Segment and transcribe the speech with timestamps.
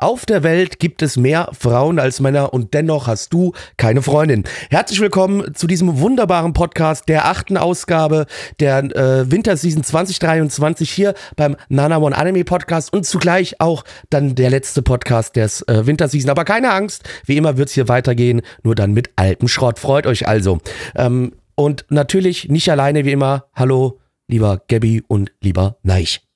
[0.00, 4.44] Auf der Welt gibt es mehr Frauen als Männer und dennoch hast du keine Freundin.
[4.70, 8.26] Herzlich willkommen zu diesem wunderbaren Podcast der achten Ausgabe
[8.60, 14.50] der äh, Winterseason 2023 hier beim Nana One Anime Podcast und zugleich auch dann der
[14.50, 16.30] letzte Podcast des äh, Winterseason.
[16.30, 19.80] Aber keine Angst, wie immer wird's hier weitergehen, nur dann mit altem Schrott.
[19.80, 20.60] Freut euch also.
[20.94, 23.46] Ähm, und natürlich nicht alleine wie immer.
[23.52, 26.27] Hallo, lieber Gabby und lieber Neich.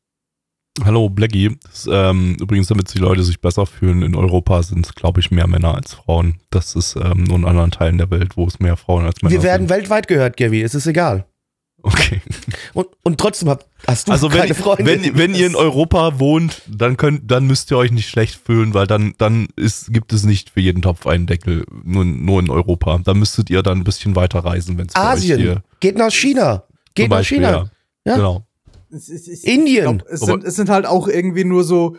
[0.83, 1.59] Hallo Blackie.
[1.87, 5.47] Ähm, übrigens, damit die Leute sich besser fühlen, in Europa sind es, glaube ich, mehr
[5.47, 6.37] Männer als Frauen.
[6.51, 9.33] Das ist ähm, nur in anderen Teilen der Welt, wo es mehr Frauen als Männer
[9.35, 9.71] Wir werden sind.
[9.71, 10.63] weltweit gehört, Gabby.
[10.63, 11.27] Es ist egal.
[11.83, 12.23] Okay.
[12.75, 14.87] Und, und trotzdem hab, hast du Also keine wenn, Freundin.
[14.87, 18.73] wenn, wenn ihr in Europa wohnt, dann könnt, dann müsst ihr euch nicht schlecht fühlen,
[18.73, 22.49] weil dann, dann ist, gibt es nicht für jeden Topf einen Deckel, nur, nur in
[22.51, 22.99] Europa.
[23.05, 26.63] Da müsstet ihr dann ein bisschen weiter reisen, wenn es Asien, geht nach China.
[26.95, 27.51] Geht zum nach Beispiel, China.
[27.51, 27.67] ja.
[28.05, 28.17] Ja.
[28.17, 28.47] Genau.
[28.95, 29.77] Es, es, es, Indien.
[29.77, 31.97] Ich glaub, es, sind, es sind halt auch irgendwie nur so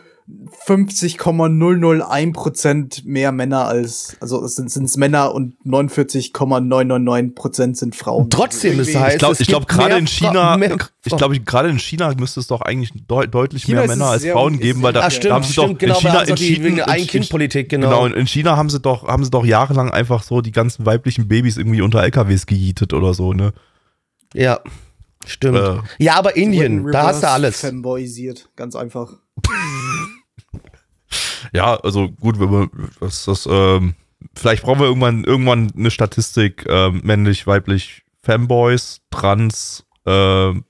[0.66, 8.30] 50,001% mehr Männer als, also es sind es Männer und 49,999% sind Frauen.
[8.30, 11.68] Trotzdem, Irgendwie- heißt, Ich glaube, es ich glaube gerade in China, mehr ich glaube gerade
[11.68, 14.60] in China müsste es doch eigentlich deu deutlich China mehr ist Männer als Frauen ist
[14.60, 15.20] geben, weil da, Ah, fair.
[15.20, 17.68] da haben stimmt, sie doch stimmt, genau, in China also entschieden, wegen der in- Ein-Kind-Politik,
[17.68, 17.88] genau.
[17.88, 20.86] Genau, in, in China haben sie doch, haben sie doch jahrelang einfach so die ganzen
[20.86, 23.52] weiblichen Babys irgendwie unter LKWs gejietet oder so, ne?
[24.32, 24.60] Ja,
[25.26, 25.58] stimmt.
[25.58, 25.78] Äh.
[25.98, 27.60] ja, aber Indien, da hast du alles.
[27.60, 29.12] Fanboyisiert, ganz einfach.
[31.52, 33.94] Ja, also gut, wenn wir das, das, ähm,
[34.34, 40.64] vielleicht brauchen wir irgendwann irgendwann eine Statistik, ähm, männlich, weiblich, Fanboys, Trans, ähm,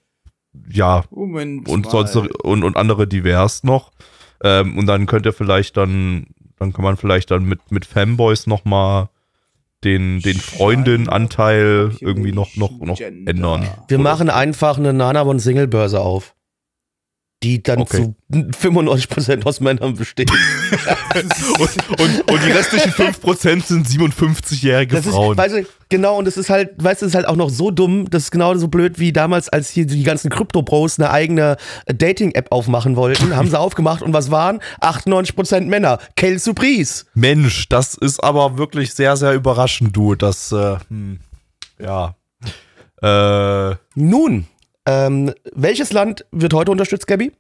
[0.69, 1.69] ja, Moment.
[1.69, 3.93] und sonst und, und andere divers noch.
[4.43, 6.27] Ähm, und dann könnt ihr vielleicht dann,
[6.59, 9.09] dann kann man vielleicht dann mit, mit Fanboys nochmal
[9.85, 13.69] den, den Freundin-Anteil irgendwie noch, noch, noch ändern.
[13.89, 16.35] Wir machen einfach eine Nana und Single-Börse auf.
[17.45, 17.99] Die dann Okay.
[17.99, 20.31] zu 95% aus Männern besteht.
[21.15, 25.37] Und, und, und die restlichen 5% sind 57-jährige Das ist, Frauen.
[25.37, 28.11] weißt du, genau, und das ist halt, weißt du, ist halt auch noch so dumm,
[28.11, 31.57] das ist genau so blöd wie damals, als hier die ganzen Krypto-Pros eine eigene
[31.87, 34.59] äh, Dating-App aufmachen wollten, haben sie aufgemacht und was waren?
[34.81, 35.99] 98% Männer.
[36.17, 37.05] Quelle Surprise.
[37.15, 40.15] Mensch, das ist aber wirklich sehr, sehr überraschend, du.
[40.17, 41.21] Das, äh, hm,
[41.79, 42.17] ja.
[43.03, 44.47] Äh, Nun,
[44.87, 47.33] ähm, welches Land wird heute unterstützt, Gabby?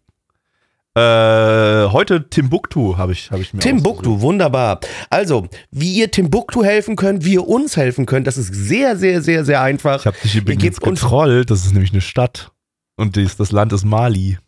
[0.96, 4.78] äh, heute Timbuktu habe ich, hab ich mir Timbuktu, wunderbar.
[5.10, 9.20] Also, wie ihr Timbuktu helfen könnt, wie ihr uns helfen könnt, das ist sehr, sehr,
[9.20, 9.98] sehr, sehr einfach.
[10.00, 11.50] Ich habe dich übrigens getrollt.
[11.50, 12.52] Das ist nämlich eine Stadt.
[12.96, 14.38] Und dies, das Land ist Mali.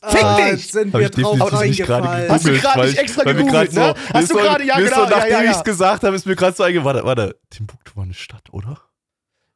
[0.00, 0.70] Fick Ah, dich!
[0.70, 2.30] sind Hab wir ich drauf reingefallen.
[2.30, 3.94] Hast du gerade weil nicht ich- extra gegoogelt, ne?
[3.96, 5.58] So, Hast du gerade- ja, genau, So, ja, nachdem ja, ich ja.
[5.58, 7.04] es gesagt habe, ist mir gerade so eingefallen.
[7.04, 7.36] Warte, warte.
[7.50, 8.78] Timbuktu war eine Stadt, oder?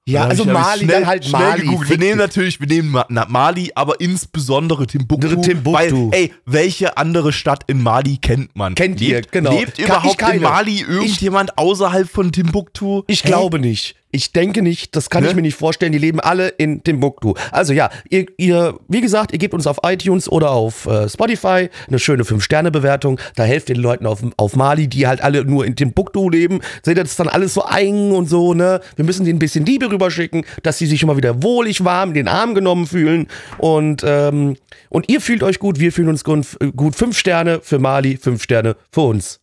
[0.05, 1.61] Ja, also ich- ich Mali, schnell, dann halt Mali.
[1.63, 1.91] Gegoogelt.
[1.91, 2.97] Wir nehmen natürlich, wir nehmen
[3.29, 5.29] Mali, aber insbesondere Timbuktu.
[5.41, 6.11] Timbuktu.
[6.11, 8.75] Weil, ey, welche andere Stadt in Mali kennt man?
[8.75, 9.53] Kennt ihr, lebt, genau.
[9.53, 13.03] Lebt Kann- überhaupt ich in Mali irgendjemand außerhalb von Timbuktu?
[13.07, 13.29] Ich Hä?
[13.29, 13.95] glaube nicht.
[14.15, 14.95] Ich denke nicht.
[14.95, 15.31] Das kann Ne?
[15.31, 15.91] ich mir nicht vorstellen.
[15.93, 17.35] Die leben alle in Timbuktu.
[17.51, 21.71] Also ja, ihr, ihr wie gesagt, ihr gebt uns auf iTunes oder auf äh, Spotify
[21.89, 23.19] eine schöne 5-Sterne-Bewertung.
[23.37, 26.61] Da helft ihr den Leuten auf, auf Mali, die halt alle nur in Timbuktu leben.
[26.83, 28.81] Seht ihr, das ist dann alles so eng und so, ne?
[28.97, 32.15] Wir müssen denen ein bisschen Liebe rüberschicken, dass sie sich mal wieder wohlig warm in
[32.15, 33.29] den Arm genommen fühlen.
[33.59, 34.57] Und, ähm,
[34.91, 36.47] und ihr fühlt euch gut, wir fühlen uns gut.
[36.77, 36.95] gut.
[36.97, 39.42] Fünf Sterne für Mali, fünf Sterne für uns.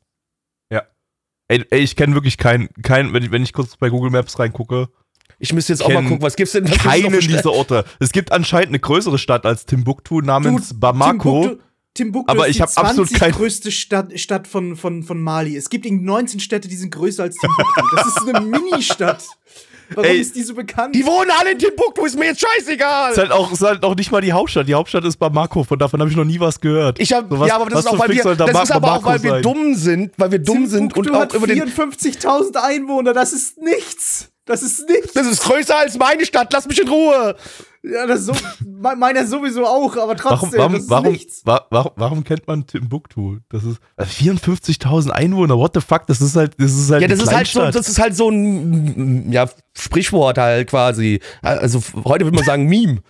[1.50, 4.40] Ey, ey ich kenne wirklich keinen, kein, wenn, ich, wenn ich kurz bei Google Maps
[4.40, 4.88] reingucke,
[5.40, 6.70] Ich müsste jetzt auch mal gucken, was gibt's denn?
[6.70, 7.84] Was keinen dieser Orte.
[8.00, 11.42] Es gibt anscheinend eine größere Stadt als Timbuktu namens Du, Bamako.
[11.42, 11.64] Timbuktu,
[11.96, 15.22] Timbuktu Aber ist ich die hab absolut 20 kein- größte Stadt, Stadt von, von, von
[15.22, 15.58] Mali.
[15.58, 17.82] Es gibt irgendwie 19 Städte, die sind größer als Timbuktu.
[17.96, 19.26] Das ist eine Mini-Stadt.
[19.96, 20.94] Warum Ey, ist die so bekannt?
[20.96, 23.12] Die wohnen alle in Timbuktu, ist mir jetzt scheißegal.
[23.12, 24.68] Ist halt, auch, ist halt auch nicht mal die Hauptstadt.
[24.68, 27.00] Die Hauptstadt ist Bamako, von davon habe ich noch nie was gehört.
[27.00, 28.72] Ich hab, So, was- ja, aber das ist auch, für weil wir, da das ist
[28.72, 31.48] aber auch, weil wir dumm sind, weil wir dumm sind und Timbuktu auch hat über
[31.48, 31.68] den.
[31.68, 33.14] 54.000 Einwohner.
[33.14, 34.30] Das ist nichts.
[34.50, 35.14] Das ist nichts.
[35.14, 37.36] Das ist größer als meine Stadt, lass mich in Ruhe.
[37.84, 38.34] ja, das so,
[38.66, 41.46] me- meiner sowieso auch, aber Warum, trotzdem, das warum, ist warum, nichts.
[41.46, 43.38] wa, warum, warum kennt man Timbuktu?
[43.50, 45.56] Das ist äh, 54.000 Einwohner.
[45.58, 46.08] What the fuck?
[46.08, 48.30] Das ist halt, das ist halt Ja, das ist halt so, das ist halt so
[48.30, 49.48] ein ja,
[49.78, 51.22] Sprichwort halt quasi.
[51.42, 53.02] Also heute würde man sagen Meme.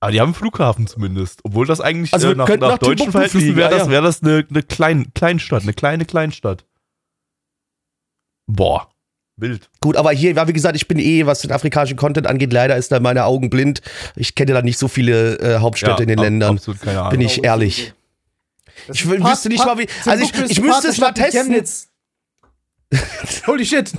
[0.00, 1.40] Aber die haben einen Flughafen zumindest.
[1.44, 4.44] Obwohl das eigentlich Also äh, nach, nach nach deutschen Verhältnissen wäre das, wär das eine,
[4.50, 6.66] eine Klein, Kleinstadt, eine kleine Kleinstadt.
[8.46, 8.91] Boah,
[9.36, 9.68] wild.
[9.80, 12.76] Gut, aber hier, ja, wie gesagt, ich bin eh, was den afrikanischen Content angeht, leider
[12.76, 13.80] ist da meine Augen blind.
[14.16, 16.56] Ich kenne da nicht so viele äh, Hauptstädte in den ab- Ländern.
[16.56, 17.10] Absolut keine Ahnung.
[17.10, 17.92] Bin ich ehrlich.
[18.86, 21.42] Das Ich Part- wüsste nicht Part- mal, wie- also ich- ich müsste es mal testen.
[21.46, 21.88] Chemnitz.
[23.46, 23.90] Holy shit.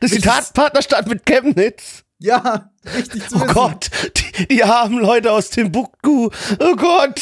[0.00, 2.04] Das ist die Tat Partnerstadt mit Chemnitz.
[2.18, 3.54] Ja, richtig zu Oh wissen.
[3.54, 3.90] Gott,
[4.38, 6.30] die, die armen Leute aus Timbuktu.
[6.60, 7.20] Oh Gott.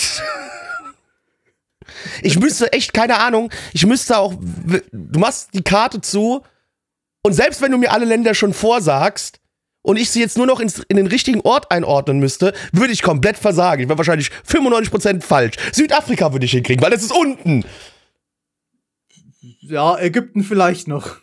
[2.23, 6.43] Ich müsste echt, keine Ahnung, ich müsste auch, du machst die Karte zu
[7.23, 9.41] und selbst wenn du mir alle Länder schon vorsagst
[9.83, 13.03] und ich sie jetzt nur noch ins, in den richtigen Ort einordnen müsste, würde ich
[13.03, 13.83] komplett versagen.
[13.83, 15.57] Ich wäre wahrscheinlich 95% falsch.
[15.73, 17.65] Südafrika würde ich hinkriegen, weil das ist unten.
[19.61, 21.17] Ja, Ägypten vielleicht noch.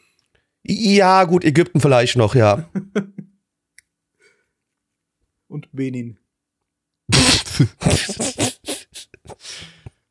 [0.63, 2.67] Ja, gut, Ägypten vielleicht noch, ja.
[5.47, 6.17] Und Benin.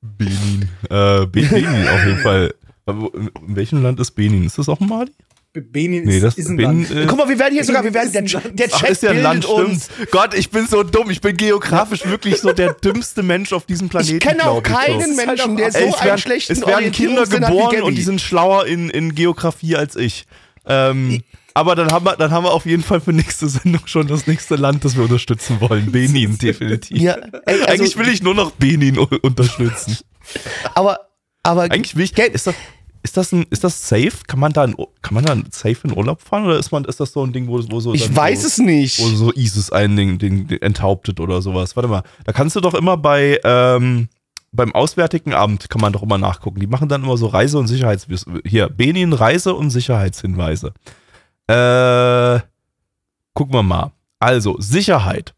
[0.01, 0.69] Benin.
[0.89, 2.55] Äh, Be- Benin auf jeden Fall.
[2.87, 4.45] In welchem Land ist Benin?
[4.45, 5.13] Ist das auch Mali?
[5.57, 6.91] Be- Benin Nee, ist, das ist ein Land.
[6.91, 9.11] äh, Guck mal, wir werden hier sogar, wir werden, der, der Ach, Chat ist ja
[9.11, 9.87] ein Land, uns.
[9.93, 10.11] stimmt.
[10.11, 11.11] Gott, ich bin so dumm.
[11.11, 14.17] Ich bin geografisch wirklich so der dümmste Mensch auf diesem Planeten.
[14.17, 14.75] Ich kenne auch ich, so.
[14.75, 17.83] keinen halt Menschen, auch der so Ey, es einen werden, schlechten es werden Kinder geboren
[17.83, 20.27] und die sind schlauer in, in Geografie als ich.
[20.67, 21.23] Ähm,
[21.55, 24.27] aber dann haben, wir, dann haben wir auf jeden Fall für nächste Sendung schon das
[24.27, 25.91] nächste Land, das wir unterstützen wollen.
[25.91, 26.99] Benin, definitiv.
[27.01, 29.97] Ja, ey, also, Eigentlich will ich nur noch Benin unterstützen.
[30.75, 31.01] aber,
[31.43, 32.19] aber Eigentlich will ich.
[32.19, 32.55] Ist das,
[33.07, 34.25] ist das, ein, ist das safe?
[34.27, 36.99] Kann man da in, kann man da safe in Urlaub fahren oder ist, man, ist
[36.99, 37.95] das so ein Ding, wo, wo so.
[37.95, 38.99] ich weiß so, es nicht.
[38.99, 41.77] Wo so ISIS einen den, den, den enthauptet oder sowas.
[41.77, 42.03] Warte mal.
[42.25, 43.39] Da kannst du doch immer bei.
[43.45, 44.09] Ähm,
[44.51, 46.59] beim Auswärtigen Amt kann man doch immer nachgucken.
[46.59, 48.07] Die machen dann immer so Reise- und Sicherheits...
[48.45, 50.73] Hier, Benin Reise- und Sicherheitshinweise.
[51.47, 52.41] Äh,
[53.35, 53.93] gucken wir mal.
[54.19, 55.35] Also, Sicherheit.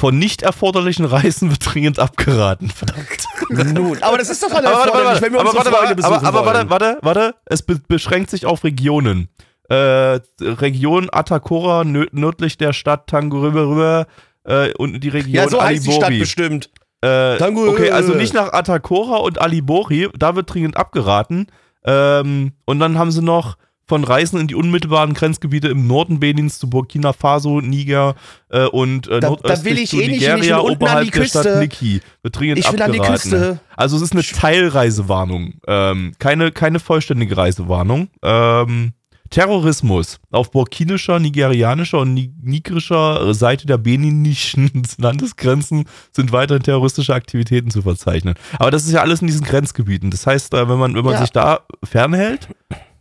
[0.00, 2.70] Von nicht erforderlichen Reisen wird dringend abgeraten.
[2.70, 3.74] Verdammt.
[3.74, 5.88] Nun, aber das ist doch alle Aber warte, warte, wenn wir aber unsere warte, Freunde
[5.88, 9.28] warte, besuchen aber, aber warte, warte, warte, es be beschränkt sich auf Regionen.
[9.68, 14.06] Äh, Region Atakora, nö nördlich der Stadt Tangurüber,
[14.44, 16.70] äh, und die Region Ja, so heißt die Stadt bestimmt.
[17.02, 21.46] Äh, Tangu- okay, also nicht nach Atakora und Alibori, da wird dringend abgeraten.
[21.84, 23.56] Ähm, und dann haben sie noch
[23.90, 28.14] von Reisen in die unmittelbaren Grenzgebiete im Norden Benins zu Burkina Faso, Niger
[28.48, 30.76] äh, und äh, Da- da will ich zu eh nicht, Nigeria ich will unten an
[30.76, 31.58] oberhalb die der Stadt Küste.
[31.58, 32.00] Niki.
[32.22, 33.30] Wird dringend Ich will an die abgeraten.
[33.30, 33.60] Küste.
[33.76, 38.08] Also es ist eine Teilreisewarnung, ähm, keine, keine vollständige Reisewarnung.
[38.22, 38.92] Ähm,
[39.30, 47.70] Terrorismus auf burkinischer, nigerianischer und ni nigrischer Seite der beninischen Landesgrenzen sind weiterhin terroristische Aktivitäten
[47.70, 48.34] zu verzeichnen.
[48.58, 50.10] Aber das ist ja alles in diesen Grenzgebieten.
[50.10, 51.20] Das heißt, äh, wenn man, wenn man Ja.
[51.20, 52.48] sich da fernhält,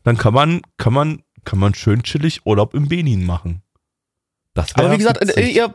[0.04, 3.62] dann kann man, kann man, kann man schön chillig Urlaub im Benin machen.
[4.54, 5.74] Das Aber wie gesagt, äh, ihr,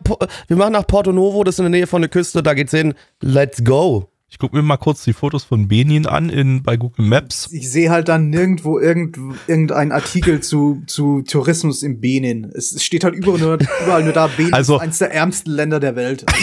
[0.48, 2.72] wir machen nach Porto Novo, das ist in der Nähe von der Küste, da geht's
[2.72, 2.94] hin.
[3.20, 4.10] Let's go.
[4.34, 7.48] Ich gucke mir mal kurz die Fotos von Benin an in, bei Google Maps.
[7.52, 9.16] Ich sehe halt dann nirgendwo irgend,
[9.46, 12.50] irgendein Artikel zu, zu Tourismus in Benin.
[12.52, 15.78] Es steht halt überall nur, überall nur da, Benin Also- ist eines der ärmsten Länder
[15.78, 16.26] der Welt.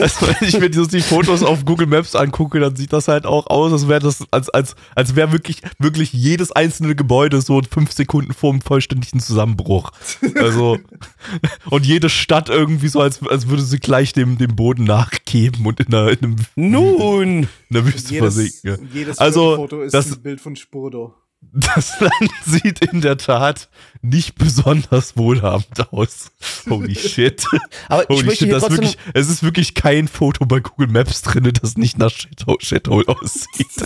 [0.00, 3.26] Also, Also, wenn ich mir die, Fotos auf Google Maps angucke, dann sieht das halt
[3.26, 7.60] auch aus, als wäre das, als, als, als wäre wirklich, wirklich jedes einzelne Gebäude so
[7.70, 9.92] fünf Sekunden vor dem vollständigen Zusammenbruch.
[10.34, 10.78] Also,
[11.70, 15.78] und jede Stadt irgendwie so, als, als würde sie gleich dem, dem Boden nachgeben und
[15.78, 17.19] in der, in einem, Nun.
[17.20, 18.90] In der Wüste jedes, versinken.
[18.92, 21.14] jedes Also, Foto ist das- ein Bild von Spurdo.
[21.42, 23.70] Das Land sieht in der Tat
[24.02, 26.32] nicht besonders wohlhabend aus.
[26.68, 27.46] Holy shit.
[27.88, 30.88] Aber ich Holy möchte shit, hier das wirklich, es ist wirklich kein Foto bei Google
[30.88, 33.68] Maps drin, das nicht nach Shithole, Shithole aussieht.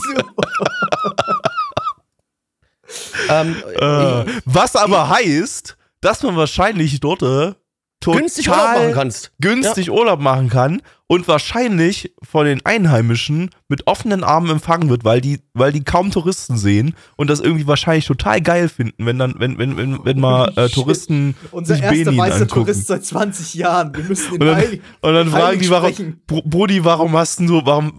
[3.29, 7.55] Ähm, Äh, was aber heißt, dass man wahrscheinlich dort äh,
[8.01, 9.33] total günstig Urlaub machen kannst.
[9.41, 10.83] günstig Urlaub machen kann
[11.15, 16.11] und wahrscheinlich von den Einheimischen mit offenen Armen empfangen wird, weil die, weil die kaum
[16.11, 20.19] Touristen sehen und das irgendwie wahrscheinlich total geil finden, wenn dann, wenn, wenn, wenn, wenn
[20.21, 20.69] mal äh.
[20.69, 22.49] Touristen Unser sich erster Benin weißer angucken.
[22.65, 23.95] Tourist seit 20 Jahren.
[23.97, 24.83] Wir müssen Und den dann, Heiligen.
[25.03, 26.21] und dann fragen die, warum, sprechen.
[26.27, 27.93] Bro- Brudi, warum hast du, warum,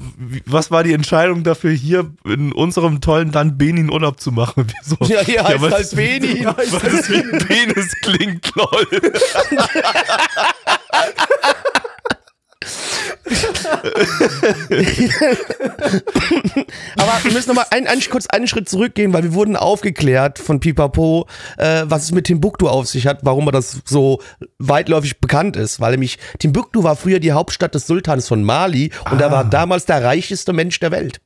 [0.46, 4.68] was war die Entscheidung dafür, hier in unserem tollen Land Benin Urlaub zu machen?
[4.84, 4.98] Wieso?
[5.14, 6.44] Ja, hier heißt was- halt Benin.
[6.44, 8.88] Ja, Was wie ein Penis klingt, lol.
[16.98, 20.38] Aber wir müssen noch mal einen, einen, kurz einen Schritt zurückgehen, weil wir wurden aufgeklärt
[20.38, 21.28] von Pipapo,
[21.58, 24.22] äh, was es mit Timbuktu auf sich hat, warum das so
[24.60, 25.80] weitläufig bekannt ist.
[25.80, 29.86] Weil nämlich Timbuktu war früher die Hauptstadt des Sultans von Mali und er war damals
[29.86, 31.20] der reicheste Mensch der Welt.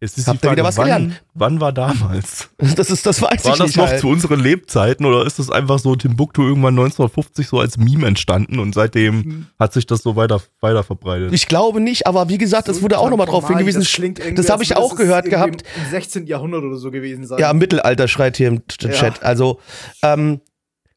[0.00, 1.22] Jetzt ist Habt ihr wieder was wann, gelernt?
[1.34, 2.50] wann war damals?
[2.76, 3.76] Das ist, das weiß War ich das nicht.
[3.76, 4.00] noch halt.
[4.00, 8.60] zu unseren Lebzeiten oder ist das einfach so Timbuktu irgendwann 1950 so als Meme entstanden
[8.60, 11.32] und seitdem hat sich das so weiter, weiter verbreitet?
[11.32, 13.80] Ich glaube nicht, aber wie gesagt, es wurde auch nochmal drauf hingewiesen.
[13.80, 15.64] Das, das habe ich auch gehört gehabt.
[15.84, 16.26] Im 16.
[16.26, 17.40] Jahrhundert oder so gewesen sein.
[17.40, 18.90] Ja, Mittelalter schreit hier im Ja.
[18.90, 19.22] Chat.
[19.24, 19.58] Also,
[20.02, 20.40] ähm,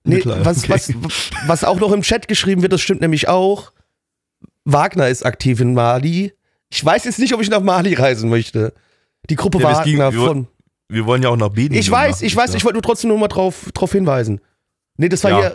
[0.04, 0.74] nee, was, okay.
[0.74, 0.94] was,
[1.48, 3.72] was auch noch im Chat geschrieben wird, das stimmt nämlich auch.
[4.64, 6.34] Wagner ist aktiv in Mali.
[6.70, 8.74] Ich weiß jetzt nicht, ob ich nach Mali reisen möchte.
[9.32, 10.48] Die Gruppe Ja, das ging- Wagner wir- von.
[10.90, 11.74] Wir wollen ja auch nach Benin.
[11.74, 14.42] Ich weiß, ich weiß, ich wollte nur trotzdem nur mal drauf, drauf hinweisen.
[14.98, 15.40] Nee, das war Ja.
[15.40, 15.52] ja,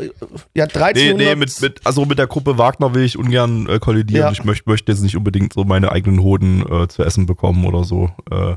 [0.54, 1.16] ja Nee, 1300.
[1.18, 4.22] nee, mit, mit, also mit der Gruppe Wagner will ich ungern äh, kollidieren.
[4.28, 4.32] Ja.
[4.32, 7.84] Ich möchte möchte jetzt nicht unbedingt so meine eigenen Hoden äh, zu essen bekommen oder
[7.84, 8.10] so.
[8.30, 8.56] Äh,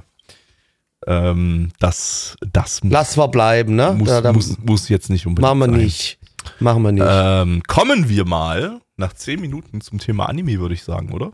[1.05, 3.93] ähm, das das muss, Lass mal bleiben, ne?
[3.97, 5.83] muss, da, da muss, muss jetzt nicht unbedingt machen wir sein.
[5.85, 6.17] nicht.
[6.59, 7.05] Machen wir nicht.
[7.07, 11.31] Ähm, kommen wir mal nach zehn Minuten zum Thema Anime, würde ich sagen, oder?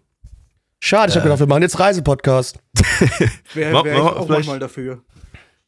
[0.87, 2.59] Schade, ich habe gedacht, wir machen jetzt Reisepodcast.
[3.55, 5.01] Wäre wär ma- auch mal dafür.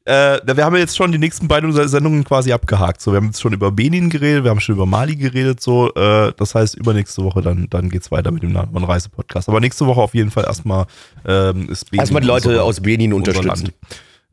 [0.06, 3.02] Äh, wir haben jetzt schon die nächsten beiden Sendungen quasi abgehakt.
[3.02, 5.60] So, wir haben jetzt schon über Benin geredet, wir haben schon über Mali geredet.
[5.60, 9.50] So, äh, das heißt, übernächste Woche dann, dann geht's weiter mit dem Nachbarn Reisepodcast.
[9.50, 10.86] Aber nächste Woche auf jeden Fall erstmal
[11.26, 13.74] ähm, ist Benin Erstmal die Leute unser- aus Benin unterstützen.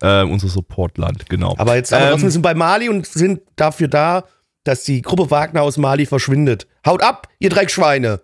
[0.02, 0.28] Land.
[0.28, 1.54] Äh, unser Supportland, genau.
[1.56, 4.24] Aber jetzt aber Ähm, trotzdem sind bei Mali und sind dafür da,
[4.64, 6.66] dass die Gruppe Wagner aus Mali verschwindet.
[6.86, 8.20] Haut ab, ihr Dreckschweine.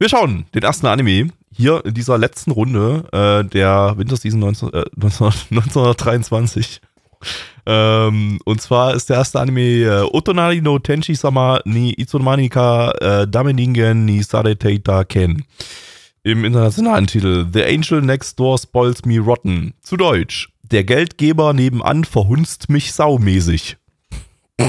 [0.00, 4.84] Wir schauen den ersten Anime hier in dieser letzten Runde äh, der Winterseason 19, äh,
[4.94, 6.80] 19, 1923.
[7.66, 12.92] Ähm, und zwar ist der erste Anime äh, Otonari no Tenshi Sama ni Itsumani ka
[12.92, 15.44] äh, Dameningen ni Sareteita Ken.
[16.22, 19.74] Im internationalen Titel The Angel Next Door Spoils Me Rotten.
[19.82, 20.48] Zu Deutsch.
[20.62, 23.76] Der Geldgeber nebenan verhunzt mich saumäßig.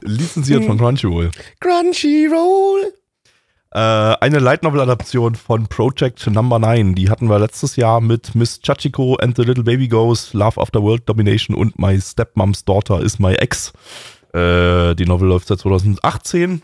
[0.00, 1.30] Lizenziert von Crunchyroll.
[1.60, 2.94] Crunchyroll.
[3.72, 6.96] Äh, eine Light Novel Adaption von Project Number 9.
[6.96, 10.82] Die hatten wir letztes Jahr mit Miss Chachiko and the Little Baby Ghost, Love After
[10.82, 13.72] World Domination und My Stepmom's Daughter is My Ex.
[14.32, 16.62] Äh, die Novel läuft seit 2018.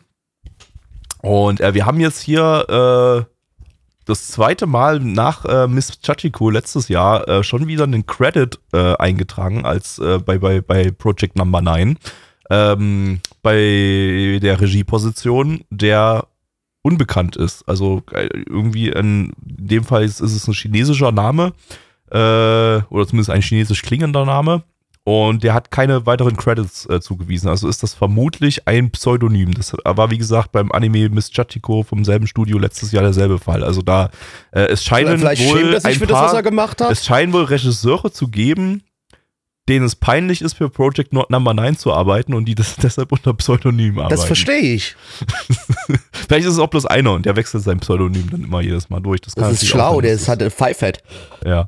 [1.22, 3.32] Und äh, wir haben jetzt hier äh,
[4.04, 9.64] das zweite Mal nach äh, Miss Chachiko letztes Jahr äh, schon wieder einen Credit eingetragen
[9.64, 11.98] als bei, bei, bei Project Number 9.
[12.50, 16.26] Ähm, bei der Regieposition, der
[16.86, 17.68] unbekannt ist.
[17.68, 21.52] Also äh, irgendwie in dem Fall ist, ist es ein chinesischer Name
[22.10, 22.16] äh,
[22.88, 24.62] oder zumindest ein chinesisch klingender Name
[25.02, 27.48] und der hat keine weiteren Credits äh, zugewiesen.
[27.48, 29.54] Also ist das vermutlich ein Pseudonym.
[29.54, 33.64] Das war wie gesagt beim Anime Miss Chachiko vom selben Studio letztes Jahr derselbe Fall.
[33.64, 34.10] Also da
[34.52, 36.90] äh, es scheinen Vielleicht wohl ein für das, paar, was er gemacht hat.
[36.92, 38.82] es scheinen wohl Regisseure zu geben,
[39.68, 43.12] denen es peinlich ist, für Project Not Number 9 zu arbeiten und die das deshalb
[43.12, 44.10] unter Pseudonym arbeiten.
[44.10, 44.96] Das verstehe ich.
[46.12, 49.00] Vielleicht ist es auch bloß einer und der wechselt sein Pseudonym dann immer jedes Mal
[49.00, 49.20] durch.
[49.20, 51.02] Das, kann Das ist schlau, der ist halt Pfeifett.
[51.44, 51.66] Ja.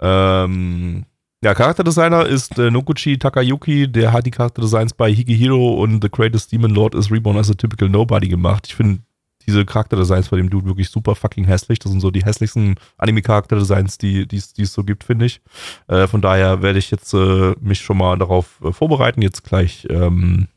[0.00, 1.04] Ähm,
[1.44, 6.50] ja, Charakterdesigner ist äh, Noguchi Takayuki, der hat die Charakterdesigns bei Higehiro und The Greatest
[6.52, 8.66] Demon Lord is Reborn as a Typical Nobody gemacht.
[8.66, 9.00] Ich finde
[9.46, 11.78] diese Charakterdesigns von dem Dude wirklich super fucking hässlich.
[11.78, 15.40] Das sind so die hässlichsten Anime-Charakterdesigns, die die es so gibt, finde ich.
[15.88, 19.86] Äh, von daher werde ich jetzt äh, mich schon mal darauf äh, vorbereiten, jetzt gleich
[19.90, 20.48] ähm,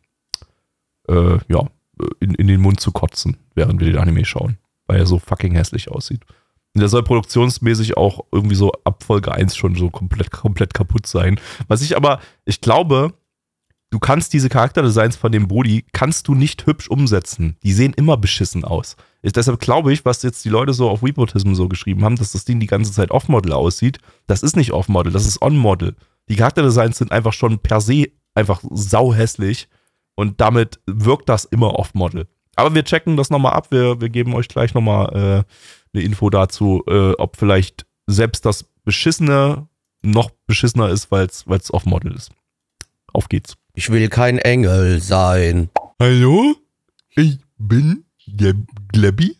[1.07, 1.67] äh, ja,
[2.19, 5.53] in, in den Mund zu kotzen, während wir den Anime schauen, weil er so fucking
[5.53, 6.21] hässlich aussieht.
[6.73, 11.07] Und der soll produktionsmäßig auch irgendwie so ab Folge 1 schon so komplett, komplett kaputt
[11.07, 11.39] sein.
[11.67, 13.13] Was ich aber, ich glaube,
[13.89, 17.57] du kannst diese Charakterdesigns von dem Brody, kannst du nicht hübsch umsetzen.
[17.63, 18.95] Die sehen immer beschissen aus.
[19.21, 22.31] Ich, deshalb glaube ich, was jetzt die Leute so auf Weepotism so geschrieben haben, dass
[22.31, 25.95] das Ding die ganze Zeit Off-Model aussieht, das ist nicht Off-Model, das ist On-Model.
[26.29, 29.67] Die Charakterdesigns sind einfach schon per se einfach sau hässlich
[30.15, 32.27] und damit wirkt das immer Off-Model.
[32.55, 35.43] Aber wir checken das nochmal ab, wir, wir geben euch gleich nochmal äh,
[35.93, 39.67] eine Info dazu, äh, ob vielleicht selbst das Beschissene
[40.01, 42.31] noch beschissener ist, weil es Off-Model ist.
[43.13, 43.55] Auf geht's.
[43.79, 45.69] Ich will kein Engel sein.
[45.99, 46.55] Hallo?
[47.15, 48.55] Ich bin der
[48.91, 49.37] Glebby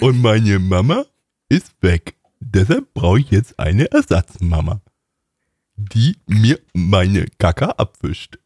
[0.00, 1.06] und meine Mama
[1.48, 2.14] ist weg.
[2.38, 4.80] Deshalb brauche ich jetzt eine Ersatzmama,
[5.74, 8.38] die mir meine Kaka abwischt.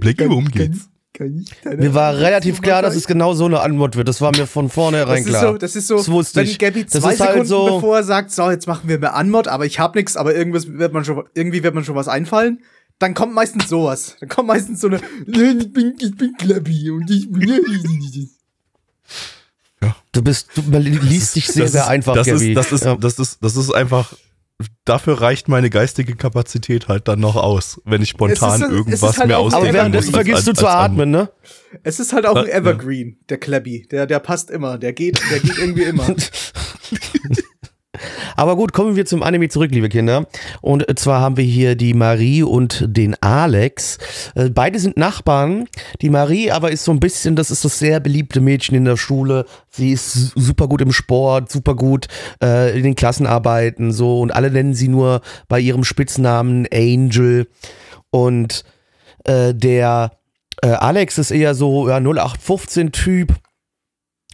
[0.00, 0.90] Blackie, worum geht's?
[1.18, 4.06] Mir war relativ klar, dass es genau so eine Antwort wird.
[4.06, 5.52] Das war mir von vornherein das ist klar.
[5.52, 6.58] so, das ist so, Das wusste wenn ich.
[6.58, 9.48] Gabby Das zwei halt Sekunden so- bevor er sagt, so, jetzt machen wir mehr Anmod,
[9.48, 12.60] aber ich hab nix, aber irgendwas wird man schon, irgendwie wird man schon was einfallen,
[12.98, 14.16] dann kommt meistens sowas.
[14.20, 18.30] Dann kommt meistens so eine, ich bin, ich bin Gabby und ich bin,
[20.12, 22.52] Du bist, du liest dich sehr, sehr ist- einfach, das Gabby.
[22.52, 22.96] Ist, das, ist, Ja.
[22.96, 24.14] das, ist, das ist einfach
[24.86, 29.28] dafür reicht meine geistige Kapazität halt dann noch aus, wenn ich spontan ist irgendwas halt
[29.28, 31.28] mir ausdenken Aber währenddessen vergisst du zu atmen, ne?
[31.82, 32.54] Es ist halt auch ein Ja.
[32.54, 33.86] Evergreen, der Klebby.
[33.90, 34.78] Der, der passt immer.
[34.78, 36.06] Der geht, der geht irgendwie immer.
[38.36, 40.26] Aber gut, kommen wir zum Anime zurück, liebe Kinder.
[40.60, 43.98] Und zwar haben wir hier die Marie und den Alex.
[44.34, 45.66] Äh, Beide sind Nachbarn.
[46.02, 48.96] Die Marie aber ist so ein bisschen, das ist das sehr beliebte Mädchen in der
[48.96, 49.46] Schule.
[49.70, 52.06] Sie ist su- super gut im Sport, super gut
[52.42, 54.20] äh, in den Klassenarbeiten, so.
[54.20, 57.48] Und alle nennen sie nur bei ihrem Spitznamen Angel.
[58.10, 58.64] Und
[59.24, 60.12] äh, der
[60.62, 63.34] äh, Alex ist eher so ja, 0815-Typ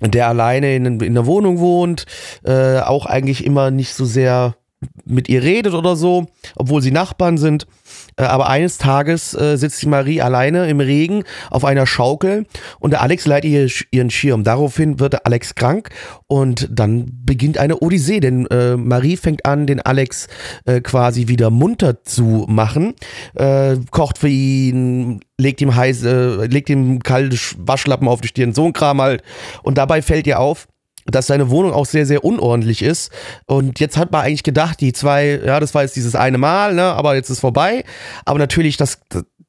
[0.08, 2.06] der alleine in, in der Wohnung wohnt,
[2.44, 4.56] äh, auch eigentlich immer nicht so sehr
[5.04, 7.66] mit ihr redet oder so, obwohl sie Nachbarn sind.
[8.16, 12.46] Äh, aber eines Tages äh, sitzt die Marie alleine im Regen auf einer Schaukel
[12.78, 14.44] und der Alex leiht ihr ihren Schirm.
[14.44, 15.90] Daraufhin wird der Alex krank
[16.26, 20.28] und dann beginnt eine Odyssee, denn äh, Marie fängt an, den Alex
[20.64, 22.94] äh, quasi wieder munter zu machen,
[23.34, 28.54] äh, kocht für ihn, legt ihm heiße, legt ihm kalte Sch- Waschlappen auf die Stirn,
[28.54, 29.22] so ein Kram halt.
[29.62, 30.68] Und dabei fällt ihr auf,
[31.06, 33.10] dass seine Wohnung auch sehr, sehr unordentlich ist.
[33.46, 36.74] Und jetzt hat man eigentlich gedacht, die zwei, ja, das war jetzt dieses eine Mal,
[36.74, 37.84] ne, aber jetzt ist vorbei.
[38.24, 39.00] Aber natürlich, das,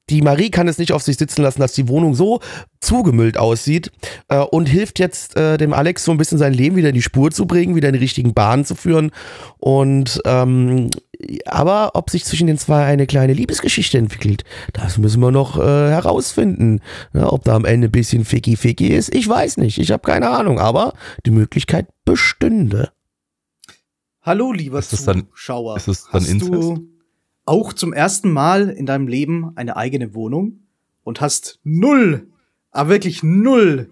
[0.10, 2.42] die Marie kann es nicht auf sich sitzen lassen, dass die Wohnung so
[2.82, 3.92] zugemüllt aussieht
[4.28, 7.02] äh, und hilft jetzt äh, dem Alex so ein bisschen sein Leben wieder in die
[7.02, 9.12] Spur zu bringen, wieder in die richtigen Bahnen zu führen.
[9.60, 10.90] Und ähm,
[11.46, 15.62] aber ob sich zwischen den zwei eine kleine Liebesgeschichte entwickelt, das müssen wir noch äh,
[15.62, 16.80] herausfinden.
[17.14, 19.78] Ja, ob da am Ende ein bisschen ficky ficky ist, ich weiß nicht.
[19.80, 20.94] Ich habe keine Ahnung, aber
[21.26, 22.92] die Möglichkeit bestünde.
[24.22, 25.78] Hallo, lieber Ist das dann- Zuschauer.
[25.78, 26.52] ist es dann hast Inzest?
[26.54, 26.88] du
[27.46, 30.60] auch zum ersten Mal in deinem Leben eine eigene Wohnung
[31.04, 32.28] und hast null,
[32.72, 33.90] aber wirklich null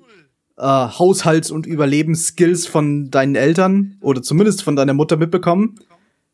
[0.58, 5.80] äh, Haushalts- und Überlebensskills von deinen Eltern oder zumindest von deiner Mutter mitbekommen?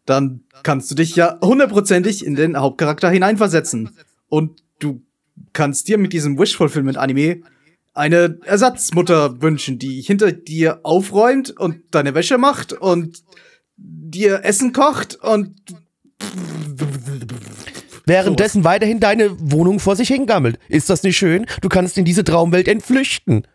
[0.08, 3.92] Dann kannst du dich ja hundertprozentig in den Hauptcharakter hineinversetzen.
[4.30, 5.04] Und du
[5.54, 7.42] kannst dir mit diesem Wish-Fulfillment-Anime
[7.94, 13.24] eine Ersatzmutter wünschen, die hinter dir aufräumt und deine Wäsche macht und
[13.76, 15.54] dir Essen kocht und
[18.06, 20.60] Währenddessen weiterhin deine Wohnung vor sich hingammelt.
[20.70, 21.46] Ist das nicht schön?
[21.62, 23.46] Du kannst in diese Traumwelt entflüchten.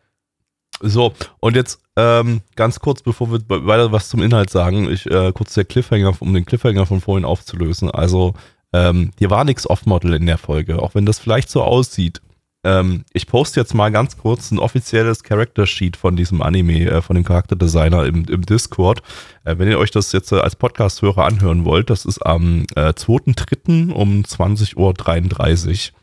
[0.81, 5.33] So, und jetzt ähm, ganz kurz, bevor wir weiter was zum Inhalt sagen, ich äh,
[5.33, 7.91] kurz der Cliffhanger, um den Cliffhanger von vorhin aufzulösen.
[7.91, 8.35] Also,
[8.73, 12.23] ähm, hier war nichts Off-Model in der Folge, auch wenn das vielleicht so aussieht.
[12.65, 17.17] Ähm, ich poste jetzt mal ganz kurz ein offizielles Character-Sheet von diesem Anime, äh, von
[17.17, 19.03] dem Charakterdesigner im, im Discord.
[19.45, 22.91] Äh, wenn ihr euch das jetzt äh, als Podcast-Hörer anhören wollt, das ist am äh,
[22.91, 23.93] 2.3.
[23.93, 25.99] um 20.33 Uhr.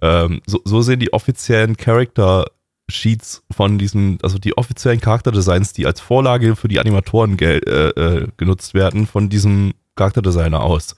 [0.00, 2.46] Ähm, so, so sehen die offiziellen Character
[2.90, 8.28] Sheets von diesem, also die offiziellen Charakterdesigns, die als Vorlage für die Animatoren äh, äh,
[8.36, 10.96] genutzt werden, von diesem Charakterdesigner aus.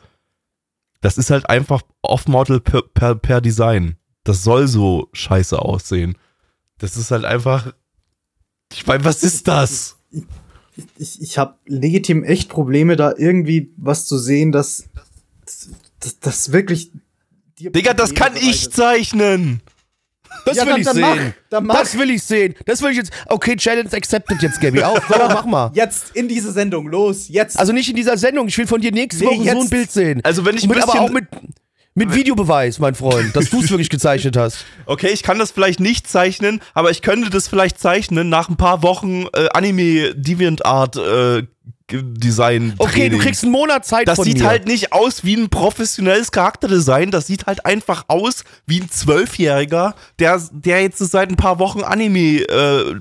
[1.01, 3.97] Das ist halt einfach off-model per, per, per Design.
[4.25, 6.17] Das soll so scheiße aussehen.
[6.79, 7.73] Das ist halt einfach.
[8.73, 9.97] Ich meine, was ist das?
[10.99, 14.89] ich, ich habe legitim echt Probleme, da irgendwie was zu sehen, das,
[16.21, 16.91] das, wirklich.
[17.59, 19.61] Digga, das kann ich zeichnen.
[20.45, 21.03] Das Ja, will dann- ich dann sehen.
[21.05, 21.79] mach, dann mach.
[21.81, 22.55] Das will ich sehen.
[22.67, 23.11] Das will ich jetzt.
[23.27, 24.83] Okay, Challenge accepted jetzt, Gabby.
[24.83, 25.71] Auf, so, mach mal.
[25.75, 27.59] Jetzt in diese Sendung, los, jetzt.
[27.59, 28.49] Also nicht in dieser Sendung.
[28.49, 29.71] Ich will von dir nächste Nee, Woche so ein jetzt.
[29.71, 30.21] Bild sehen.
[30.25, 31.27] Also wenn ich ein mit, aber auch mit,
[31.95, 34.65] mit Videobeweis, mein Freund, dass du es wirklich gezeichnet hast.
[34.87, 38.57] Okay, ich kann das vielleicht nicht zeichnen, aber ich könnte das vielleicht zeichnen nach ein
[38.57, 41.43] paar Wochen äh, Anime DeviantArt äh,
[41.91, 42.75] G- Design.
[42.79, 44.47] Okay, du kriegst einen Monat Zeit Das von sieht mir.
[44.47, 47.11] halt nicht aus wie ein professionelles Charakterdesign.
[47.11, 51.83] Das sieht halt einfach aus wie ein Zwölfjähriger, der, der jetzt seit ein paar Wochen
[51.83, 52.95] Anime, äh,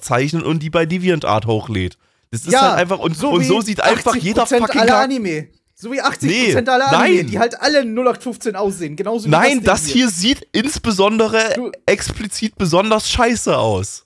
[0.00, 1.96] zeichnet und die bei DeviantArt hochlädt.
[2.32, 4.96] Das ist ja, halt einfach, und so, und so sieht einfach 80% jeder fucking aller.
[4.98, 5.48] Anime.
[5.78, 7.26] So wie 80% Nee, aller Anime, nein.
[7.26, 8.96] die halt alle 0815 aussehen.
[8.96, 14.05] Genauso wie Nein, Ding das hier sieht insbesondere Du- explizit besonders scheiße aus.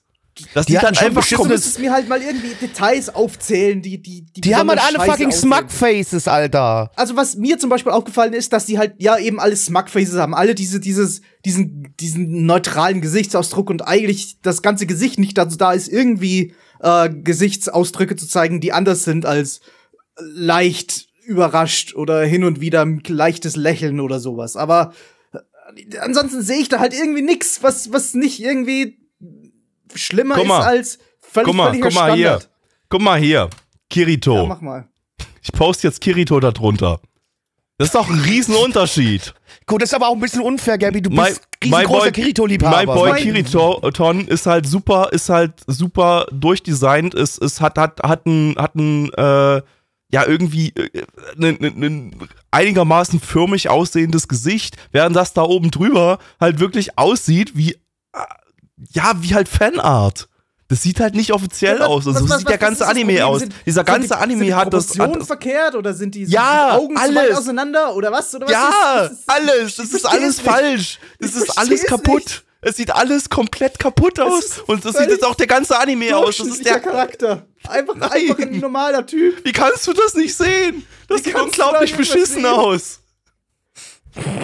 [0.53, 4.01] Das Die halt schon einfach beschissen- Du müsstest mir halt mal irgendwie Details aufzählen, die
[4.01, 5.31] die die, Die haben halt alle scheiße fucking.
[5.31, 6.91] Smug-Faces, Alter.
[6.95, 10.33] Also was mir zum Beispiel aufgefallen ist, dass die halt ja eben alle Smug-Faces haben,
[10.35, 15.71] alle diese dieses diesen diesen neutralen Gesichtsausdruck und eigentlich das ganze Gesicht nicht dazu da
[15.73, 19.61] ist, irgendwie äh, Gesichtsausdrücke zu zeigen, die anders sind als
[20.19, 24.55] leicht überrascht oder hin und wieder ein leichtes Lächeln oder sowas.
[24.55, 24.93] Aber
[25.33, 28.97] äh, ansonsten sehe ich da halt irgendwie nix, was was nicht irgendwie
[29.95, 30.59] schlimmer Guck mal.
[30.59, 32.27] ist als völlig Guck mal, guck mal hier.
[32.27, 32.49] Standard.
[32.89, 33.49] Guck mal hier.
[33.89, 34.35] Kirito.
[34.35, 34.87] Ja, mach mal.
[35.41, 36.99] ich poste jetzt Kirito da drunter.
[37.77, 39.33] Das ist doch ein Riesenunterschied.
[39.65, 41.01] Gut, das ist aber auch ein bisschen unfair, Gabby.
[41.01, 42.77] Du My- bist riesengroßer Kirito-Liebhaber.
[42.79, 48.01] My Boy Mein- Kiriton ist halt super, ist halt super durchdesignt, ist, ist hat, hat,
[48.03, 49.61] hat ein, hat ein, äh,
[50.13, 52.11] ja irgendwie ein äh, ne, ne,
[52.51, 57.73] einigermaßen förmig aussehendes Gesicht, während das da oben drüber halt wirklich aussieht wie,
[58.13, 58.19] äh,
[58.91, 60.27] ja, wie halt Fanart.
[60.67, 62.07] Das sieht halt nicht offiziell Ja, aus.
[62.07, 63.39] Also, was- so was- sieht der was ganze ist das Anime aus.
[63.41, 64.97] Sind- Dieser sind ganze die- Anime sind die hat das.
[64.97, 67.37] Hat, verkehrt oder sind die, sind Ja, die Augen zu weit alles.
[67.37, 68.33] auseinander oder was?
[68.33, 69.75] Oder was ja, ist, ist, alles.
[69.75, 70.49] Das ist alles nicht.
[70.49, 70.99] falsch.
[71.19, 72.21] Das Ich ist alles kaputt.
[72.23, 72.43] nicht.
[72.63, 74.59] Es sieht alles komplett kaputt aus.
[74.67, 76.37] Und das sieht jetzt auch der ganze Anime aus.
[76.37, 76.79] Das ist der.
[76.79, 77.45] Charakter.
[77.67, 79.43] Einfach, einfach ein normaler Typ.
[79.43, 80.85] Wie kannst du das nicht sehen?
[81.09, 83.00] Das Wie sieht unglaublich da beschissen aus.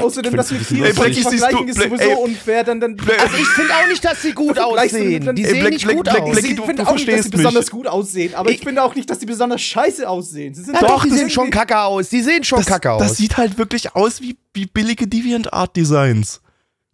[0.01, 2.63] Außerdem, dass wir Tiere vergleichen, ist sowieso unfair.
[2.63, 5.35] Dann, dann, Also ich finde auch nicht, dass sie gut aussehen.
[5.35, 6.31] Die sehen Black- nicht Black- gut Black- aus.
[6.31, 7.31] Black- ich finde auch nicht, dass sie mich.
[7.37, 10.53] besonders gut aussehen, aber ich, finde auch nicht, dass sie besonders scheiße aussehen.
[10.53, 12.09] Sie sind Ja, doch, die sehen schon kacke aus.
[12.09, 13.01] Die sehen schon Das, kacke aus.
[13.01, 16.41] das sieht halt wirklich aus wie, wie billige Deviant-Art-Designs.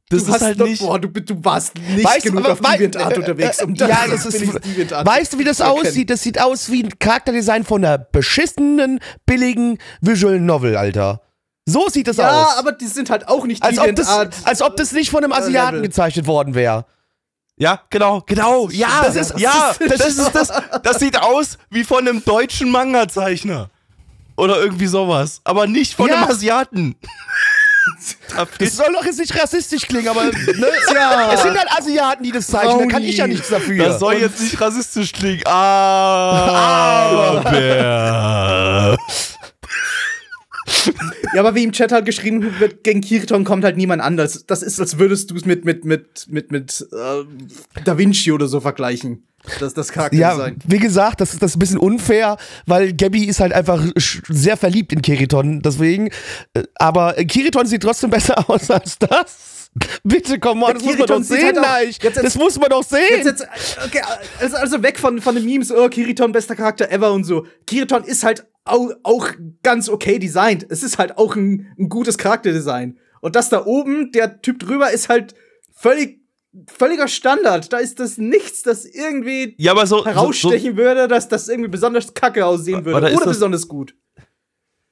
[0.10, 0.82] Das Du ist hast halt nicht.
[0.82, 3.78] boah, du, du warst nicht Weißt du, genug aber auf DeviantArt äh, unterwegs, um äh,
[3.78, 6.10] das ja, das ist, weißt du, wie das aussieht?
[6.10, 11.22] Das sieht aus wie ein Charakterdesign von einer beschissenen, billigen Visual Novel, Alter.
[11.66, 12.58] So sieht das Ja, aus.
[12.58, 14.36] aber die sind halt auch nicht als ob, das, DeviantArt.
[14.46, 15.88] als ob das nicht von einem Asiaten Level.
[15.88, 16.86] gezeichnet worden wäre.
[17.56, 18.68] Ja, genau, genau.
[18.70, 20.52] Ja, das ist- ja, das ist- das ist das.
[20.84, 23.70] Das sieht aus wie von einem deutschen Manga-Zeichner.
[24.36, 25.42] Oder irgendwie sowas.
[25.44, 26.16] Aber nicht von Ja.
[26.16, 26.96] einem Asiaten.
[28.34, 30.32] Da Das soll doch jetzt nicht rassistisch klingen, aber ne?
[30.88, 31.32] Tja.
[31.34, 32.80] es sind halt Asiaten, die das zeichnen.
[32.80, 33.84] Da kann ich ja nichts dafür.
[33.86, 35.44] Das soll jetzt nicht rassistisch klingen.
[37.44, 37.44] Aber.
[41.34, 44.46] Ja, aber wie im Chat halt geschrieben wird, gegen Kiriton kommt halt niemand anders.
[44.46, 47.24] Das ist, als würdest du es mit, mit, mit, mit, mit äh,
[47.86, 49.28] Da Vinci oder so vergleichen.
[49.60, 50.60] Das, das Ja, Charakterdesign.
[50.66, 53.84] wie gesagt, das ist das ist ein bisschen unfair, weil Gabby ist halt einfach
[54.30, 56.08] sehr verliebt in Kiriton, deswegen.
[56.54, 59.70] Äh, Aber Kiriton sieht trotzdem besser aus als das.
[60.04, 62.58] Bitte, komm on, das muss man doch sieht sehen, halt auch- jetzt- jetzt- Das muss
[62.60, 63.00] man doch sehen.
[63.10, 63.48] Jetzt, jetzt,
[63.86, 64.02] okay,
[64.40, 67.46] also, also weg von, von den Memes, oh, Kiriton, bester Charakter ever und so.
[67.66, 69.30] Kiriton ist halt auch, auch
[69.62, 70.66] ganz okay designt.
[70.70, 72.98] Es ist halt auch ein, ein gutes Charakterdesign.
[73.22, 75.34] Und das da oben, der Typ drüber, ist halt
[75.74, 76.20] völlig,
[76.68, 77.72] völliger Standard.
[77.74, 79.98] Da ist das nichts, das irgendwie Ja, aber so.
[79.98, 83.14] so, so herausstechen würde, dass das irgendwie besonders kacke aussehen würde.
[83.16, 83.96] Oder besonders gut.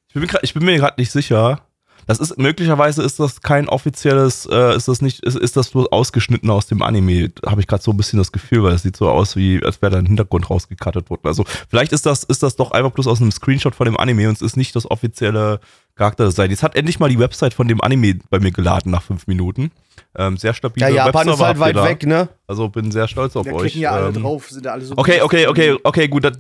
[0.07, 1.67] ich, bin mir grad- ich bin mir gerade nicht sicher.
[2.11, 5.91] Das ist möglicherweise ist das kein offizielles, äh, ist das nicht, ist, ist das bloß
[5.91, 7.31] ausgeschnitten aus dem Anime.
[7.45, 9.81] Habe ich gerade so ein bisschen das Gefühl, weil es sieht so aus, wie als
[9.81, 11.21] wäre da ein Hintergrund rausgekattet worden.
[11.25, 14.27] Also vielleicht ist das, ist das doch einfach bloß aus einem Screenshot von dem Anime
[14.27, 15.59] und es ist nicht das offizielle
[15.95, 16.49] Charakterdesign.
[16.49, 19.71] Jetzt hat endlich mal die Website von dem Anime bei mir geladen nach fünf Minuten.
[20.15, 20.81] Ähm, sehr stabil.
[20.81, 22.27] ja, Japan ist halt weit weg, ne?
[22.47, 23.75] Also bin sehr stolz auf Da euch.
[23.75, 24.95] ja alle Ähm, drauf, sind alle so.
[24.97, 26.25] Okay, okay, okay, okay, gut.
[26.25, 26.33] Das,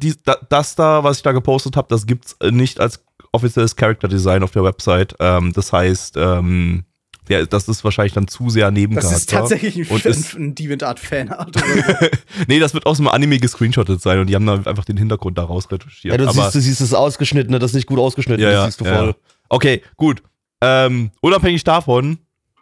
[0.49, 4.43] das da, was ich da gepostet habe, das gibt's äh, nicht als offizielles Character Design
[4.43, 5.15] auf der Website.
[5.19, 6.83] Ähm, das heißt, ähm,
[7.29, 9.17] ja, das ist wahrscheinlich dann zu sehr Das Nebencharakter.
[9.17, 11.55] ist tatsächlich ein, und ein, ist, ein DeviantArt-Fanart.
[12.47, 15.37] nee, das wird aus dem Anime gescreenshottet sein und die haben dann einfach den Hintergrund
[15.37, 16.11] da rausretuschiert.
[16.11, 18.57] Ja, du Aber, siehst, du siehst das Ausgeschnittene, das ist nicht gut ausgeschnitten, ja, das
[18.57, 18.97] ja, siehst du ja.
[18.97, 19.15] voll.
[19.49, 20.23] Okay, gut.
[20.61, 22.17] Ähm, unabhängig davon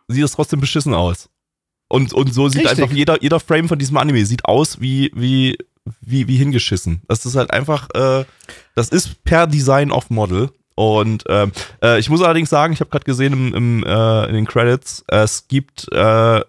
[0.08, 1.29] sieht es trotzdem beschissen aus.
[1.88, 2.84] Und, und so sieht Richtig.
[2.84, 5.58] einfach jeder, jeder Frame von diesem Anime sieht aus wie, wie,
[6.01, 7.01] wie, wie hingeschissen.
[7.08, 8.25] Das ist halt einfach, äh,
[8.75, 10.51] das ist per Design of Model.
[10.79, 11.51] Und ähm,
[11.83, 15.03] äh, ich muss allerdings sagen, ich habe gerade gesehen im, im, äh, in den Credits,
[15.07, 15.97] es gibt äh,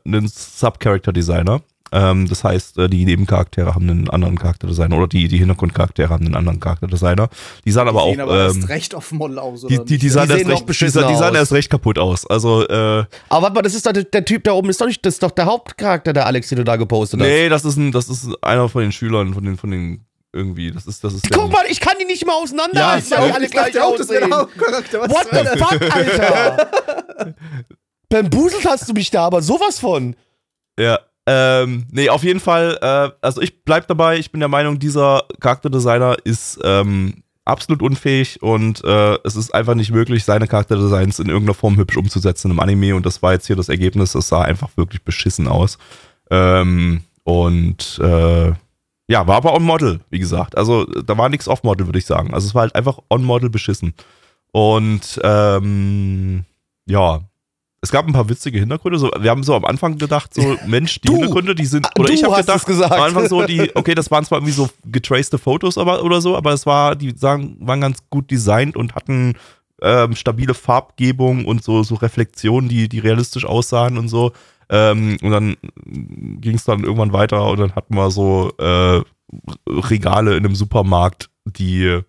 [0.05, 1.63] einen Sub-Character-Designer.
[1.91, 6.27] Ähm, das heißt, äh, die Nebencharaktere haben einen anderen Charakterdesigner oder die, die Hintergrundcharaktere haben
[6.27, 7.29] einen anderen Charakterdesigner.
[7.65, 8.17] Die sahen aber auch.
[8.17, 9.63] aber ähm, erst recht auf Model aus.
[9.63, 11.37] die, oder die, die, sahen Die erst sehen noch recht, die, die sahen aus.
[11.37, 12.25] erst recht kaputt aus.
[12.25, 14.87] Also, äh, Aber warte mal, das ist doch der, der Typ da oben, ist doch
[14.87, 17.27] nicht, das ist doch der Hauptcharakter, der Alex, den du da gepostet hast.
[17.27, 20.71] nee, das ist ein, das ist einer von den Schülern, von den, von den, irgendwie,
[20.71, 23.19] das ist, das ist Guck mal, ich kann die nicht mal auseinander, Ja, ich weil
[23.19, 23.27] auch.
[23.27, 24.33] die alle gleich auch, das aussehen.
[24.33, 25.01] Hauptcharakter.
[25.01, 25.59] Was What the das?
[25.59, 26.71] fuck, Alter?
[28.09, 30.17] Bambuselt hast du mich da, aber sowas von.
[30.79, 34.79] Ja, ähm, nee, auf jeden Fall, äh, also ich bleib dabei, ich bin der Meinung,
[34.79, 41.19] dieser Charakterdesigner ist ähm, absolut unfähig und äh, es ist einfach nicht möglich, seine Charakterdesigns
[41.19, 44.29] in irgendeiner Form hübsch umzusetzen im Anime und das war jetzt hier das Ergebnis, es
[44.29, 45.79] sah einfach wirklich beschissen aus.
[46.31, 48.53] Ähm, und äh,
[49.11, 50.57] ja, war aber on-Model, wie gesagt.
[50.57, 52.33] Also da war nichts off-Model, würde ich sagen.
[52.33, 53.93] Also es war halt einfach on-Model beschissen.
[54.53, 56.45] Und ähm,
[56.87, 57.21] ja,
[57.81, 59.01] es gab ein paar witzige Hintergründe.
[59.01, 61.89] So, wir haben so am Anfang gedacht, so, Mensch, die Du, Hintergründe, die sind.
[61.99, 62.93] Oder ich habe gedacht, es gesagt.
[62.93, 66.37] am Anfang so, die, okay, das waren zwar irgendwie so getracete Fotos aber, oder so,
[66.37, 69.35] aber es war, die sagen, waren ganz gut designt und hatten
[69.83, 74.31] ähm, stabile Farbgebung und so, so Reflexionen, die, die realistisch aussahen und so.
[74.71, 79.03] Ähm, und dann ging es dann irgendwann weiter und dann hatten wir so äh,
[79.69, 82.01] Regale in einem Supermarkt, die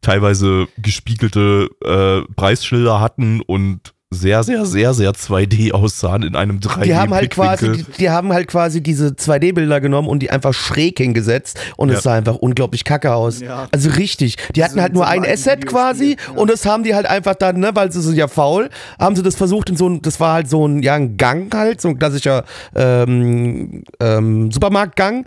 [0.00, 6.84] teilweise gespiegelte äh, Preisschilder hatten und sehr, sehr, sehr, sehr 2D aussahen in einem 3D.
[6.84, 10.54] Die haben halt quasi, die, die haben halt quasi diese 2D-Bilder genommen und die einfach
[10.54, 11.96] schräg hingesetzt und Ja.
[11.98, 13.40] es sah einfach unglaublich kacke aus.
[13.40, 13.68] Ja.
[13.70, 14.36] Also richtig.
[14.56, 16.32] Die hatten so- halt nur ein Asset quasi ja.
[16.40, 19.22] und das haben die halt einfach dann, ne, weil sie sind ja faul, haben sie
[19.22, 21.88] das versucht in so ein, das war halt so ein, ja, ein Gang halt, so
[21.88, 22.44] ein klassischer
[22.74, 25.26] ähm, ähm, Supermarktgang.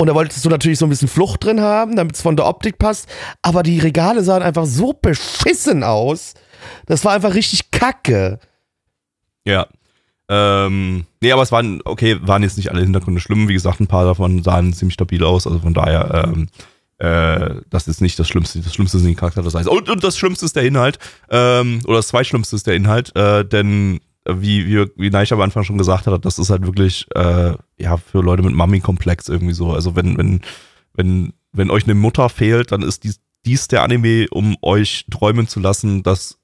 [0.00, 2.46] Und da wolltest du natürlich so ein bisschen Flucht drin haben, damit es von der
[2.46, 3.08] Optik passt.
[3.42, 6.34] Aber die Regale sahen einfach so beschissen aus.
[6.86, 8.38] Das war einfach richtig kacke.
[9.44, 9.66] Ja.
[10.30, 13.48] Ähm, nee, aber es waren, okay, waren jetzt nicht alle Hintergründe schlimm.
[13.48, 15.46] Wie gesagt, ein paar davon sahen ziemlich stabil aus.
[15.46, 16.48] Also von daher, ähm,
[16.98, 18.60] äh, das ist nicht das Schlimmste.
[18.60, 19.68] Das Schlimmste sind die Charakterdesigns.
[19.68, 20.98] Und, und das Schlimmste ist der Inhalt.
[21.30, 23.14] Ähm, oder das Zweitschlimmste ist der Inhalt.
[23.16, 26.66] Äh, denn, äh, wie, wie, wie Neich am Anfang schon gesagt hat, das ist halt
[26.66, 29.72] wirklich, äh, ja, für Leute mit Mummy-Komplex irgendwie so.
[29.72, 30.42] Also wenn, wenn,
[30.94, 35.48] wenn, wenn euch eine Mutter fehlt, dann ist dies, dies der Anime, um euch träumen
[35.48, 36.38] zu lassen, dass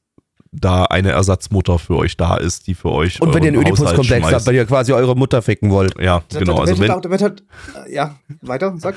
[0.54, 4.32] da eine Ersatzmutter für euch da ist, die für euch Und wenn ihr einen Oedipus-Komplex
[4.32, 5.94] habt, weil ihr quasi eure Mutter ficken wollt.
[6.00, 6.54] Ja, Da- genau.
[6.54, 7.42] Da, Also wenn, wird halt,
[7.86, 8.94] äh, ja, weiter, sag.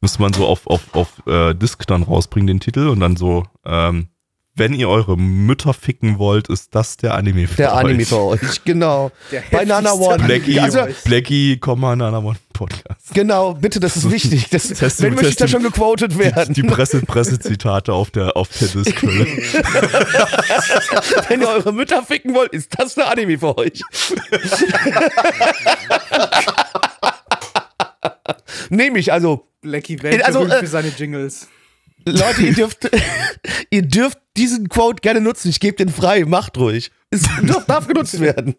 [0.00, 3.44] müsste man so auf, auf, auf äh, Disc dann rausbringen, den Titel, und dann so,
[3.64, 4.08] ähm,
[4.54, 7.84] wenn ihr eure Mütter ficken wollt, ist das der Anime für Der euch.
[7.84, 9.10] Anime für euch, genau.
[9.30, 10.22] Der Bei Nana One.
[10.24, 13.14] Blackie, Also- Blackie, Nana One Podcast.
[13.14, 14.50] Genau, bitte, das ist wichtig.
[14.50, 16.52] Das, Testi- wenn möchte ich da schon gequotet werden.
[16.52, 19.26] Die, die Presse, Pressezitate auf der, auf der Disc-Hülle.
[21.28, 23.80] wenn ihr eure Mütter ficken wollt, ist das der Anime für euch.
[28.68, 31.48] Nehme ich, also, Blackie Also, weltberühmt äh, für seine Jingles.
[32.06, 32.90] Leute, ihr dürft,
[33.70, 35.48] ihr dürft diesen Quote gerne nutzen.
[35.48, 36.90] Ich gebe den frei, macht ruhig.
[37.10, 37.22] Es
[37.66, 38.54] darf, genutzt werden.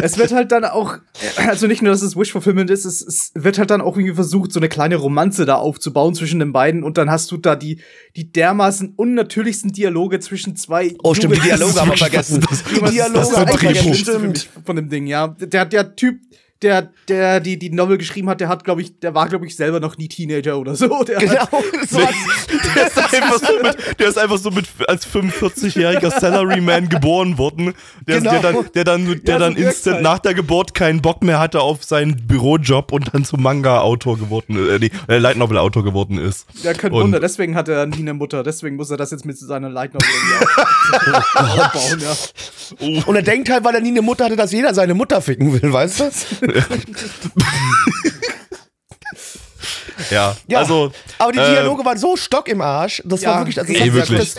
[0.00, 0.98] Es wird halt dann auch,
[1.36, 4.52] also nicht nur, dass es Wish-Fulfillment ist, es, es wird halt dann auch irgendwie versucht,
[4.52, 7.80] so eine kleine Romanze da aufzubauen zwischen den beiden und dann hast du da die,
[8.14, 10.94] die dermaßen unnatürlichsten Dialoge zwischen zwei.
[11.02, 11.40] Oh, stimmt, die.
[11.40, 12.42] Dialoge haben wir vergessen.
[12.42, 14.66] Die Das- Dialoge das haben wir das vergessen, Schlimmste für mich stimmt.
[14.66, 15.28] von dem Ding, ja.
[15.28, 16.20] Der, der Typ,
[16.62, 19.56] der, der die, die Novel geschrieben hat, der hat, glaube ich, der war, glaube ich,
[19.56, 21.02] selber noch nie Teenager oder so.
[21.04, 21.50] Der Genau, Hat,
[21.88, 21.98] so.
[21.98, 27.74] Der ist einfach so mit, der ist einfach so mit als 45-jähriger Salaryman geboren worden,
[28.06, 28.30] der, Genau.
[28.30, 30.02] der dann, der dann, der Ja, dann instant halt.
[30.04, 34.56] nach der Geburt keinen Bock mehr hatte auf seinen Bürojob und dann zum Manga-Autor geworden,
[34.70, 36.46] äh, nee, äh, Light Novel-Autor geworden ist.
[36.64, 39.24] der kein Und- Wunder, deswegen hat er nie eine Mutter, deswegen muss er das jetzt
[39.24, 40.08] mit seiner Light Novel
[41.34, 43.02] aufbauen, ja.
[43.06, 45.52] Und er denkt halt, weil er nie eine Mutter hatte, dass jeder seine Mutter ficken
[45.60, 46.10] will, weißt du?
[50.10, 50.58] Ja, Ja.
[50.58, 53.02] also Aber die äh, Dialoge waren so stock im Arsch.
[53.04, 54.34] Das war wirklich, also das, ey, hat- wirklich.
[54.34, 54.36] das,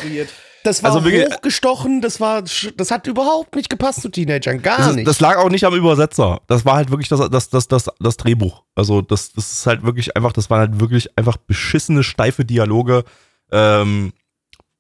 [0.63, 4.77] das war Also wirklich- hochgestochen, das war, das hat überhaupt nicht gepasst zu Teenagern, gar
[4.79, 5.07] Das, ist, nicht.
[5.07, 6.41] das lag auch nicht am Übersetzer.
[6.47, 8.63] Das war halt wirklich das, das, das, das, das Drehbuch.
[8.75, 13.03] Also das, das ist halt wirklich einfach, das waren halt wirklich einfach beschissene, steife Dialoge.
[13.51, 14.13] Ähm,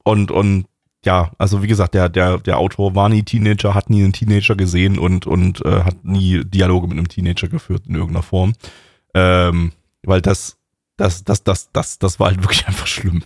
[0.03, 0.65] und, und
[1.05, 4.55] ja, also wie gesagt, der, der, der Autor war nie Teenager, hat nie einen Teenager
[4.55, 8.53] gesehen und, und äh, hat nie Dialoge mit einem Teenager geführt in irgendeiner Form.
[9.13, 10.57] Ähm, weil das,
[10.97, 13.23] das, das, das, das, das war halt wirklich einfach schlimm.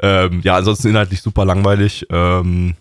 [0.00, 2.06] Ähm, ja, ansonsten inhaltlich super langweilig.
[2.10, 2.74] Ähm,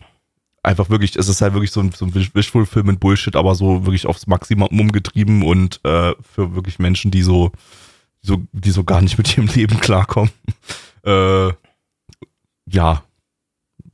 [0.63, 3.85] einfach wirklich, es ist halt wirklich so ein, so ein Wish-Fulfillment mit Bullshit, aber so
[3.85, 7.51] wirklich aufs Maximum getrieben und äh, für wirklich Menschen, die so,
[8.21, 10.31] so, die so gar nicht mit ihrem Leben klarkommen.
[11.05, 11.49] äh,
[12.65, 13.03] ja,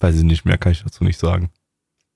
[0.02, 1.50] weiß ich nicht mehr, kann ich dazu nicht sagen.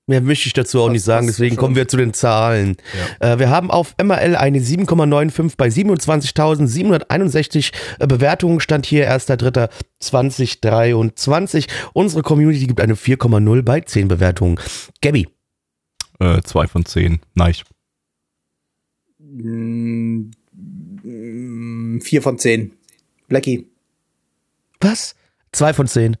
[0.06, 1.60] Mehr möchte ich dazu auch Das- nicht sagen, deswegen schon.
[1.60, 2.76] kommen wir zu den Zahlen.
[3.20, 11.68] Äh, wir haben auf MRL eine 7,95 bei 27.761 äh, Bewertungen, stand hier 1.3.2023.
[11.94, 14.60] Unsere Community gibt eine 4,0 bei 10 Bewertungen.
[15.00, 15.26] Gabby,
[16.20, 17.20] Äh, zwei von zehn.
[17.34, 17.54] Nein.
[19.18, 20.30] Mm,
[21.02, 22.72] mm, Vier von zehn.
[23.28, 23.66] Blackie.
[24.80, 25.14] was?
[25.52, 26.16] 2 von 10.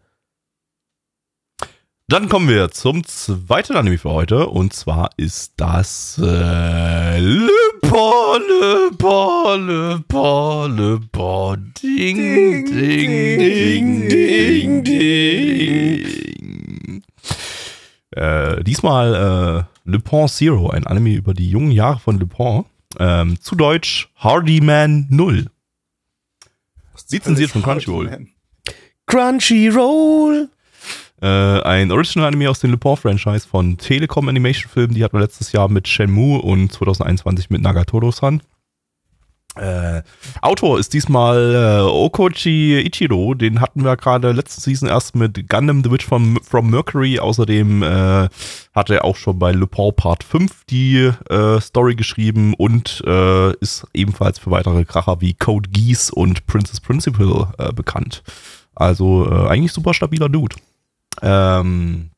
[2.06, 7.48] Dann kommen wir zum zweiten Anime für heute und zwar ist das äh, Le
[7.80, 16.04] Bon, Le Bon, Le Bon, Le Bon, Ding, Ding, Ding, Ding, Ding.
[18.10, 22.66] Äh, diesmal äh, Le Pont Zero, ein Anime über die jungen Jahre von Le Pont.
[22.98, 25.46] Ähm, zu Deutsch Hardyman 0.
[27.10, 28.26] Lizenziert von Crunchyroll.
[29.06, 30.50] Crunchyroll.
[31.20, 34.94] Äh, ein Original-Anime aus dem Le Pont-Franchise von Telekom Animation Film.
[34.94, 38.42] Die hatten wir letztes Jahr mit Shenmue und 2021 mit Nagatoro-san.
[39.56, 40.02] Äh,
[40.42, 43.34] Autor ist diesmal äh, Okochi Ichiro.
[43.34, 47.20] Den hatten wir gerade letzte Season erst mit Gundam The Witch from, from Mercury.
[47.20, 48.28] Außerdem äh,
[48.74, 53.52] hat er auch schon bei Le Pont Part 5 die äh, Story geschrieben und äh,
[53.58, 58.24] ist ebenfalls für weitere Kracher wie Code Geass und Princess Principal äh, bekannt.
[58.74, 60.56] Also äh, eigentlich super stabiler Dude.
[61.22, 62.10] Ähm,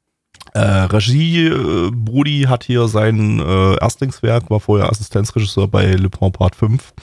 [0.54, 6.32] Äh, Regie, äh, Brudi hat hier sein äh, Erstlingswerk, war vorher Assistenzregisseur bei Le Pen
[6.32, 6.94] Part 5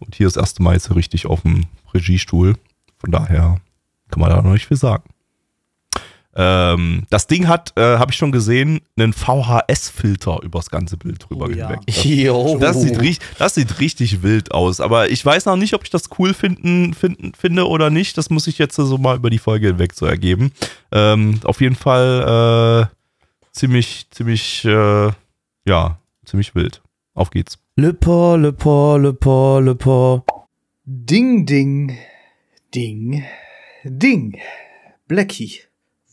[0.00, 2.56] und hier das erste Mal jetzt richtig auf dem Regiestuhl.
[2.98, 3.60] Von daher
[4.10, 5.04] kann man da noch nicht viel sagen.
[6.38, 11.46] Ähm, das Ding hat, äh, habe ich schon gesehen, einen VHS-Filter übers ganze Bild drüber
[11.46, 11.68] Oh ja.
[11.68, 11.80] hinweg.
[12.04, 12.58] Jo.
[12.58, 14.80] Das sieht, richtig, das sieht richtig wild aus.
[14.80, 18.18] Aber ich weiß noch nicht, ob ich das cool finden, finden, finde oder nicht.
[18.18, 20.52] Das muss ich jetzt so mal über die Folge hinweg so ergeben.
[20.92, 22.96] Ähm, auf jeden Fall äh,
[23.52, 25.10] ziemlich, ziemlich, äh,
[25.66, 26.82] ja, ziemlich wild.
[27.14, 27.58] Auf geht's.
[27.76, 30.22] Le Pont, Le Pont, Le Pont, Le Pont.
[30.84, 31.96] Ding, ding,
[32.74, 33.24] ding,
[33.84, 34.38] ding.
[35.08, 35.60] Blackie,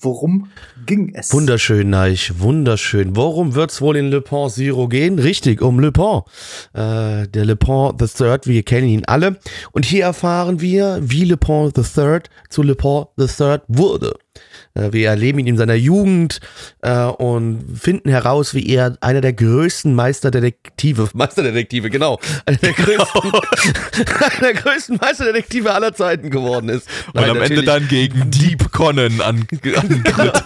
[0.04, 0.50] worum
[0.86, 1.34] ging es?
[1.34, 3.16] Wunderschön, Neich, wunderschön.
[3.16, 5.20] Worum wird's wohl in Le Pont Zero gehen?
[5.20, 6.26] Richtig, um Le Pont.
[6.74, 9.38] Äh, der Le Pont the Third, wir kennen ihn alle.
[9.72, 14.14] Und hier erfahren wir, wie Le Pont the Third zu Le Pont the Third wurde.
[14.76, 16.40] Äh, wir erleben ihn in seiner Jugend
[16.82, 23.22] äh, und finden heraus, wie er einer der größten Meisterdetektive, Meisterdetektive, genau, einer der größten,
[23.32, 26.88] einer der größten Meisterdetektive aller Zeiten geworden ist.
[27.08, 30.44] Und Nein, am Ende dann gegen Deep Conan an, antritt.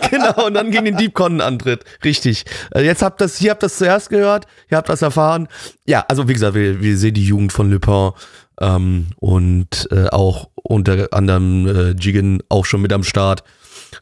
[0.10, 1.84] genau, und dann gegen den Deep Con antritt.
[2.04, 2.44] Richtig.
[2.74, 5.48] Äh, Jetzt habt das, hier habt das zuerst gehört, ihr habt das erfahren.
[5.86, 8.10] Ja, also wie gesagt, wir, wir sehen die Jugend von Lupin
[8.60, 13.42] ähm, und äh, auch unter anderem äh, Jigen auch schon mit am Start.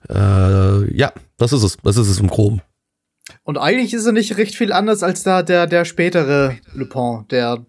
[0.08, 1.76] Äh, ja, das ist es.
[1.82, 2.62] Das ist es im Groben.
[3.42, 7.64] Und eigentlich ist er nicht recht viel anders als da der, der spätere Lupin, der,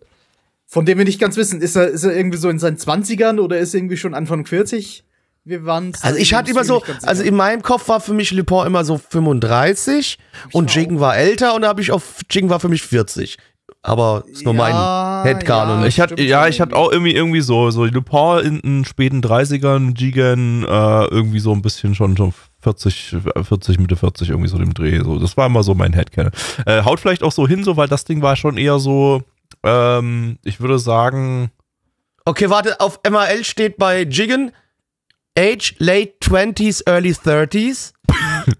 [0.65, 3.39] von dem wir nicht ganz wissen, ist er, ist er irgendwie so in seinen 20ern
[3.39, 5.03] oder ist er irgendwie schon Anfang 40?
[5.45, 8.67] Wir waren Also ich hatte immer so, also in meinem Kopf war für mich Lupin
[8.67, 10.17] immer so 35
[10.51, 13.37] und Jigen war älter und da habe ich auf Jigen war für mich 40.
[13.81, 15.81] Aber ist nur Ja, mein Headcanon.
[15.81, 15.87] ja.
[15.87, 19.97] Ich hatte, ja, ich hatte auch irgendwie, irgendwie so, so Lupin in den späten 30ern,
[19.97, 24.73] Jigen, äh, irgendwie so ein bisschen schon, schon 40, 40, Mitte 40, irgendwie so dem
[24.73, 24.99] Dreh.
[25.01, 26.31] So, das war immer so mein Headcanon.
[26.65, 29.23] Äh, haut vielleicht auch so hin, so, weil das Ding war schon eher so,
[29.63, 31.51] ähm, ich würde sagen,
[32.25, 34.51] Okay, warte, auf MAL steht bei Jigen
[35.37, 37.93] Age late 20s, early 30s.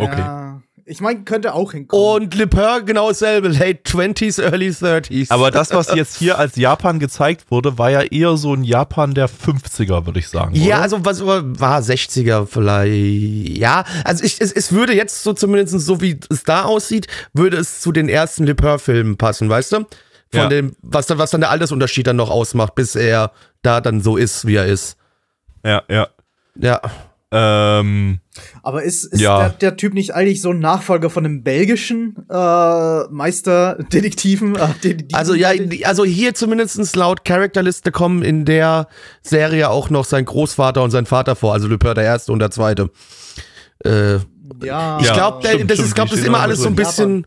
[0.00, 0.60] Ja.
[0.88, 2.22] Ich meine, könnte auch hinkommen.
[2.22, 5.32] Und Le Pen genau dasselbe, late 20s, early 30s.
[5.32, 9.12] aber das, was jetzt hier als Japan gezeigt wurde, war ja eher so ein Japan
[9.12, 10.54] der 50er, würde ich sagen.
[10.54, 10.82] ja, oder?
[10.82, 13.58] also was war 60er vielleicht.
[13.58, 17.56] Ja, also ich, es, es würde jetzt so zumindest so wie es da aussieht, würde
[17.56, 19.76] es zu den ersten Le Pen-Filmen passen, weißt du?
[19.78, 19.86] Von
[20.32, 20.48] Ja.
[20.48, 24.16] dem, was dann, was dann der Altersunterschied dann noch ausmacht, bis er da dann so
[24.16, 24.96] ist, wie er ist.
[25.64, 26.06] ja, ja.
[26.58, 26.80] Ja.
[27.32, 28.20] Ähm,
[28.62, 29.40] Aber ist, ist Ja.
[29.40, 34.54] der, der Typ nicht eigentlich so ein Nachfolger von einem belgischen äh, Meisterdetektiven?
[34.56, 35.50] Äh, Also ja,
[35.84, 38.86] also hier zumindest laut Charakterliste kommen in der
[39.22, 42.38] Serie auch noch sein Großvater und sein Vater vor, also Le Pen der Erste und
[42.38, 42.90] der Zweite.
[43.84, 44.14] Äh,
[44.62, 46.76] ja, ich Ja, glaube, stimmt, das stimmt, ist, glaub, das ist immer alles so ein
[46.76, 47.26] bisschen.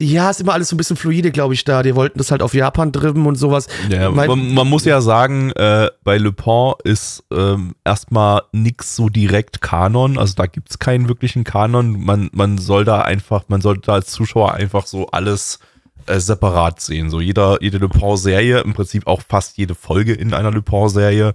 [0.00, 1.84] Ja, ist immer alles so ein bisschen fluide, glaube ich, da.
[1.84, 3.68] Die wollten das halt auf Japan drüben und sowas.
[3.88, 9.08] Ja, man, man muss ja sagen, äh, bei Le Pen ist ähm, erstmal nix so
[9.08, 12.04] direkt Kanon, also da gibt's keinen wirklichen Kanon.
[12.04, 15.60] Man, man soll da einfach, man sollte da als Zuschauer einfach so alles
[16.06, 17.08] äh, separat sehen.
[17.08, 21.34] So jeder, jede Le Pen-Serie, im Prinzip auch fast jede Folge in einer Le Pen-Serie,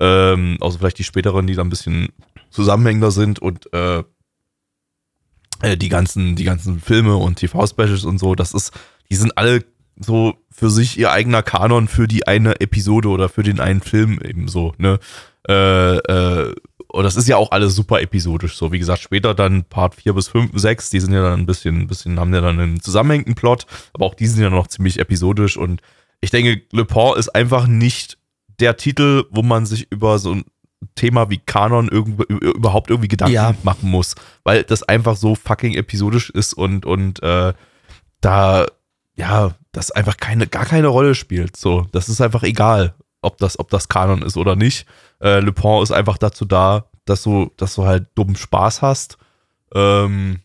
[0.00, 2.08] ähm, außer vielleicht die späteren, die da ein bisschen
[2.50, 4.02] zusammenhängender sind und äh,
[5.62, 8.72] äh, die ganzen, die ganzen Filme und TV-Specials und so, das ist,
[9.10, 9.64] die sind alle
[10.00, 14.20] so für sich ihr eigener Kanon für die eine Episode oder für den einen Film
[14.22, 14.98] eben so, ne?
[15.48, 16.54] Äh, äh,
[16.90, 18.56] und das ist ja auch alles super episodisch.
[18.56, 21.46] So, wie gesagt, später dann Part 4 bis 5, 6, die sind ja dann ein
[21.46, 24.68] bisschen, ein bisschen, haben ja dann einen zusammenhängenden Plot, aber auch die sind ja noch
[24.68, 25.82] ziemlich episodisch und
[26.20, 28.18] ich denke, Le Pen ist einfach nicht
[28.58, 30.36] der Titel, wo man sich über so
[30.94, 33.54] Thema wie Kanon irgend, überhaupt irgendwie Gedanken Ja.
[33.62, 34.14] machen muss,
[34.44, 37.52] weil das einfach so fucking episodisch ist und, und äh,
[38.20, 38.66] da,
[39.14, 41.56] ja, das einfach keine, gar keine Rolle spielt.
[41.56, 44.86] So, das ist einfach egal, ob das, ob das Kanon ist oder nicht.
[45.20, 49.18] Äh, Le Pen ist einfach dazu da, dass du, dass du halt dummen Spaß hast,
[49.74, 50.40] ähm,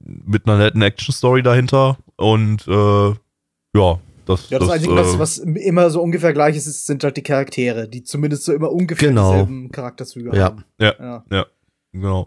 [0.00, 3.98] mit einer netten Action-Story dahinter und äh, ja,
[4.36, 7.16] das, Ja, das, Einzige, äh, was, was immer so ungefähr gleich ist, ist, sind halt
[7.16, 9.32] die Charaktere, die zumindest so immer ungefähr Genau.
[9.32, 10.44] dieselben Charakterzüge Ja.
[10.44, 10.64] haben.
[10.78, 11.22] Ja.
[11.30, 11.46] ja.
[11.92, 12.26] genau.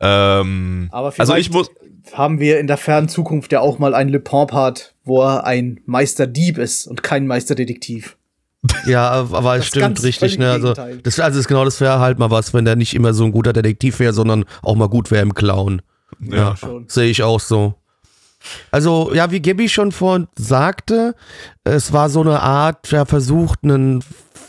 [0.00, 1.70] Ähm, Aber also vielleicht ich muss,
[2.12, 5.80] haben wir in der fernen Zukunft ja auch mal einen Le Pen-Part, wo er ein
[5.86, 8.16] Meisterdieb ist und kein Meisterdetektiv.
[8.86, 10.50] Ja, aber es Das stimmt richtig, ne?
[10.50, 10.98] Also Gegenteil.
[11.02, 13.32] das, also das genau, das wäre halt mal was, wenn der nicht immer so ein
[13.32, 15.82] guter Detektiv wäre, sondern auch mal gut wäre im Clown.
[16.20, 16.56] ja.
[16.56, 16.88] schon.
[16.88, 17.74] Sehe ich auch so.
[18.70, 21.14] Also, ja, wie Gabby schon vorhin sagte,
[21.64, 24.02] es war so eine Art, ja, versucht, einen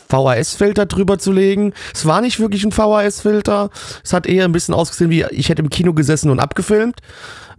[0.08, 1.72] VHS-Filter drüber zu legen.
[1.94, 3.70] Es war nicht wirklich ein VHS-Filter.
[4.04, 7.00] Es hat eher ein bisschen ausgesehen, wie ich hätte im Kino gesessen und abgefilmt.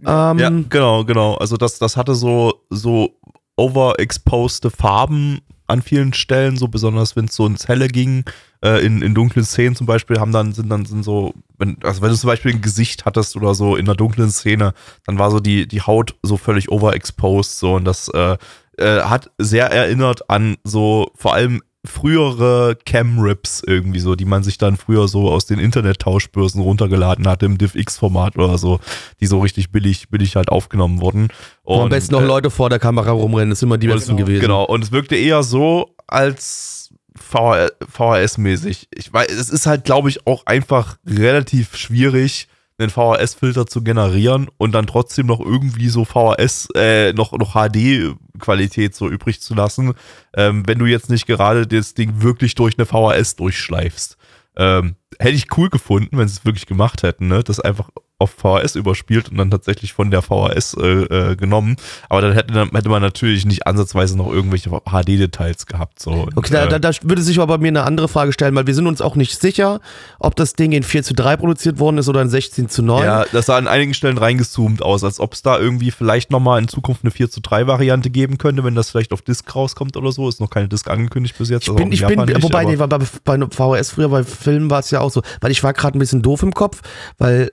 [0.06, 1.34] Ähm, Ja, genau, genau.
[1.34, 3.10] Also das, das hatte so, so
[3.56, 8.24] overexposed Farben an vielen Stellen, so besonders wenn es so ins Helle ging,
[8.64, 12.02] äh, in, in dunklen Szenen zum Beispiel, haben dann, sind dann sind so, wenn, also
[12.02, 14.72] wenn du zum Beispiel ein Gesicht hattest oder so in einer dunklen Szene,
[15.06, 17.74] dann war so die, die Haut so völlig overexposed, so.
[17.74, 18.36] Und das äh,
[18.78, 24.58] äh, hat sehr erinnert an so vor allem frühere Cam-Rips irgendwie so, die man sich
[24.58, 28.80] dann früher so aus den Internet-Tauschbörsen runtergeladen hatte im DivX-Format oder so,
[29.20, 31.28] die so richtig billig, billig halt aufgenommen wurden.
[31.64, 33.50] wo am Und, besten noch äh, Leute vor der Kamera rumrennen.
[33.50, 34.40] Das ist immer die besten gewesen.
[34.40, 38.88] Genau, und es wirkte eher so als VHS-mäßig.
[38.94, 42.48] Ich weiß, es ist halt, glaube ich, auch einfach relativ schwierig,
[42.78, 48.94] einen VHS-Filter zu generieren und dann trotzdem noch irgendwie so VHS, äh, noch, noch HD-Qualität
[48.94, 49.94] so übrig zu lassen,
[50.36, 54.16] ähm, wenn du jetzt nicht gerade das Ding wirklich durch eine VHS durchschleifst.
[54.56, 57.42] Ähm, hätte ich cool gefunden, wenn sie es wirklich gemacht hätten, ne?
[57.42, 61.76] Das einfach auf VHS überspielt und dann tatsächlich von der VHS äh, äh, genommen.
[62.08, 66.00] Aber dann hätte, dann hätte man natürlich nicht ansatzweise noch irgendwelche HD-Details gehabt.
[66.00, 66.10] So.
[66.10, 68.56] Und, Okay, da, äh, da, da würde sich aber bei mir eine andere Frage stellen,
[68.56, 69.80] weil wir sind uns auch nicht sicher,
[70.18, 73.04] ob das Ding in 4 zu 3 produziert worden ist oder in 16 zu 9.
[73.04, 76.60] Ja, das sah an einigen Stellen reingezoomt aus, als ob es da irgendwie vielleicht nochmal
[76.60, 79.96] in Zukunft eine 4 zu 3 Variante geben könnte, wenn das vielleicht auf Disc rauskommt
[79.96, 80.28] oder so.
[80.28, 81.62] Ist noch keine Disc angekündigt bis jetzt.
[81.62, 84.70] Ich also bin, ich bin, nicht, wobei, nee, bei, bei, bei VHS früher, bei Filmen
[84.70, 86.82] war es ja auch so, weil ich war gerade ein bisschen doof im Kopf,
[87.16, 87.52] weil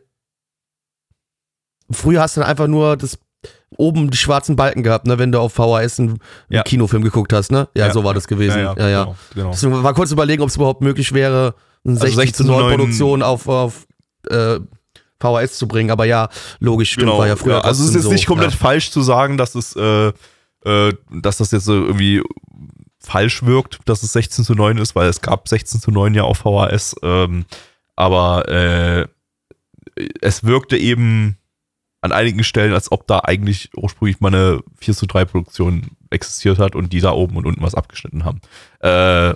[1.92, 3.18] früher hast du dann einfach nur das
[3.78, 6.20] oben die schwarzen Balken gehabt, ne, wenn du auf VHS einen,
[6.50, 6.64] Ja.
[6.64, 7.68] Kinofilm geguckt hast, ne?
[7.76, 8.60] Ja, so war das gewesen.
[8.60, 9.04] Ja, ja.
[9.04, 9.52] Genau, genau.
[9.52, 12.52] Deswegen war kurz überlegen, ob es überhaupt möglich wäre, eine Also 16 zu 16 zu
[12.52, 13.86] 9 9 Produktion auf, auf
[14.30, 14.60] äh,
[15.20, 16.30] VHS zu bringen, aber ja,
[16.60, 17.66] logisch, stimmt, war ja früher Genau.
[17.66, 18.58] also es ist jetzt nicht so, komplett ja.
[18.58, 20.12] falsch zu sagen, dass es, äh,
[20.66, 22.22] äh, dass das jetzt so irgendwie
[23.00, 26.24] falsch wirkt, dass es 16 zu 9 ist, weil es gab 16 zu 9 ja
[26.24, 27.46] auf VHS, ähm,
[27.96, 29.08] aber äh,
[30.22, 31.38] es wirkte eben
[32.06, 36.60] an einigen Stellen, als ob da eigentlich ursprünglich mal eine 4 zu 3 Produktion existiert
[36.60, 38.40] hat und die da oben und unten was abgeschnitten haben.
[38.80, 39.36] Äh,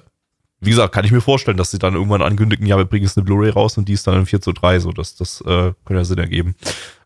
[0.61, 3.17] wie gesagt, kann ich mir vorstellen, dass sie dann irgendwann ankündigen, ja, wir bringen jetzt
[3.17, 5.73] eine Blu-ray raus und die ist dann in 4 zu 3, so das, das äh,
[5.85, 6.55] könnte ja Sinn ergeben.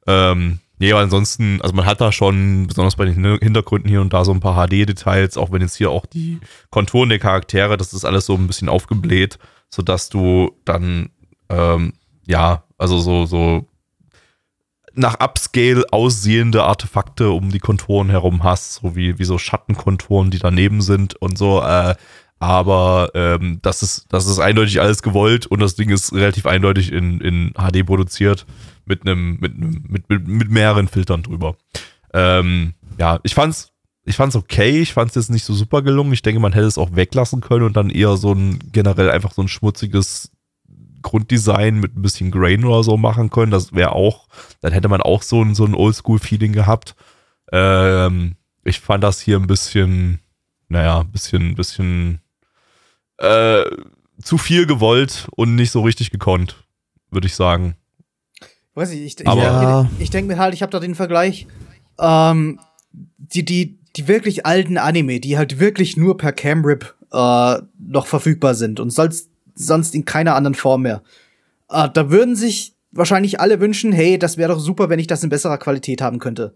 [0.07, 4.01] Ähm, nee, aber ansonsten, also man hat da schon, besonders bei den Hin- Hintergründen hier
[4.01, 6.39] und da so ein paar HD-Details, auch wenn jetzt hier auch die
[6.71, 9.37] Konturen der Charaktere, das ist alles so ein bisschen aufgebläht,
[9.69, 11.09] sodass du dann,
[11.49, 11.93] ähm,
[12.25, 13.67] ja, also so, so
[14.95, 20.39] nach Upscale aussehende Artefakte um die Konturen herum hast, so wie, wie so Schattenkonturen, die
[20.39, 21.95] daneben sind und so, äh,
[22.43, 26.91] aber ähm, das, ist, das ist eindeutig alles gewollt und das Ding ist relativ eindeutig
[26.91, 28.45] in, in HD produziert
[28.85, 31.55] mit einem, mit, mit, mit, mit mehreren Filtern drüber.
[32.13, 33.71] Ähm, ja, ich fand's,
[34.03, 36.11] ich fand's okay, ich fand's jetzt nicht so super gelungen.
[36.11, 39.31] Ich denke, man hätte es auch weglassen können und dann eher so ein generell einfach
[39.31, 40.32] so ein schmutziges
[41.03, 43.51] Grunddesign mit ein bisschen Grain oder so machen können.
[43.51, 44.27] Das wäre auch,
[44.61, 46.95] dann hätte man auch so ein, so ein Oldschool-Feeling gehabt.
[47.51, 50.19] Ähm, ich fand das hier ein bisschen,
[50.69, 52.19] naja, ein bisschen, bisschen
[53.17, 53.63] äh,
[54.21, 56.63] zu viel gewollt und nicht so richtig gekonnt,
[57.11, 57.75] würde ich sagen.
[58.73, 59.89] Weiß ich, ich, ich, Aber- Ja.
[59.99, 61.45] ich denke mir halt, ich habe da den Vergleich,
[61.99, 62.59] ähm,
[62.91, 68.55] die, die, die wirklich alten Anime, die halt wirklich nur per Camrip äh, noch verfügbar
[68.55, 71.01] sind und sonst, sonst in keiner anderen Form mehr.
[71.69, 75.23] Äh, da würden sich wahrscheinlich alle wünschen, hey, das wäre doch super, wenn ich das
[75.23, 76.53] in besserer Qualität haben könnte.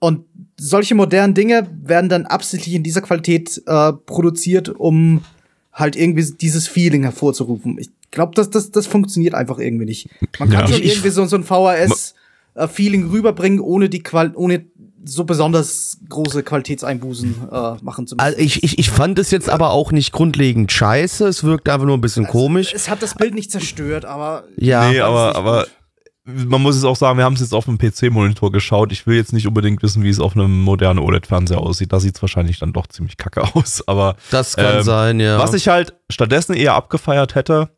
[0.00, 0.24] Und
[0.56, 5.24] solche modernen Dinge werden dann absichtlich in dieser Qualität äh, produziert, um
[5.72, 7.78] halt irgendwie dieses Feeling hervorzurufen.
[7.78, 10.08] Ich glaube, das, das, das funktioniert einfach irgendwie nicht.
[10.38, 10.72] Man kann Ja.
[10.72, 14.64] schon irgendwie so, so ein VHS-Feeling rüberbringen, ohne die Qual ohne
[15.04, 18.20] so besonders große Qualitätseinbußen äh, machen zu müssen.
[18.20, 21.86] Also ich, ich, ich fand es jetzt aber auch nicht grundlegend scheiße, es wirkte einfach
[21.86, 22.72] nur ein bisschen komisch.
[22.74, 25.66] es hat das Bild nicht zerstört, aber Ja, nee, aber, aber
[26.26, 26.48] gut.
[26.48, 28.92] man muss es auch sagen, wir haben es jetzt auf einem PC-Monitor geschaut.
[28.92, 31.92] Ich will jetzt nicht unbedingt wissen, wie es auf einem modernen OLED-Fernseher aussieht.
[31.92, 33.82] Da sieht es wahrscheinlich dann doch ziemlich kacke aus.
[33.86, 35.38] Aber das kann ähm, sein, ja.
[35.38, 37.70] was ich halt stattdessen eher abgefeiert hätte,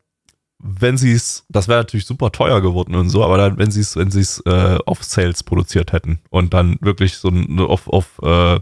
[0.63, 3.81] wenn sie es, das wäre natürlich super teuer geworden und so, aber dann, wenn sie
[3.81, 7.87] es, wenn sie es äh, auf Sales produziert hätten und dann wirklich so ein, auf,
[7.87, 8.59] auf äh,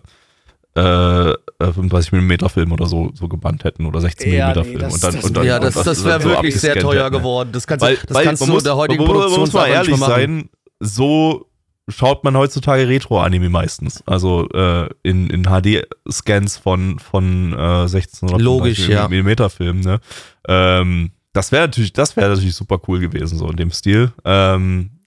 [0.76, 4.80] äh, 35 mm Film oder so, so gebannt hätten oder 16 Ja, mm nee, Film
[4.80, 7.06] das- und dann, das- und dann ja, und das, das so wäre wirklich sehr teuer
[7.06, 7.18] hätten.
[7.18, 7.50] geworden.
[7.52, 9.68] Das kannst, Weil, das weil kannst man du muss, der heutigen man, man muss mal
[9.68, 10.20] ehrlich nicht mehr machen.
[10.22, 11.48] sein, so
[11.90, 14.04] schaut man heutzutage Retro-Anime meistens.
[14.06, 19.08] Also äh, in, in HD-Scans von, von äh, 16 oder Logisch, ja.
[19.10, 19.80] mm Filmen.
[19.82, 20.00] Ne?
[20.48, 24.12] Ähm, das wäre natürlich, das wäre natürlich super cool gewesen, so in dem Stil.
[24.26, 24.99] Ähm,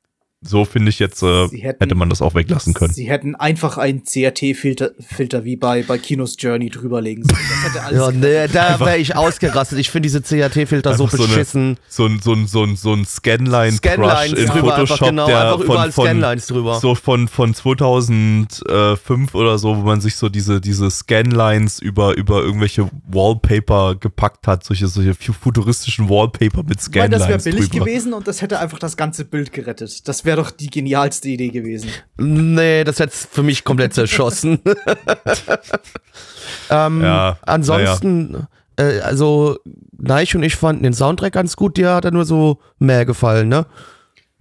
[0.43, 2.93] so finde ich jetzt, äh, hätten, hätte man das auch weglassen können.
[2.93, 7.41] Sie hätten einfach einen CRT-Filter Filter wie bei, bei Kinos Journey drüberlegen sollen.
[7.49, 9.79] Das hätte alles ja, nee, da wäre ich ausgerastet.
[9.79, 11.79] Ich finde diese CRT-Filter so beschissen.
[11.89, 15.03] So, eine, so ein, so ein, so ein, so ein Scanline-Crush Scanlines in drüber, Photoshop,
[15.03, 16.81] einfach, genau, der einfach von, von, Scanlines drüber.
[16.81, 22.43] so von, von 2005 oder so, wo man sich so diese, diese Scanlines über, über
[22.43, 27.85] irgendwelche Wallpaper gepackt hat, solche, solche futuristischen Wallpaper mit Scanlines Weil das wäre billig drüber.
[27.85, 30.09] gewesen und das hätte einfach das ganze Bild gerettet.
[30.09, 31.91] Das wäre doch die genialste Idee gewesen.
[32.19, 34.61] Nee, das hätte für mich komplett zerschossen.
[36.71, 39.59] ähm, Ja, ansonsten, äh, also
[39.99, 43.49] Neich und ich fanden den Soundtrack ganz gut, dir hat er nur so mehr gefallen,
[43.49, 43.67] ne?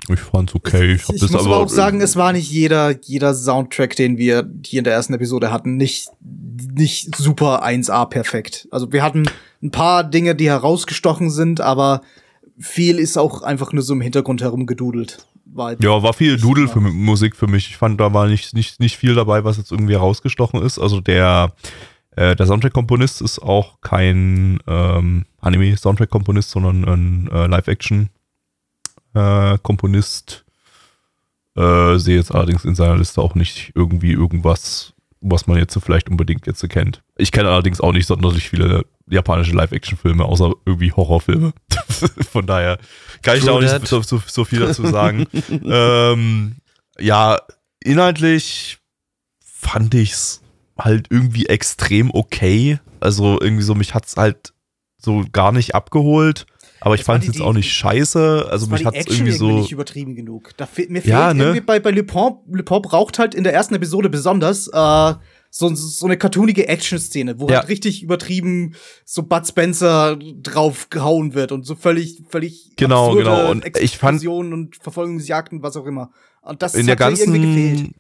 [0.10, 0.94] Ich fand's okay.
[0.94, 4.50] Ich, Ich das muss aber auch sagen, es war nicht jeder, jeder Soundtrack, den wir
[4.66, 8.68] hier in der ersten Episode hatten, nicht, nicht super 1A perfekt.
[8.72, 9.30] Also wir hatten
[9.62, 12.02] ein paar Dinge, die herausgestochen sind, aber
[12.58, 15.28] viel ist auch einfach nur so im Hintergrund herumgedudelt.
[15.54, 16.68] War Ja, war viel immer.
[16.68, 17.70] für Musik für mich.
[17.70, 20.78] Ich fand, da war nicht, nicht, nicht viel dabei, was jetzt irgendwie herausgestochen ist.
[20.80, 21.54] Also der,
[22.16, 30.46] äh, der Soundtrack-Komponist ist auch kein ähm, Anime-Soundtrack-Komponist, sondern ein äh, Live-Action-Komponist.
[31.58, 35.80] Äh, sehe jetzt allerdings in seiner Liste auch nicht irgendwie irgendwas, was man jetzt so
[35.80, 37.04] vielleicht unbedingt jetzt kennt.
[37.16, 41.54] Ich kenne allerdings auch nicht sonderlich viele japanische Live-Action-Filme, außer irgendwie Horrorfilme.
[42.32, 42.80] Von daher
[43.22, 45.28] kann ich da auch nicht so, so, so viel dazu sagen.
[45.66, 46.56] ähm,
[47.00, 47.40] ja,
[47.84, 48.80] inhaltlich
[49.44, 50.42] fand ich's
[50.78, 52.80] halt irgendwie extrem okay.
[53.00, 54.54] Also irgendwie so, mich hat's halt
[54.98, 56.46] so gar nicht abgeholt.
[56.82, 58.48] Aber ich fand's die- jetzt auch nicht scheiße.
[58.50, 59.50] Also mich Action irgendwie so.
[59.52, 60.52] nicht übertrieben genug.
[60.58, 61.44] Da fehlt, mir Ja, fehlt ne?
[61.46, 65.14] irgendwie bei, bei Lupin, Lupin braucht halt in der ersten Episode besonders äh,
[65.54, 67.60] so, so eine cartoonige Action-Szene, wo Ja.
[67.60, 68.74] halt richtig übertrieben
[69.06, 73.52] so Bud Spencer drauf gehauen wird und so völlig, völlig Genau, genau.
[73.52, 76.12] Und ich fand- Explosionen und Verfolgungsjagden, was auch immer.
[76.42, 77.92] Und das in der hat mir irgendwie gefehlt.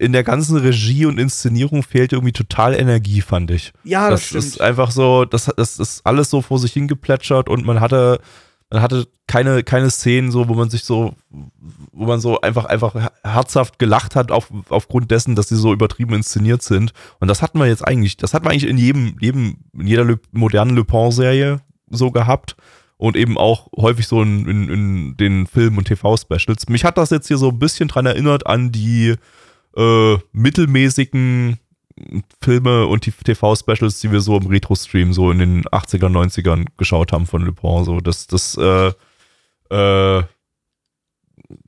[0.00, 3.74] In der ganzen Regie und Inszenierung fehlt irgendwie total Energie, fand ich.
[3.84, 4.44] Ja, das, das stimmt.
[4.44, 8.18] ist einfach so, das, das ist alles so vor sich hingeplätschert und man hatte,
[8.70, 11.12] man hatte keine, keine Szenen so, wo man sich so,
[11.92, 16.14] wo man so einfach, einfach herzhaft gelacht hat auf, aufgrund dessen, dass sie so übertrieben
[16.14, 16.94] inszeniert sind.
[17.18, 20.04] Und das hatten wir jetzt eigentlich, das hatten wir eigentlich in jedem, jedem, in jeder
[20.04, 22.56] Le, modernen Le Pen-Serie so gehabt.
[22.96, 26.68] Und eben auch häufig so in, in, in den Film- und TV-Specials.
[26.68, 29.16] Mich hat das jetzt hier so ein bisschen dran erinnert an die
[29.76, 31.58] äh, mittelmäßigen
[32.40, 37.12] Filme und die TV-Specials, die wir so im Retro-Stream so in den 80er, 90ern geschaut
[37.12, 37.84] haben von Le Pen.
[37.84, 38.92] So, das, das, äh,
[39.70, 40.22] äh,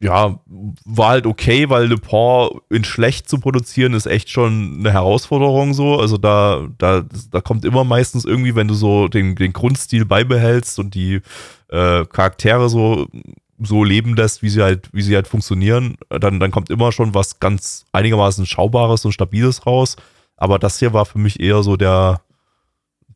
[0.01, 0.41] ja,
[0.85, 5.75] war halt okay, weil Le Pen in schlecht zu produzieren ist echt schon eine Herausforderung
[5.75, 5.99] so.
[5.99, 10.79] Also da, da, da kommt immer meistens irgendwie, wenn du so den, den Grundstil beibehältst
[10.79, 11.21] und die
[11.69, 13.09] äh, Charaktere so
[13.65, 17.15] so leben lässt, wie sie halt, wie sie halt funktionieren, dann, dann kommt immer schon
[17.15, 19.97] was ganz einigermaßen Schaubares und Stabiles raus.
[20.37, 22.23] Aber das hier war für mich eher so der,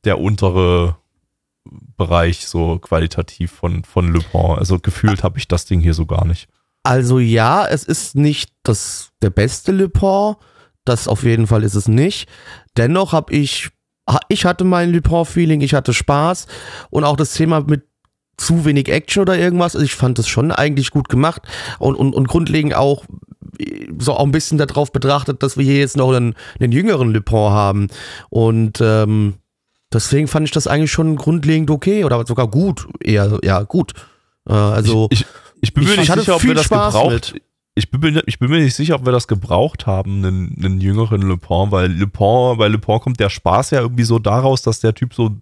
[0.05, 0.97] der untere
[1.97, 4.53] Bereich, so qualitativ von, von Le Pen.
[4.53, 6.49] Also gefühlt habe ich das Ding hier so gar nicht.
[6.83, 10.37] Also ja, es ist nicht das der beste Le Pen.
[10.85, 12.29] Das auf jeden Fall ist es nicht.
[12.77, 13.71] Dennoch habe ich,
[14.29, 16.47] ich hatte mein Le Pen-Feeling, ich hatte Spaß
[16.91, 17.89] und auch das Thema mit
[18.37, 19.75] zu wenig Action oder irgendwas.
[19.75, 21.43] Also ich fand es schon eigentlich gut gemacht
[21.79, 23.05] und, und, und grundlegend auch
[23.59, 27.13] äh, so auch ein bisschen darauf betrachtet, dass wir hier jetzt noch einen, einen jüngeren
[27.13, 27.89] Le Pen haben.
[28.29, 29.35] Und ähm,
[29.93, 32.87] deswegen fand ich das eigentlich schon grundlegend okay oder sogar gut.
[33.01, 33.93] Eher, ja, gut.
[34.49, 35.09] Äh, also.
[35.11, 35.27] ich, ich,
[35.63, 37.43] ich bin ich mir nicht hatte sicher, ob wir das Spaß gebraucht mit.
[37.79, 41.21] Ich bin, ich bin mir nicht sicher, ob wir das gebraucht haben, einen, einen jüngeren
[41.21, 44.63] Le Pen, weil Le Pen, bei Le Pen kommt der Spaß ja irgendwie so daraus,
[44.63, 45.37] dass der Typ so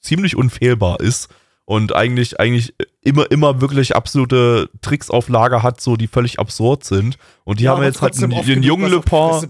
[0.00, 1.28] ziemlich unfehlbar ist
[1.68, 6.82] und eigentlich, eigentlich immer, immer wirklich absolute Tricks auf Lager hat, so die völlig absurd
[6.82, 7.18] sind.
[7.44, 8.90] Und die Ja, haben jetzt halt einen, genug jungen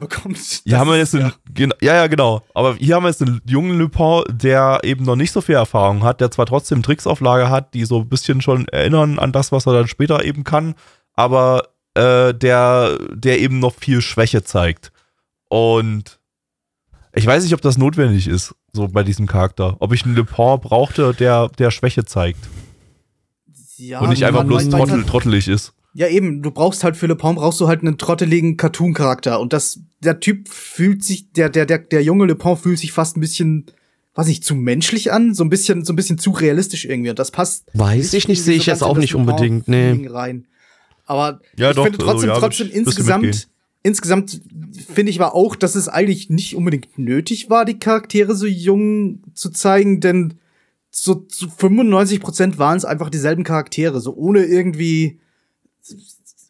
[0.01, 0.63] bekommt.
[0.65, 2.43] Hier haben wir jetzt einen, ja, ja, genau.
[2.55, 5.55] Aber hier haben wir jetzt einen jungen Le Pen, der eben noch nicht so viel
[5.55, 9.21] Erfahrung hat, der zwar trotzdem Tricks auf Lager hat, die so ein bisschen schon erinnern
[9.21, 10.75] an das, was er dann später eben kann,
[11.15, 14.91] aber äh, der, der eben noch viel Schwäche zeigt.
[15.49, 16.19] Und
[17.15, 19.77] ich weiß nicht, ob das notwendig ist, so bei diesem Charakter.
[19.81, 22.41] Ob ich einen Le Pen brauchte, der, der Schwäche zeigt
[23.77, 25.73] ja, und nicht einfach man- bloß man- trottel, trottelig ist.
[25.95, 29.41] Ja, eben, du brauchst halt für Le Pen brauchst du halt einen trotteligen Cartoon-Charakter.
[29.41, 32.93] Und das, der Typ fühlt sich, der, der, der, der junge Le Pen fühlt sich
[32.93, 33.67] fast ein bisschen,
[34.15, 37.11] weiß ich, zu menschlich an, so ein bisschen, so ein bisschen zu realistisch irgendwie.
[37.11, 37.65] Und das passt.
[37.75, 40.07] Weiß ich nicht, sehe so ich jetzt auch nicht unbedingt, nee.
[40.09, 40.47] Rein.
[41.07, 43.45] Aber Ja, ich doch, finde also, trotzdem, ja, würd trotzdem ich- insgesamt, mitgehen.
[43.83, 44.41] Insgesamt
[44.93, 49.23] finde ich aber auch, dass es eigentlich nicht unbedingt nötig war, die Charaktere so jung
[49.35, 50.35] zu zeigen, denn
[50.91, 55.21] so zu 95 Prozent waren es einfach dieselben Charaktere, so ohne irgendwie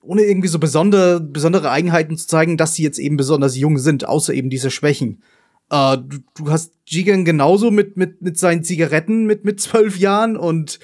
[0.01, 4.09] ohne irgendwie so besondere, besondere Eigenheiten zu zeigen, dass sie jetzt eben besonders jung sind,
[4.09, 5.22] außer eben diese Schwächen.
[5.70, 10.37] Äh, du, du hast Jigen genauso mit, mit, mit seinen Zigaretten mit, mit zwölf Jahren
[10.37, 10.79] und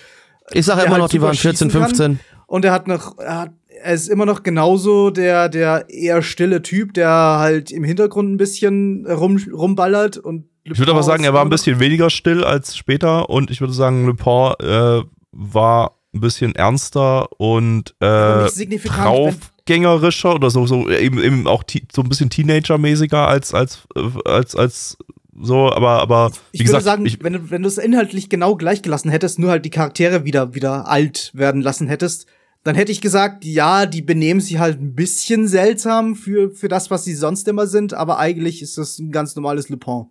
[0.53, 2.21] ich sage immer halt noch, die waren 14, 15.
[2.47, 3.53] Und er hat noch, er, hat,
[3.85, 8.37] er ist immer noch genauso der, der eher stille Typ, der halt im Hintergrund ein
[8.39, 12.75] bisschen rum, rumballert und ich würde aber sagen, er war ein bisschen weniger still als
[12.75, 20.35] später und ich würde sagen, Le Pen äh, war ein bisschen ernster und äh, draufgängerischer
[20.35, 21.65] oder so, so eben, eben auch
[21.95, 23.81] so ein bisschen Teenager-mäßiger als, als,
[24.25, 24.97] als, als
[25.39, 28.31] so, aber, aber wie ich gesagt, würde sagen, ich, wenn du, wenn du es inhaltlich
[28.31, 32.27] genau gleich gelassen hättest, nur halt die Charaktere wieder, wieder alt werden lassen hättest,
[32.65, 36.91] dann hätte ich gesagt, ja, die benehmen sich halt ein bisschen seltsam für, für das,
[36.91, 40.07] was sie sonst immer sind, aber eigentlich ist das ein ganz normales Le Pen.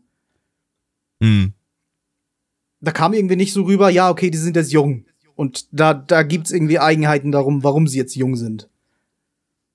[1.21, 1.53] Hm.
[2.79, 5.05] Da kam irgendwie nicht so rüber, ja, okay, die sind jetzt jung.
[5.35, 8.69] Und da, da gibt's irgendwie Eigenheiten darum, warum sie jetzt jung sind.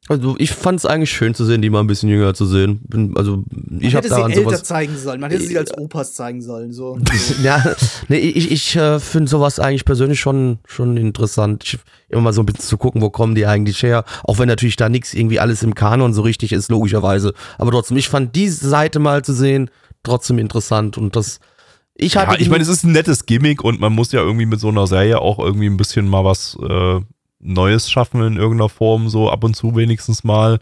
[0.09, 2.81] Also ich fand es eigentlich schön zu sehen, die mal ein bisschen jünger zu sehen.
[2.89, 3.45] Bin, also
[3.79, 5.21] ich habe daran sie älter sowas zeigen sollen.
[5.21, 6.73] Man hätte sie als Opas zeigen sollen.
[6.73, 6.99] So.
[7.43, 7.63] ja,
[8.09, 11.65] nee, ich, ich äh, finde sowas eigentlich persönlich schon schon interessant.
[11.65, 11.79] Ich,
[12.09, 14.05] immer mal so ein bisschen zu gucken, wo kommen die eigentlich her.
[14.25, 17.35] Auch wenn natürlich da nichts irgendwie alles im Kanon so richtig ist, logischerweise.
[17.59, 19.71] Aber trotzdem, ich fand diese Seite mal zu sehen
[20.03, 21.41] trotzdem interessant und das
[22.01, 24.47] ich hatte ja, ich meine, es ist ein nettes Gimmick und man muss ja irgendwie
[24.47, 27.01] mit so einer Serie auch irgendwie ein bisschen mal was äh,
[27.41, 30.59] Neues schaffen in irgendeiner Form, so ab und zu wenigstens mal.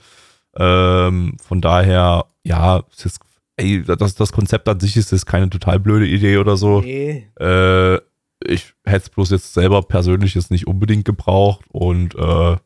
[0.56, 3.20] Ähm, von daher, ja, ist,
[3.56, 6.80] ey, das, das Konzept an sich ist jetzt keine total blöde Idee oder so.
[6.80, 7.28] Nee.
[7.38, 7.96] Äh,
[8.44, 12.56] ich hätte es bloß jetzt selber persönlich jetzt nicht unbedingt gebraucht und äh,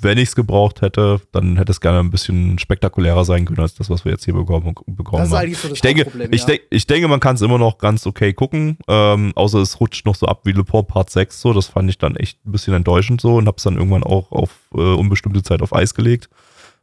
[0.00, 3.74] wenn ich es gebraucht hätte, dann hätte es gerne ein bisschen spektakulärer sein können als
[3.74, 6.32] das, was wir jetzt hier bekommen, bekommen das ist eigentlich so das ich denke, Problem,
[6.32, 6.46] ich, ja.
[6.46, 10.06] denk, ich denke, man kann es immer noch ganz okay gucken, ähm, außer es rutscht
[10.06, 12.52] noch so ab wie Le Port Part 6, so, das fand ich dann echt ein
[12.52, 15.94] bisschen enttäuschend so und habe es dann irgendwann auch auf äh, unbestimmte Zeit auf Eis
[15.94, 16.28] gelegt.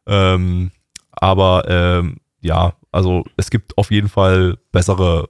[0.06, 0.72] Ähm,
[1.12, 5.30] aber ähm, ja, also es gibt auf jeden Fall bessere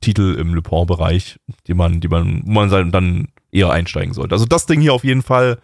[0.00, 4.34] Titel im Le Pont-Bereich, die man, die man, wo man dann eher einsteigen sollte.
[4.34, 5.58] Also das Ding hier auf jeden Fall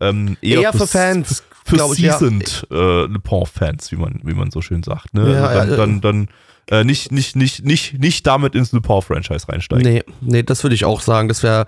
[0.00, 1.42] ähm, eher, eher für, für Fans.
[1.64, 2.76] Für, seasoned ja.
[2.76, 5.12] äh, Le Pen-Fans, wie man, wie man so schön sagt.
[5.12, 5.34] Ne?
[5.34, 6.28] Ja, also dann, dann,
[6.68, 9.86] dann äh, nicht, nicht, nicht, nicht, nicht damit ins Le Pen-Franchise reinsteigen.
[9.86, 11.28] Nee, nee, das würde ich auch sagen.
[11.28, 11.66] Das wäre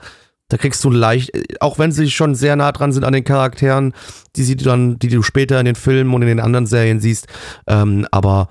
[0.50, 3.94] da kriegst du leicht, auch wenn sie schon sehr nah dran sind an den Charakteren,
[4.34, 7.28] die sie dann, die du später in den Filmen und in den anderen Serien siehst.
[7.68, 8.48] Ähm, aber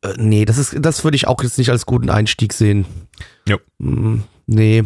[0.00, 2.86] äh, nee, das ist, das würde ich auch jetzt nicht als guten Einstieg sehen.
[3.46, 3.58] Ja.
[3.78, 4.82] Mm, nee,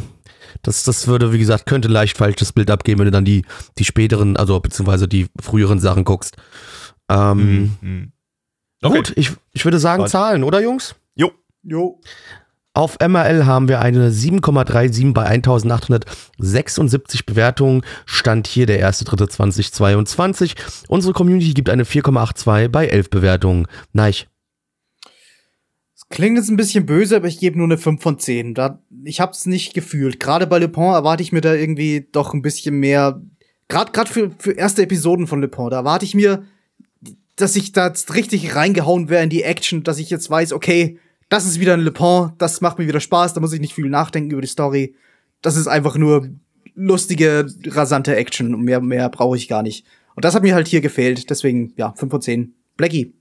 [0.63, 3.45] das, das würde, wie gesagt, könnte leicht falsches Bild abgeben, wenn du dann die,
[3.79, 6.37] die späteren, also beziehungsweise die früheren Sachen guckst.
[7.09, 8.13] Ähm, mhm.
[8.83, 8.97] okay.
[8.97, 10.13] Gut, ich, ich würde sagen Warte.
[10.13, 10.95] Zahlen, oder Jungs?
[11.15, 11.33] Jo.
[11.63, 12.01] Jo.
[12.73, 17.83] Auf MRL haben wir eine 7,37 bei 1876 Bewertungen.
[18.07, 20.55] Stand hier der 1.3.2022.
[20.89, 23.67] Unsere Community gibt eine 4,82 bei 11 Bewertungen.
[23.93, 24.29] Neich.
[26.11, 28.55] Klingt jetzt ein bisschen böse, aber ich gebe nur eine 5 von 10.
[28.55, 30.21] Da, ich hab's nicht gefühlt.
[30.21, 33.21] Gerade bei Le Pen erwarte ich mir da irgendwie doch ein bisschen mehr.
[33.69, 36.45] Gerade gerade für, für erste Episoden von Le Pen, da erwarte ich mir,
[37.37, 40.99] dass ich da richtig reingehauen wäre in die Action, dass ich jetzt weiß, okay,
[41.29, 43.75] das ist wieder ein Le Pen, das macht mir wieder Spaß, da muss ich nicht
[43.75, 44.95] viel nachdenken über die Story.
[45.43, 46.29] Das ist einfach nur
[46.75, 49.87] lustige, rasante Action und mehr, mehr brauche ich gar nicht.
[50.17, 52.55] Und das hat mir halt hier gefehlt, deswegen, ja, 5 von 10.
[52.77, 53.15] Blackie.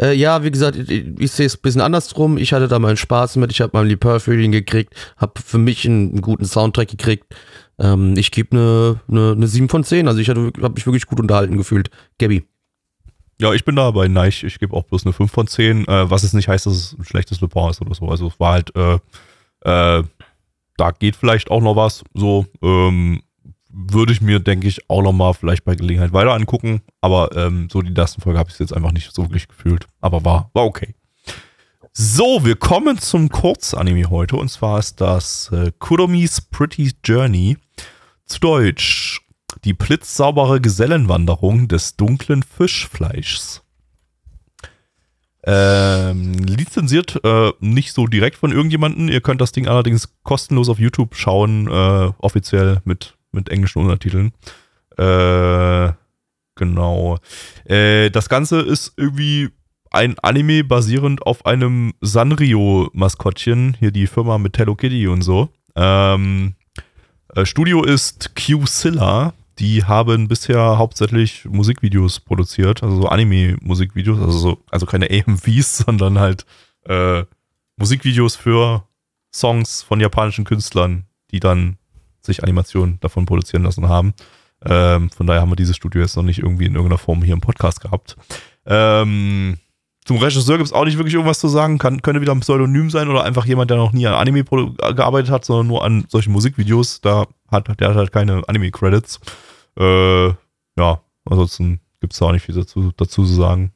[0.00, 2.38] Äh, ja, wie gesagt, ich, ich sehe es ein bisschen andersrum.
[2.38, 3.50] Ich hatte da meinen Spaß mit.
[3.50, 7.24] Ich habe mein Liebherr-Feeling gekriegt, habe für mich einen, einen, guten Soundtrack gekriegt.
[7.78, 10.06] Ähm, ich gebe eine, eine, eine 7 von 10.
[10.06, 11.90] Also ich habe mich wirklich gut unterhalten gefühlt.
[12.18, 12.44] Gabby.
[13.40, 14.44] Ja, ich bin da bei Neich.
[14.44, 16.96] Ich gebe auch bloß eine 5 von 10, äh, was es nicht heißt, dass es
[16.98, 18.08] ein schlechtes Le ist oder so.
[18.08, 18.98] Also es war halt, äh,
[19.64, 20.04] äh,
[20.76, 22.04] da geht vielleicht auch noch was.
[22.14, 23.20] So, ähm,
[23.68, 26.82] würde ich mir, denke ich, auch nochmal vielleicht bei Gelegenheit weiter angucken.
[27.00, 29.86] Aber ähm, so die ersten Folge habe ich jetzt einfach nicht so wirklich gefühlt.
[30.00, 30.94] Aber war, war okay.
[31.92, 34.36] So, wir kommen zum Kurzanime heute.
[34.36, 37.56] Und zwar ist das äh, Kuromis Pretty Journey.
[38.24, 39.22] Zu Deutsch.
[39.64, 43.62] Die blitzsaubere Gesellenwanderung des dunklen Fischfleischs.
[45.44, 49.08] Ähm, lizenziert äh, nicht so direkt von irgendjemanden.
[49.08, 54.32] Ihr könnt das Ding allerdings kostenlos auf YouTube schauen, äh, offiziell mit mit englischen Untertiteln.
[54.96, 55.92] Äh,
[56.54, 57.18] genau.
[57.64, 59.50] Äh, das Ganze ist irgendwie
[59.90, 63.76] ein Anime basierend auf einem Sanrio-Maskottchen.
[63.78, 65.48] Hier die Firma mit Hello Kitty und so.
[65.76, 66.54] Ähm,
[67.34, 69.32] äh, Studio ist Q-Silla.
[69.58, 76.18] Die haben bisher hauptsächlich Musikvideos produziert, also so Anime-Musikvideos, also, so, also keine AMVs, sondern
[76.18, 76.46] halt
[76.84, 77.24] äh,
[77.76, 78.84] Musikvideos für
[79.34, 81.76] Songs von japanischen Künstlern, die dann
[82.28, 84.14] sich Animationen davon produzieren lassen haben.
[84.64, 87.34] Ähm, von daher haben wir dieses Studio jetzt noch nicht irgendwie in irgendeiner Form hier
[87.34, 88.16] im Podcast gehabt.
[88.66, 89.58] Ähm,
[90.04, 91.78] zum Regisseur gibt es auch nicht wirklich irgendwas zu sagen.
[91.78, 95.30] Kann, könnte wieder ein Pseudonym sein oder einfach jemand, der noch nie an Anime gearbeitet
[95.30, 97.02] hat, sondern nur an solchen Musikvideos.
[97.02, 99.20] Da hat der hat halt keine Anime-Credits.
[99.78, 103.72] Äh, ja, ansonsten gibt es da auch nicht viel dazu, dazu zu sagen.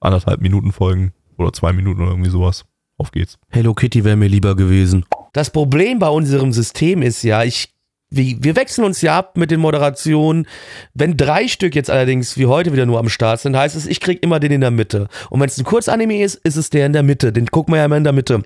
[0.00, 2.66] Anderthalb Minuten Folgen oder zwei Minuten oder irgendwie sowas.
[2.98, 3.38] Auf geht's.
[3.48, 5.04] Hello Kitty wäre mir lieber gewesen.
[5.32, 7.72] Das Problem bei unserem System ist ja, ich,
[8.10, 10.48] wir, wir wechseln uns ja ab mit den Moderationen.
[10.94, 14.00] Wenn drei Stück jetzt allerdings wie heute wieder nur am Start sind, heißt es, ich
[14.00, 15.06] krieg immer den in der Mitte.
[15.30, 17.32] Und wenn es ein Kurzanime ist, ist es der in der Mitte.
[17.32, 18.42] Den gucken wir ja immer in der Mitte.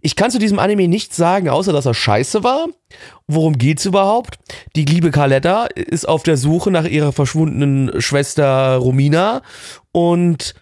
[0.00, 2.66] Ich kann zu diesem Anime nichts sagen, außer dass er scheiße war.
[3.26, 4.38] Worum geht's überhaupt?
[4.76, 9.42] Die liebe Carletta ist auf der Suche nach ihrer verschwundenen Schwester Romina
[9.90, 10.54] und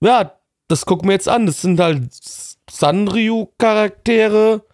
[0.00, 0.32] ja,
[0.68, 1.46] das gucken wir jetzt an.
[1.46, 2.12] Das sind halt
[2.70, 4.64] Sanrio-Charaktere,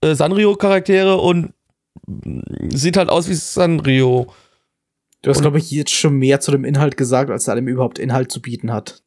[0.00, 1.52] äh, Sanrio-Charaktere und
[2.70, 4.32] sieht halt aus wie Sanrio.
[5.22, 7.98] Du hast, glaube ich, jetzt schon mehr zu dem Inhalt gesagt, als der Anime überhaupt
[7.98, 9.02] Inhalt zu bieten hat.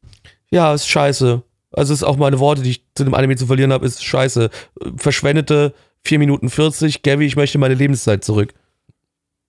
[0.50, 1.44] Ja, ist scheiße.
[1.72, 4.50] Also ist auch meine Worte, die ich zu dem Anime zu verlieren habe, ist scheiße.
[4.82, 5.74] Äh, Verschwendete
[6.04, 7.04] 4 Minuten 40.
[7.04, 8.54] Gabby, ich möchte meine Lebenszeit zurück.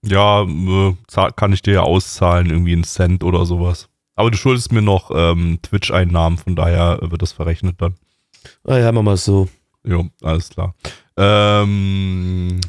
[0.05, 0.95] Ja, äh,
[1.35, 3.89] kann ich dir ja auszahlen, irgendwie einen Cent oder sowas.
[4.15, 7.95] Aber du schuldest mir noch ähm, Twitch-Einnahmen, von daher wird das verrechnet dann.
[8.65, 9.47] Ah ja, machen wir es so.
[9.83, 10.75] Jo, alles klar.
[11.17, 12.59] Ähm,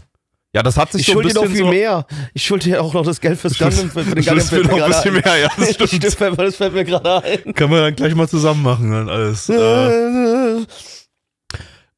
[0.54, 2.06] ja, das hat sich Ich so ein schulde dir bisschen noch viel so, mehr.
[2.34, 3.90] Ich schulde dir auch noch das Geld fürs Gundam.
[3.90, 5.22] Für, für den Du schuldest mir fällt noch ein bisschen ein.
[5.24, 5.90] mehr, ja, das stimmt.
[5.90, 7.54] Stimmt, fällt mir- das fällt mir gerade ein.
[7.54, 9.48] Können wir dann gleich mal zusammen machen, dann alles.
[9.48, 10.64] Äh,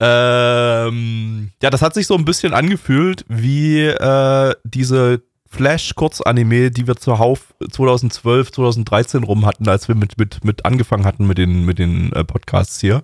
[0.03, 6.97] ähm, ja, das hat sich so ein bisschen angefühlt wie äh, diese Flash-Kurzanime, die wir
[6.97, 11.79] zuhauf 2012, 2013 rum hatten, als wir mit, mit, mit angefangen hatten mit den, mit
[11.79, 13.03] den äh, Podcasts hier.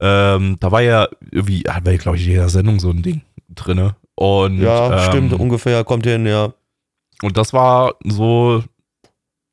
[0.00, 3.22] Ähm, da war ja irgendwie, hatten wir, glaube ich, in jeder Sendung so ein Ding
[3.48, 3.96] drinne.
[4.14, 6.52] Und, Ja, ähm, stimmt, ungefähr, kommt hin, ja.
[7.22, 8.62] und das war so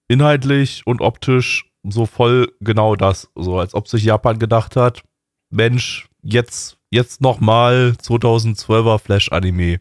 [0.08, 3.30] inhaltlich und optisch so voll genau das.
[3.36, 5.04] So als ob sich Japan gedacht hat,
[5.50, 9.80] Mensch, jetzt, jetzt nochmal 2012er Flash-Anime.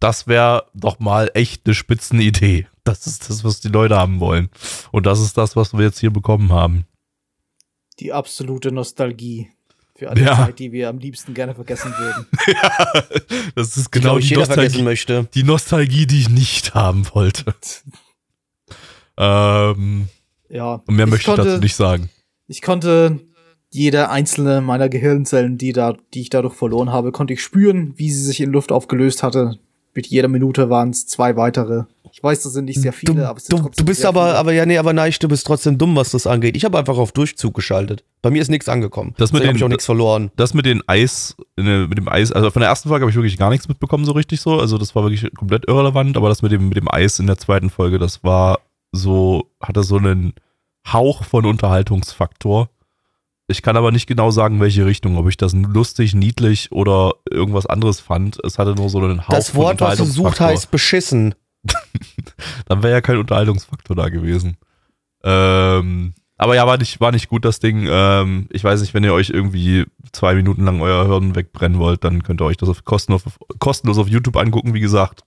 [0.00, 2.66] Das wäre doch mal echt eine Spitzenidee.
[2.84, 4.50] Das ist das, was die Leute haben wollen.
[4.90, 6.86] Und das ist das, was wir jetzt hier bekommen haben.
[8.00, 9.50] Die absolute Nostalgie
[10.02, 10.34] für eine Ja.
[10.36, 12.26] Zeit, die wir am liebsten gerne vergessen würden.
[12.48, 13.02] ja,
[13.54, 15.28] das ist Die, genau ich, die vergessen Nostalgie, möchte.
[15.34, 17.54] die Nostalgie, die ich nicht haben wollte.
[19.18, 20.08] Ähm,
[20.48, 20.82] Ja.
[20.86, 22.08] und mehr ich möchte ich konnte, dazu nicht sagen.
[22.48, 23.20] Ich konnte
[23.70, 28.10] jede einzelne meiner Gehirnzellen, die, da, die ich dadurch verloren habe, konnte ich spüren, wie
[28.10, 29.58] sie sich in Luft aufgelöst hatte.
[29.94, 31.84] Mit jeder Minute waren es zwei weitere.
[32.14, 34.00] Ich weiß, das sind nicht sehr viele, Du, aber es sind du, trotzdem du bist
[34.00, 34.38] sehr aber, viele.
[34.38, 36.56] aber ja, nee, aber nein, du bist trotzdem dumm, was das angeht.
[36.56, 38.04] Ich habe einfach auf Durchzug geschaltet.
[38.20, 39.14] Bei mir ist nichts angekommen.
[39.18, 40.30] Das mit den- ich auch nichts verloren.
[40.36, 43.16] das mit den Eis, äh, mit dem Eis, also von der ersten Folge habe ich
[43.16, 44.58] wirklich gar nichts mitbekommen, so richtig so.
[44.60, 47.38] Also das war wirklich komplett irrelevant, aber das mit dem, mit dem Eis in der
[47.38, 48.60] zweiten Folge, das war
[48.92, 50.34] so, hatte so einen
[50.90, 52.68] Hauch von Unterhaltungsfaktor.
[53.48, 57.66] Ich kann aber nicht genau sagen, welche Richtung, ob ich das lustig, niedlich oder irgendwas
[57.66, 58.38] anderes fand.
[58.44, 61.34] Es hatte nur so einen Hauch Das Wort, was du sucht, heißt beschissen.
[62.66, 64.56] Dann wäre ja kein Unterhaltungsfaktor da gewesen.
[65.24, 67.86] Ähm, aber ja, war nicht, war nicht gut, das Ding.
[67.88, 72.04] Ähm, ich weiß nicht, wenn ihr euch irgendwie zwei Minuten lang euer Hirn wegbrennen wollt,
[72.04, 73.22] dann könnt ihr euch das auf kostenlos,
[73.58, 75.24] kostenlos auf YouTube angucken, wie gesagt.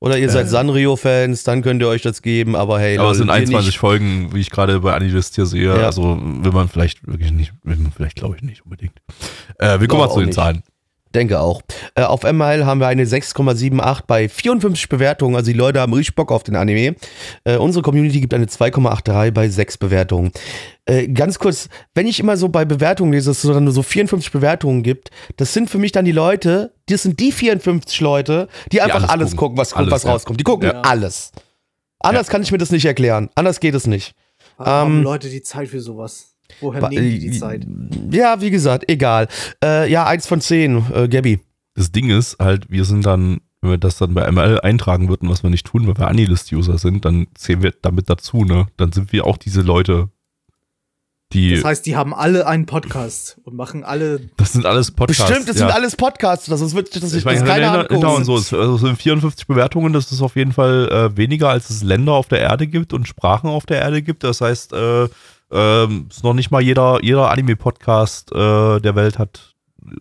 [0.00, 3.26] Oder ihr seid Sanrio-Fans, dann könnt ihr euch das geben, aber hey, aber es sind
[3.26, 3.78] wir 21 nicht.
[3.78, 5.76] Folgen, wie ich gerade bei Anilist hier sehe.
[5.76, 5.86] Ja.
[5.86, 8.94] Also will man vielleicht wirklich nicht, will man vielleicht glaube ich nicht unbedingt.
[9.58, 10.36] Äh, wir kommen mal zu den nicht.
[10.36, 10.62] Zahlen.
[11.14, 11.62] Denke auch.
[11.94, 15.36] Äh, auf ML haben wir eine 6,78 bei 54 Bewertungen.
[15.36, 16.96] Also die Leute haben richtig Bock auf den Anime.
[17.44, 20.32] Äh, unsere Community gibt eine 2,83 bei 6 Bewertungen.
[20.84, 23.82] Äh, ganz kurz, wenn ich immer so bei Bewertungen lese, dass es dann nur so
[23.82, 28.48] 54 Bewertungen gibt, das sind für mich dann die Leute, das sind die 54 Leute,
[28.72, 29.56] die einfach alles alles, gucken.
[29.56, 30.10] gucken, was, Alles, was ja.
[30.12, 30.40] rauskommt.
[30.40, 30.80] Die gucken Ja.
[30.82, 31.32] alles.
[32.00, 33.28] Anders kann ich mir das nicht erklären.
[33.34, 34.14] Anders geht es nicht.
[34.58, 36.34] Haben ähm, Leute die Zeit für sowas?
[36.60, 37.66] Woher Ba- nehmen die die Zeit?
[38.10, 39.28] Ja, wie gesagt, egal.
[39.62, 41.40] Äh, ja, eins von zehn, äh, Gabby.
[41.74, 45.28] Das Ding ist halt, wir sind dann, wenn wir das dann bei ML eintragen würden,
[45.28, 48.66] was wir nicht tun, weil wir Anilist-User sind, dann zählen wir damit dazu, ne?
[48.76, 50.08] Dann sind wir auch diese Leute,
[51.34, 54.20] die, Das das, heißt, die haben alle einen Podcast und machen alle.
[54.42, 55.26] sind alles Podcasts.
[55.26, 55.66] Bestimmt, das ja.
[55.66, 58.32] sind alles Podcasts, das ist wirklich, das Ich meine, das keiner genau, genau und so.
[58.36, 58.52] anguckt.
[58.52, 62.14] Es also sind 54 Bewertungen, das ist auf jeden Fall äh, weniger, als es Länder
[62.14, 64.24] auf der Erde gibt und Sprachen auf der Erde gibt.
[64.24, 65.08] Das heißt, äh,
[65.50, 69.54] ähm, ist noch nicht mal jeder, jeder Anime-Podcast äh, der Welt hat,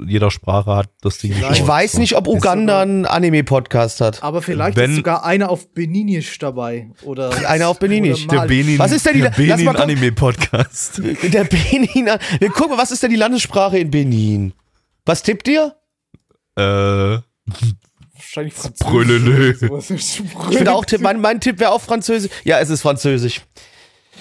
[0.05, 1.67] jeder Sprache hat das Ding Vielleicht- Ich geschaut.
[1.69, 4.21] weiß nicht, ob Uganda einen Anime-Podcast hat.
[4.23, 6.89] Aber vielleicht Wenn- ist sogar einer auf Beninisch dabei.
[7.03, 8.27] Oder Einer auf Beninisch.
[8.27, 9.81] Der Benin, Was ist denn die- der lass mal Benin gucken.
[9.81, 11.01] Anime-Podcast.
[11.31, 12.09] Der Benin.
[12.39, 14.51] Wir gucken mal, was ist denn die Landessprache in Benin?
[15.05, 15.73] Was tippt ihr?
[16.57, 17.19] äh,
[18.13, 18.53] Wahrscheinlich.
[18.55, 20.21] Französisch.
[20.49, 22.31] Ich finde auch, Tipp- mein, mein Tipp wäre auch Französisch.
[22.43, 23.41] Ja, es ist Französisch.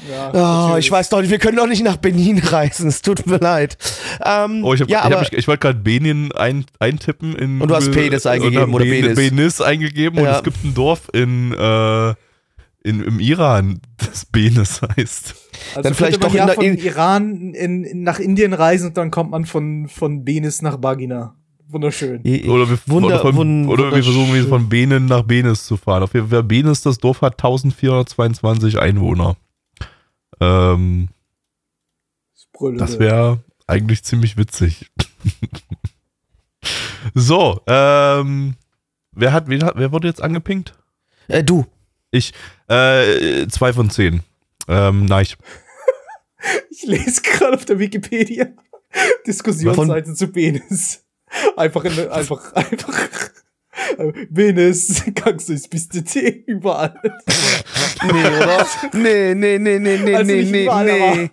[0.09, 2.89] Ja, Oh, ich weiß doch nicht, wir können doch nicht nach Benin reisen.
[2.89, 3.77] Es tut mir leid.
[4.25, 7.69] Ähm, Oh, ich, hab, ja, ich, hab ich wollte gerade Benin ein, eintippen in Und
[7.71, 9.17] du hast Penis und eingegeben oder Ben- Penis.
[9.17, 10.37] Benis eingegeben und Ja.
[10.37, 12.11] es gibt ein Dorf in, äh,
[12.85, 15.35] in im Iran, das Benis heißt.
[15.75, 18.97] also dann vielleicht doch ja in der- von Iran in, in, nach Indien reisen und
[18.97, 21.35] dann kommt man von, von Benis nach Bagina.
[21.69, 22.21] Wunderschön.
[22.49, 26.05] Oder wir, Wunder- oder, von, oder wir versuchen von Benin nach Benis zu fahren.
[26.05, 29.37] Auf jeden Fall Benis, das Dorf hat 1422 Einwohner.
[30.41, 31.09] Ähm,
[32.77, 34.91] das wäre eigentlich ziemlich witzig.
[37.15, 38.57] so, ähm,
[39.13, 40.75] wer hat, wen hat, wer wurde jetzt angepinkt?
[41.29, 41.67] äh, du.
[42.11, 42.33] Ich,
[42.69, 44.23] äh, zwei von zehn.
[44.69, 45.27] Ähm, nein.
[46.71, 48.49] Ich lese gerade auf der Wikipedia
[49.27, 51.05] Diskussionsseite zu Benis.
[51.57, 53.31] Einfach in, einfach, einfach.
[53.99, 56.95] Äh, Benis, kannst du es bis Tee überall.
[58.05, 58.67] Nee, oder?
[58.93, 61.31] nee, nee, nee, nee, nee, Also nee, nee, überall, nee.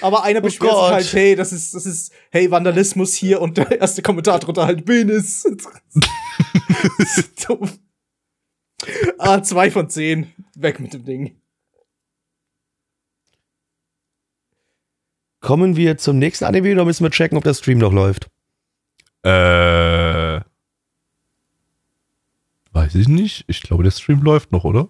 [0.00, 0.92] Aber einer Oh beschwert sich Gott.
[0.92, 4.86] halt, hey, das ist, das ist, hey, Vandalismus hier und der erste Kommentar drunter halt
[5.10, 5.46] ist
[7.48, 7.70] dumm.
[9.18, 10.32] Ah, zwei von zehn.
[10.56, 11.40] Weg mit dem Ding.
[15.40, 18.28] Kommen wir zum nächsten Anime oder müssen wir checken, ob der Stream noch läuft?
[19.24, 19.28] Äh,
[22.84, 23.44] weiß ich nicht.
[23.48, 24.88] Ich glaube, der Stream läuft noch, oder?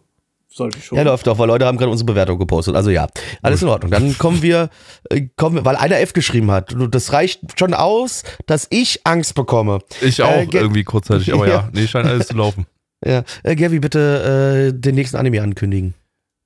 [0.48, 0.96] Sollte ich schon.
[0.98, 2.76] Ja, läuft doch, weil Leute haben gerade unsere Bewertung gepostet.
[2.76, 3.08] Also ja,
[3.42, 3.90] alles in Ordnung.
[3.90, 4.70] Dann kommen wir,
[5.10, 6.74] äh, kommen wir, weil einer F geschrieben hat.
[6.90, 9.80] Das reicht schon aus, dass ich Angst bekomme.
[10.00, 11.54] Ich auch Äh, ge- irgendwie kurzzeitig, aber ja.
[11.54, 11.70] Ja.
[11.72, 12.66] nee, scheint alles zu laufen.
[13.06, 15.92] Ja, äh, Gavi, bitte äh, den nächsten Anime ankündigen.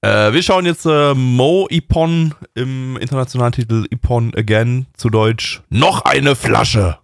[0.01, 6.01] Äh, wir schauen jetzt äh, Mo Ippon im internationalen Titel Ippon Again, zu Deutsch Noch
[6.05, 6.99] eine Flasche.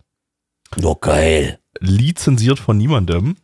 [0.82, 1.60] Oh, geil.
[1.78, 3.36] Lizenziert von niemandem.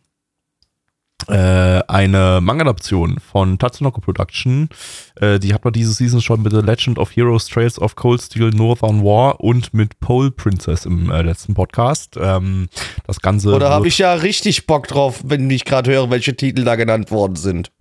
[1.27, 4.69] Äh, eine Manga-Adaption von Tatsunoko Production.
[5.15, 8.21] Äh, die hat man diese Season schon mit The Legend of Heroes Trails of Cold
[8.21, 12.17] Steel Northern War und mit Pole Princess im äh, letzten Podcast.
[12.19, 12.69] Ähm,
[13.05, 13.53] das Ganze.
[13.53, 16.75] Oder habe wird- ich ja richtig Bock drauf, wenn ich gerade höre, welche Titel da
[16.75, 17.71] genannt worden sind.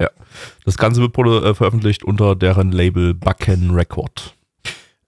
[0.65, 4.35] Das Ganze wird äh, veröffentlicht unter deren Label Backen Record.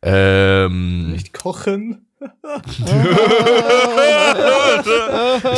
[0.03, 2.07] Ähm, Nicht kochen.
[2.23, 2.87] Ich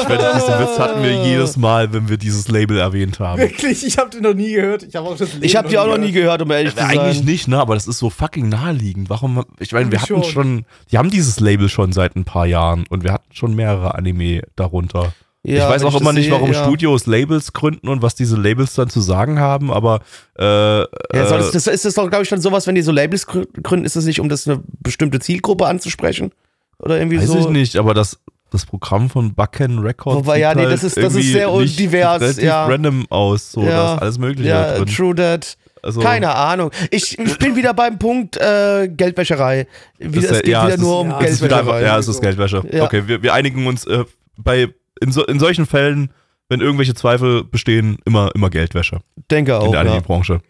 [0.08, 3.40] wette, diesen Witz hatten wir jedes Mal, wenn wir dieses Label erwähnt haben.
[3.40, 4.82] Wirklich, ich habe den noch nie gehört.
[4.82, 6.80] Ich habe auch das Leben Ich habe die auch noch nie gehört, um ehrlich zu
[6.80, 7.26] Äh, Eigentlich sein.
[7.26, 7.58] nicht, ne?
[7.58, 9.10] Aber das ist so fucking naheliegend.
[9.10, 9.44] Warum?
[9.58, 10.64] Ich meine, wir hatten Schon.
[10.90, 14.42] die haben dieses Label schon seit ein paar Jahren und wir hatten schon mehrere Anime
[14.56, 15.12] darunter.
[15.46, 16.64] Ja, ich weiß auch immer das nicht, sehe, warum ja.
[16.64, 20.00] Studios Labels gründen und was diese Labels dann zu sagen haben, aber
[20.38, 22.80] äh, Ja, soll äh, das, das ist das doch, glaube ich, dann sowas, wenn die
[22.80, 26.32] so Labels grü- gründen, ist das nicht, um das eine bestimmte Zielgruppe anzusprechen?
[26.78, 27.38] Oder irgendwie weiß so?
[27.38, 28.18] ich nicht, aber das,
[28.50, 31.78] das Programm von Backen Records Wobei, ja, nee, halt das ist- das ist sehr nicht
[31.78, 32.66] divers, relativ ja.
[32.66, 33.68] random aus, so, Ja.
[33.68, 34.86] da ist alles mögliche Ja, drin.
[34.86, 35.56] true that.
[35.82, 36.70] Also, Keine Ahnung.
[36.90, 39.66] Ich, ich bin wieder beim Punkt äh, Geldwäscherei.
[39.98, 41.58] Das ist es geht ja, wieder es nur ist- um ja, Geldwäscherei.
[41.60, 42.62] einfach, ja, es ist Geldwäsche.
[42.72, 42.84] Ja.
[42.84, 44.04] Okay, wir, wir einigen uns äh,
[44.38, 44.68] bei
[45.02, 46.10] in, so, in solchen Fällen,
[46.48, 49.00] wenn irgendwelche Zweifel bestehen, immer, immer Geldwäsche
[49.30, 49.70] Denke in auch.
[49.72, 49.90] der Ja.
[49.90, 50.40] Anime-Branche.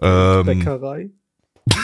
[0.00, 1.10] Ähm, Bäckerei.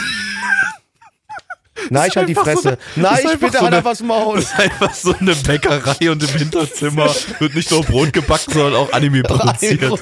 [1.90, 2.68] Nein, ich halt die so Fresse.
[2.68, 4.36] eine- Nein, ich bitte so eine- einfach das Maul.
[4.36, 7.08] das ist einfach so eine Bäckerei und im Hinterzimmer
[7.38, 9.80] wird nicht nur Brot gebacken, sondern auch Anime produziert.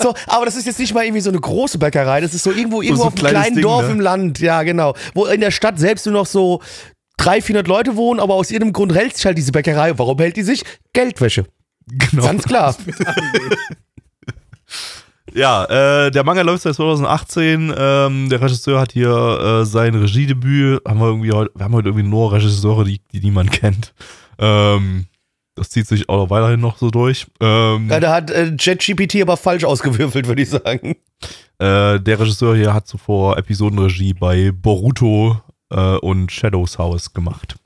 [0.00, 2.50] so, aber das ist jetzt nicht mal irgendwie so eine große Bäckerei, das ist so
[2.52, 3.92] irgendwo, irgendwo so ein auf einem kleinen Ding, Dorf ne?
[3.92, 4.94] im Land, ja genau.
[5.14, 6.60] Wo in der Stadt selbst nur noch so
[7.18, 9.96] 300, 400 Leute wohnen, aber aus irgendeinem Grund hält sich halt diese Bäckerei.
[9.98, 10.64] Warum hält die sich?
[10.92, 11.44] Geldwäsche.
[11.86, 12.24] Genau.
[12.24, 12.74] Ganz klar.
[15.34, 15.64] Ja,
[16.06, 17.74] äh, der Manga läuft seit 2018.
[17.76, 20.80] Ähm, der Regisseur hat hier äh, sein Regiedebüt.
[20.86, 23.92] Haben wir irgendwie heute, wir haben heute irgendwie nur Regisseure, die, die niemand kennt.
[24.38, 25.06] Ähm,
[25.56, 27.26] das zieht sich auch weiterhin noch so durch.
[27.40, 30.96] Ähm, Ja, da hat äh, JetGPT aber falsch ausgewürfelt, würde ich sagen.
[31.58, 37.56] äh, der Regisseur hier hat zuvor Episodenregie bei Boruto äh, und Shadows House gemacht.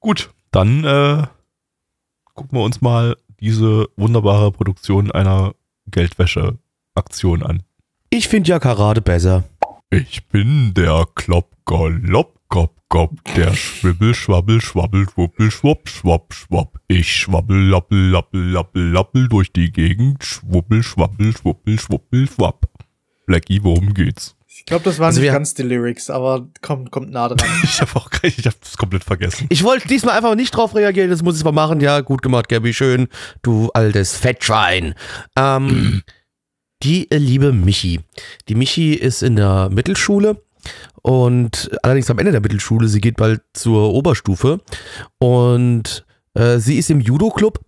[0.00, 1.22] Gut, dann äh,
[2.34, 5.54] gucken wir uns mal diese wunderbare Produktion einer
[5.90, 7.62] Geldwäsche-Aktion an.
[8.10, 9.44] Ich finde ja Karate besser.
[9.90, 16.78] Ich bin der Klopp, Galopp, Gop, Gop, der Schwibbel, Schwabbel, Schwabbel, Schwuppel, Schwupp, Schwapp, Schwapp.
[16.88, 20.22] Ich schwabbel, lappel, lappel, lappel, lappel durch die Gegend.
[20.22, 22.68] Schwuppel, Schwabbel, Schwuppel, Schwuppel, Schwapp.
[23.26, 24.35] Blackie, worum geht's?
[24.58, 27.38] Ich glaube, das waren Also nicht ganz die Lyrics, aber kommt, kommt nah dran.
[27.62, 29.46] Ich habe auch ich habe das komplett vergessen.
[29.50, 31.80] Ich wollte diesmal einfach nicht drauf reagieren, das muss ich mal machen.
[31.80, 33.08] Ja, gut gemacht, Gabby, schön.
[33.42, 34.94] Du altes Fettschwein.
[35.36, 36.02] Ähm,
[36.82, 38.00] die äh, liebe Michi.
[38.48, 40.42] Die Michi ist in der Mittelschule
[41.02, 44.60] und allerdings am Ende der Mittelschule, sie geht bald zur Oberstufe
[45.18, 46.04] und
[46.36, 47.60] Äh, sie ist im Judo-Club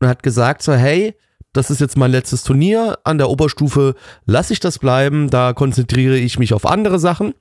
[0.00, 1.14] und hat gesagt so, hey,
[1.56, 2.98] das ist jetzt mein letztes Turnier.
[3.04, 3.94] An der Oberstufe
[4.26, 5.28] lasse ich das bleiben.
[5.30, 7.34] Da konzentriere ich mich auf andere Sachen.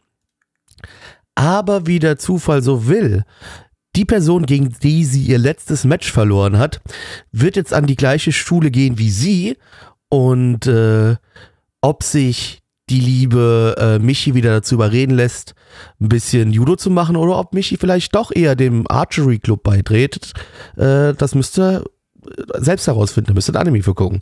[1.36, 3.26] Aber wie der Zufall so will,
[3.96, 6.82] die Person, gegen die sie ihr letztes Match verloren hat,
[7.32, 9.58] wird jetzt an die gleiche Schule gehen wie sie.
[10.10, 11.16] Und äh,
[11.82, 15.56] ob sich die liebe äh, Michi wieder dazu überreden lässt,
[16.00, 20.34] ein bisschen Judo zu machen oder ob Michi vielleicht doch eher dem Archery Club beiträgt,
[20.78, 21.84] äh, das müsste
[22.58, 24.20] selbst herausfinden, da müsst ihr ein Anime für gucken.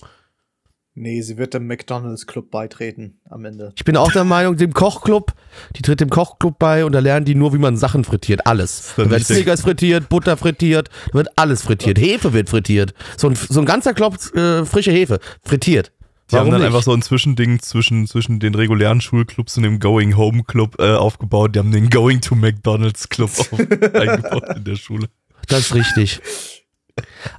[0.96, 3.74] Nee, sie wird dem McDonalds Club beitreten am Ende.
[3.76, 5.34] Ich bin auch der Meinung, dem Kochclub,
[5.76, 8.46] die tritt dem Kochclub bei und da lernen die nur, wie man Sachen frittiert.
[8.46, 8.94] Alles.
[8.96, 11.98] Da wird Snickers frittiert, Butter frittiert, da wird alles frittiert.
[11.98, 12.94] Hefe wird frittiert.
[13.18, 15.20] So ein, so ein ganzer Klopf äh, frische Hefe.
[15.42, 15.92] Frittiert.
[16.30, 16.68] Die Warum haben dann nicht?
[16.68, 20.94] einfach so ein Zwischending zwischen, zwischen den regulären Schulclubs und dem Going Home Club äh,
[20.94, 21.56] aufgebaut.
[21.56, 23.32] Die haben den Going to McDonalds Club
[23.94, 25.08] eingebaut in der Schule.
[25.48, 26.22] Das ist richtig.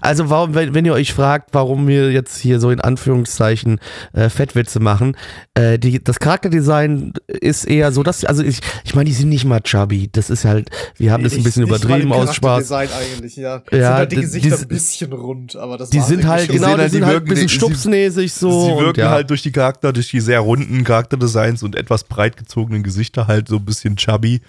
[0.01, 3.79] Also warum, wenn, wenn, ihr euch fragt, warum wir jetzt hier so in Anführungszeichen
[4.13, 5.17] äh, Fettwitze machen,
[5.55, 9.45] äh, die, das Charakterdesign ist eher so, dass, also ich, ich meine, die sind nicht
[9.45, 10.09] mal chubby.
[10.11, 12.73] Das ist halt, wir haben das ein bisschen übertrieben aus Spaß.
[12.73, 13.63] eigentlich, ja.
[13.71, 16.75] ja sind halt die Gesichter die, ein bisschen rund, aber das Die sind halt, genau,
[16.75, 18.51] die, halt, sind halt ein bisschen stupsnäsig so.
[18.67, 19.11] Sie wirken ja.
[19.11, 23.49] halt durch die Charakter, durch die sehr runden Charakterdesigns und etwas breit gezogenen Gesichter halt
[23.49, 24.41] so ein bisschen chubby.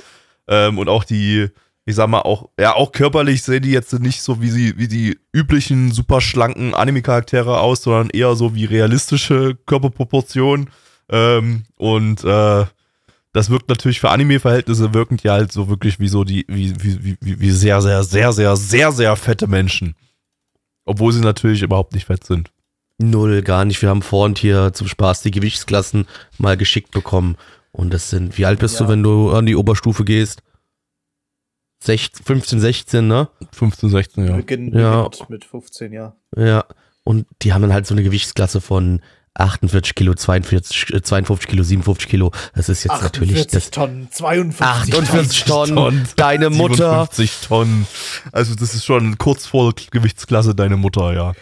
[0.47, 1.49] Ähm, und auch die,
[1.85, 4.87] ich sag mal, auch, ja, auch körperlich sehen die jetzt nicht so wie sie, wie
[4.87, 10.71] die üblichen super schlanken Anime-Charaktere aus, sondern eher so wie realistische Körperproportionen.
[11.09, 12.65] Ähm, und äh,
[13.33, 17.17] das wirkt natürlich für Anime-Verhältnisse wirken die halt so wirklich wie so die, wie, wie,
[17.21, 19.95] wie, wie sehr, sehr, sehr, sehr, sehr, sehr fette Menschen.
[20.85, 22.49] Obwohl sie natürlich überhaupt nicht fett sind.
[22.97, 23.81] Null, gar nicht.
[23.81, 26.07] Wir haben vorhin hier zum Spaß die Gewichtsklassen
[26.37, 27.35] mal geschickt bekommen.
[27.71, 28.85] Und das sind, wie alt bist ja.
[28.85, 30.41] du, wenn du an die Oberstufe gehst?
[31.85, 33.29] 16, 15, 16, ne?
[33.51, 34.35] 15, 16, ja.
[34.35, 35.09] Beginn, ja.
[35.29, 36.15] mit 15, ja.
[36.35, 36.65] Ja.
[37.03, 39.01] Und die haben dann halt so eine Gewichtsklasse von
[39.35, 42.31] 48 Kilo, 42, 52 äh, Kilo, 57 Kilo.
[42.55, 43.69] Das ist jetzt natürlich das.
[43.69, 47.07] Tonnen, 52 48 Tonnen, Tonnen, deine Mutter.
[47.09, 47.87] 57 Tonnen.
[48.31, 51.33] Also das ist schon kurz vor Gewichtsklasse deine Mutter, ja.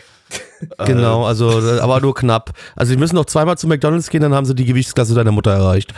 [0.86, 2.52] genau, also aber nur knapp.
[2.76, 5.52] Also sie müssen noch zweimal zu McDonalds gehen, dann haben sie die Gewichtsklasse deiner Mutter
[5.52, 5.94] erreicht.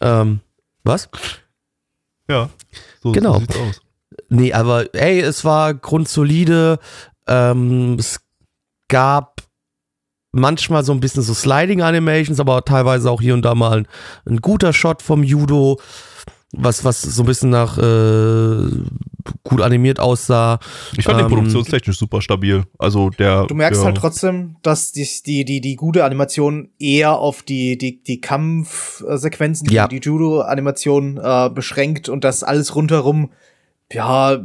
[0.00, 0.22] Ja.
[0.22, 0.40] Ähm,
[0.84, 1.10] was?
[2.28, 2.48] Ja.
[3.02, 3.40] So, genau.
[3.50, 3.80] So aus.
[4.28, 6.78] Nee, aber ey, es war grundsolide.
[7.26, 8.20] Ähm, es
[8.88, 9.42] gab
[10.32, 13.88] manchmal so ein bisschen so Sliding Animations, aber teilweise auch hier und da mal ein,
[14.26, 15.80] ein guter Shot vom Judo
[16.52, 18.70] was, was so ein bisschen nach äh,
[19.44, 20.58] gut animiert aussah.
[20.96, 22.64] Ich fand ähm, den produktionstechnisch super stabil.
[22.78, 23.46] Also der.
[23.46, 27.78] Du merkst der halt trotzdem, dass die, die, die, die gute Animation eher auf die,
[27.78, 29.86] die, die Kampfsequenzen, die, ja.
[29.86, 33.30] die Judo-Animation äh, beschränkt und das alles rundherum,
[33.92, 34.44] ja,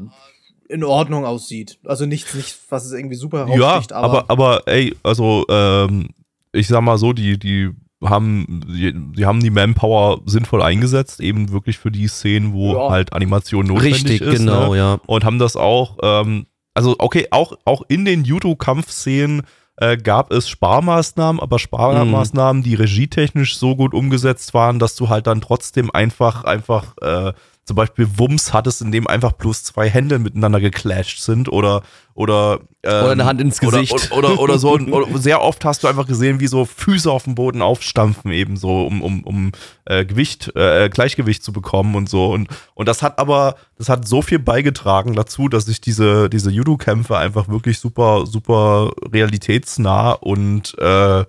[0.68, 1.80] in Ordnung aussieht.
[1.86, 4.30] Also nichts, nicht, was es irgendwie super heraussticht, ja, aber.
[4.30, 6.10] aber, aber ey, also, ähm,
[6.52, 7.72] ich sag mal so, die, die
[8.04, 12.90] haben, die, die, haben die Manpower sinnvoll eingesetzt, eben wirklich für die Szenen, wo ja.
[12.90, 14.40] halt Animation notwendig Richtig, ist.
[14.40, 14.78] genau, ne?
[14.78, 15.00] ja.
[15.06, 19.44] Und haben das auch, ähm, also okay, auch, auch in den Judo-Kampfszenen
[19.78, 22.64] äh, gab es Sparmaßnahmen, aber Sparmaßnahmen, mhm.
[22.64, 27.34] die regietechnisch so gut umgesetzt waren, dass du halt dann trotzdem einfach, einfach äh,
[27.66, 31.82] zum Beispiel Wumms hattest, in dem einfach bloß zwei Hände miteinander geclasht sind oder
[32.14, 34.12] oder ähm, oder eine Hand ins Gesicht.
[34.12, 34.74] oder oder, oder so.
[34.74, 38.56] Oder sehr oft hast du einfach gesehen, wie so Füße auf dem Boden aufstampfen eben
[38.56, 39.52] so um um, um
[39.86, 42.32] äh, Gewicht äh, Gleichgewicht zu bekommen und so.
[42.32, 46.52] Und und das hat aber das hat so viel beigetragen dazu, dass sich diese diese
[46.52, 51.26] Judo Kämpfe einfach wirklich super super realitätsnah und äh,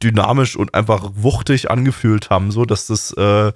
[0.00, 3.52] dynamisch und einfach wuchtig angefühlt haben, so dass das äh,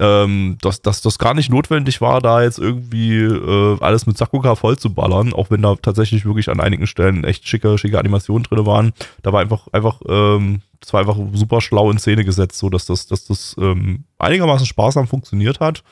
[0.00, 4.54] ähm, dass, dass das gar nicht notwendig war, da jetzt irgendwie äh, alles mit Sakuga
[4.54, 8.44] voll zu ballern, auch wenn da tatsächlich wirklich an einigen Stellen echt schicke, schicke Animationen
[8.44, 8.92] drin waren.
[9.22, 12.86] Da war einfach, einfach, ähm, das war einfach super schlau in Szene gesetzt, so dass
[12.86, 15.82] das, dass das ähm, einigermaßen sparsam funktioniert hat.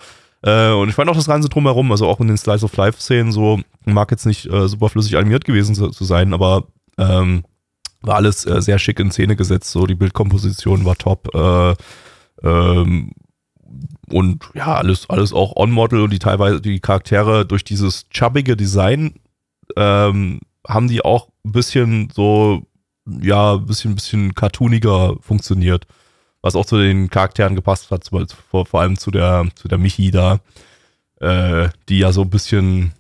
[0.42, 3.32] Äh, und ich fand auch das Ganze drumherum, also auch in den Slice of Life-Szenen
[3.32, 7.42] so, mag jetzt nicht äh, super flüssig animiert gewesen zu, zu sein, aber ähm,
[8.02, 11.34] war alles äh, sehr schick in Szene gesetzt, so die Bildkomposition war top.
[11.34, 11.74] Äh,
[12.44, 13.10] ähm,
[14.08, 19.14] und ja, alles, alles auch on-model und die teilweise die Charaktere durch dieses chubbige Design
[19.76, 22.62] ähm, haben die auch ein bisschen so,
[23.06, 25.86] ja, ein bisschen, bisschen cartooniger funktioniert.
[26.42, 30.12] Was auch zu den Charakteren gepasst hat, vor, vor allem zu der, zu der Michi
[30.12, 30.40] da,
[31.20, 32.92] äh, die ja so ein bisschen,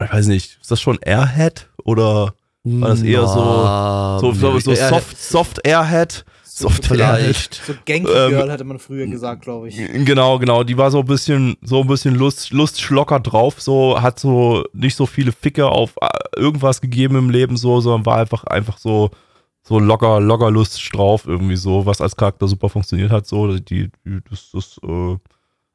[0.00, 4.74] ich weiß nicht, ist das schon Airhead oder war das eher so, so, so, so
[4.74, 6.24] Soft, Soft Airhead?
[6.56, 7.54] Soft vielleicht.
[7.66, 9.76] So Genki Ähm, Girl hätte man früher gesagt, glaube ich.
[9.76, 10.62] Genau, genau.
[10.62, 14.94] Die war so ein bisschen, so ein bisschen Lust, Lustschlocker drauf, so, hat so nicht
[14.94, 19.10] so viele Ficke auf äh, irgendwas gegeben im Leben, so, sondern war einfach, einfach so,
[19.62, 23.90] so locker, locker Lust drauf, irgendwie so, was als Charakter super funktioniert hat, so, die,
[24.06, 25.16] die das, das, äh,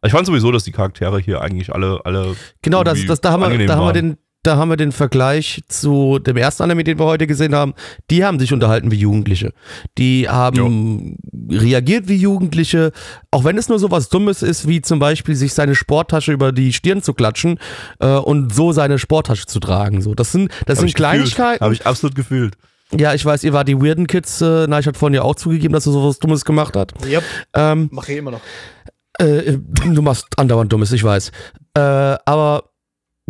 [0.05, 2.37] ich fand sowieso, dass die Charaktere hier eigentlich alle, alle.
[2.61, 5.61] Genau, das, das, da, haben wir, da, haben wir den, da haben wir den Vergleich
[5.67, 7.73] zu dem ersten Anime, den wir heute gesehen haben.
[8.09, 9.51] Die haben sich unterhalten wie Jugendliche.
[9.97, 11.17] Die haben
[11.51, 12.91] reagiert wie Jugendliche,
[13.31, 16.51] auch wenn es nur so was Dummes ist, wie zum Beispiel sich seine Sporttasche über
[16.53, 17.59] die Stirn zu klatschen
[17.99, 20.01] äh, und so seine Sporttasche zu tragen.
[20.01, 20.95] So, das sind, das Hab sind ich.
[20.95, 21.63] Kleinigkeiten.
[21.63, 22.55] Habe ich absolut gefühlt.
[22.97, 24.41] Ja, ich weiß, ihr war die weirden Kids.
[24.41, 26.93] Äh, Neich hat vorhin ja auch zugegeben, dass er sowas Dummes gemacht hat.
[27.05, 27.23] Yep,
[27.53, 28.41] Ähm, mache ich immer noch.
[29.19, 31.31] äh, du machst andauernd Dummes, ich weiß.
[31.75, 32.63] Äh, aber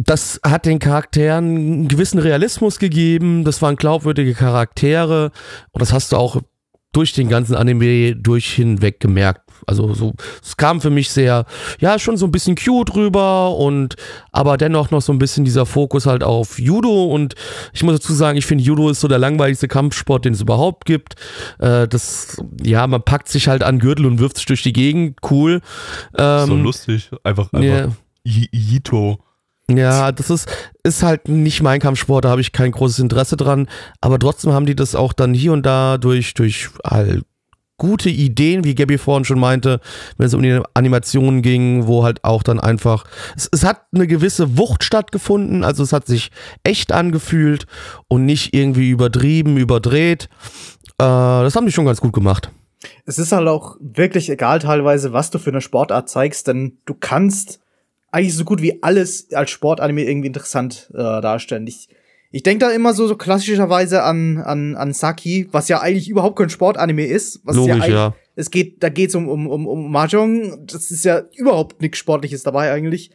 [0.06, 3.44] das hat den Charakteren einen gewissen Realismus gegeben.
[3.44, 5.32] Das waren glaubwürdige Charaktere.
[5.72, 6.42] Und das hast du auch
[6.92, 9.42] durch den ganzen Anime durch hinweg gemerkt.
[9.68, 11.46] Also so, es kam für mich sehr,
[11.80, 13.96] ja, schon so ein bisschen cute rüber und
[14.32, 17.36] aber dennoch noch so ein bisschen dieser Fokus halt auf Judo und
[17.74, 20.86] ich muss dazu sagen, ich finde Judo ist so der langweiligste Kampfsport, den es überhaupt
[20.86, 21.14] gibt.
[21.60, 25.20] Äh, das, ja, man packt sich halt an Gürtel und wirft sich durch die Gegend,
[25.30, 25.62] cool.
[26.18, 27.12] Ähm, so lustig.
[27.24, 27.92] Einfach, einfach.
[28.24, 29.20] Yi- Yito.
[29.70, 30.50] Ja, das ist,
[30.84, 33.68] ist halt nicht mein Kampfsport, da habe ich kein großes Interesse dran.
[34.02, 37.24] Aber trotzdem haben die das auch dann hier und da durch, durch halt
[37.78, 39.80] gute Ideen, wie Gabby vorhin schon meinte,
[40.18, 43.06] wenn es um die Animationen ging, wo halt auch dann einfach,
[43.36, 46.30] es, es hat eine gewisse Wucht stattgefunden, also es hat sich
[46.64, 47.66] echt angefühlt
[48.08, 50.30] und nicht irgendwie übertrieben, überdreht.
[51.00, 52.52] Äh, das haben die schon ganz gut gemacht.
[53.06, 56.94] Es ist halt auch wirklich egal teilweise, was du für eine Sportart zeigst, denn du
[56.94, 57.60] kannst
[58.12, 61.68] eigentlich so gut wie alles als Sportanime irgendwie interessant äh, darstellen.
[61.68, 61.90] Ich,
[62.32, 66.38] ich denke da immer so, so klassischerweise an, an, an Saki, was ja eigentlich überhaupt
[66.38, 67.42] kein Sportanime ist.
[67.44, 68.16] Was Logisch, eigentlich- ja.
[68.36, 70.66] Es geht, da geht's um, um, um, um Mahjong.
[70.66, 73.12] Das ist ja überhaupt nichts Sportliches dabei eigentlich.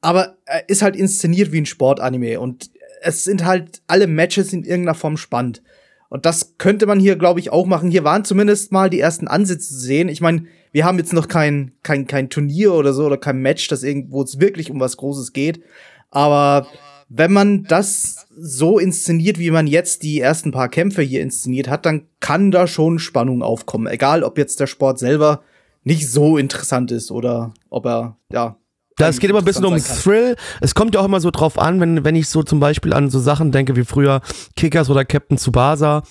[0.00, 2.70] Aber er ist halt inszeniert wie ein Sportanime und
[3.00, 5.62] es sind halt alle Matches in irgendeiner Form spannend.
[6.08, 7.90] Und das könnte man hier, glaube ich, auch machen.
[7.90, 10.08] Hier waren zumindest mal die ersten Ansätze zu sehen.
[10.08, 13.68] Ich meine, wir haben jetzt noch kein, kein, kein Turnier oder so oder kein Match,
[13.68, 15.62] das irgendwo es wirklich um was Großes geht.
[16.10, 16.66] Aber
[17.08, 21.86] wenn man das so inszeniert, wie man jetzt die ersten paar Kämpfe hier inszeniert hat,
[21.86, 23.86] dann kann da schon Spannung aufkommen.
[23.86, 25.42] Egal, ob jetzt der Sport selber
[25.84, 28.56] nicht so interessant ist oder ob er, ja.
[28.98, 30.34] Es geht immer ein bisschen um Thrill.
[30.60, 33.10] Es kommt ja auch immer so drauf an, wenn, wenn ich so zum Beispiel an
[33.10, 34.22] so Sachen denke wie früher
[34.56, 36.02] Kickers oder Captain Tsubasa,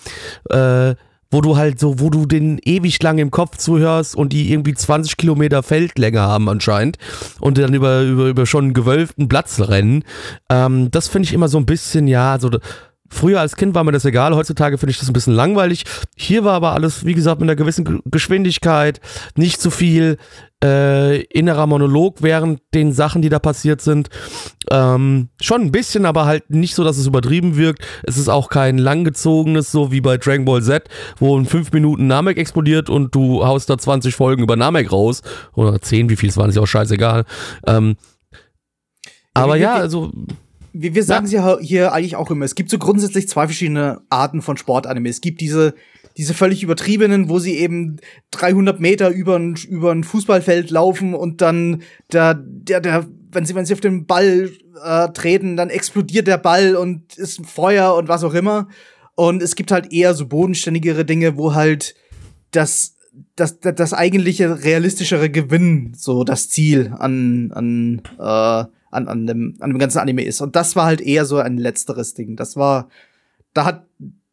[0.49, 0.95] äh,
[1.34, 4.76] wo du halt so, wo du den ewig lang im Kopf zuhörst und die irgendwie
[4.76, 6.98] 20 Kilometer Feldlänge haben anscheinend
[7.40, 10.04] und dann über, über, über schon einen gewölbten Platz rennen.
[10.50, 12.52] Ähm, das finde ich immer so ein bisschen, ja, so.
[13.10, 15.84] Früher als Kind war mir das egal, heutzutage finde ich das ein bisschen langweilig.
[16.16, 19.01] Hier war aber alles, wie gesagt, mit einer gewissen Ge- Geschwindigkeit,
[19.36, 20.18] nicht zu viel
[20.64, 24.10] äh, innerer Monolog während den Sachen, die da passiert sind.
[24.72, 27.86] Ähm, schon ein bisschen, aber halt nicht so, dass es übertrieben wirkt.
[28.04, 32.08] Es ist auch kein langgezogenes, so wie bei Dragon Ball Z, wo in fünf Minuten
[32.08, 35.22] Namek explodiert und du haust da 20 Folgen über Namek raus.
[35.54, 37.26] Oder 10, wie viel es waren, ist ja auch scheißegal.
[37.68, 37.95] Ähm,
[39.36, 40.12] aber ja, also
[40.74, 42.46] Wir, wir sagen es ja hier eigentlich auch immer.
[42.46, 45.08] Es gibt so grundsätzlich zwei verschiedene Arten von Sportanime.
[45.10, 45.76] Es gibt diese,
[46.18, 47.98] diese völlig übertriebenen, wo sie eben
[48.32, 53.56] 300 Meter über ein, über ein Fußballfeld laufen und dann der, der, der, wenn sie,
[53.56, 54.52] wenn sie auf den Ball
[54.84, 58.68] äh, treten, dann explodiert der Ball und ist ein Feuer und was auch immer.
[59.16, 61.96] Und es gibt halt eher so bodenständigere Dinge, wo halt
[62.52, 62.96] das,
[63.36, 69.56] das, das, das eigentliche realistischere Gewinn so das Ziel an, an, äh, an, an, dem,
[69.60, 70.41] an dem ganzen Anime ist.
[70.41, 72.36] Und das war halt eher so ein letzteres Ding.
[72.36, 72.89] Das war,
[73.54, 73.86] da hat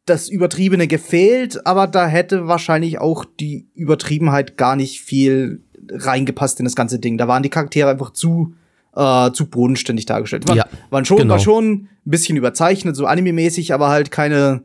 [0.06, 6.64] das Übertriebene gefehlt, aber da hätte wahrscheinlich auch die Übertriebenheit gar nicht viel reingepasst in
[6.64, 7.18] das ganze Ding.
[7.18, 8.54] Da waren die Charaktere einfach zu,
[8.94, 10.48] äh, zu bodenständig dargestellt.
[10.48, 11.34] War, Ja, waren schon, genau.
[11.34, 14.62] war schon ein bisschen überzeichnet, so anime-mäßig, aber halt keine,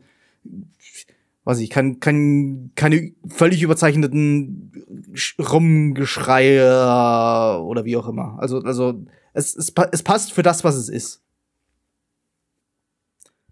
[1.44, 4.72] weiß ich, kein, kein, keine völlig überzeichneten
[5.14, 8.36] Sch- Rumgeschreie oder wie auch immer.
[8.38, 9.00] Also, also
[9.36, 11.20] es, es, es passt für das, was es ist.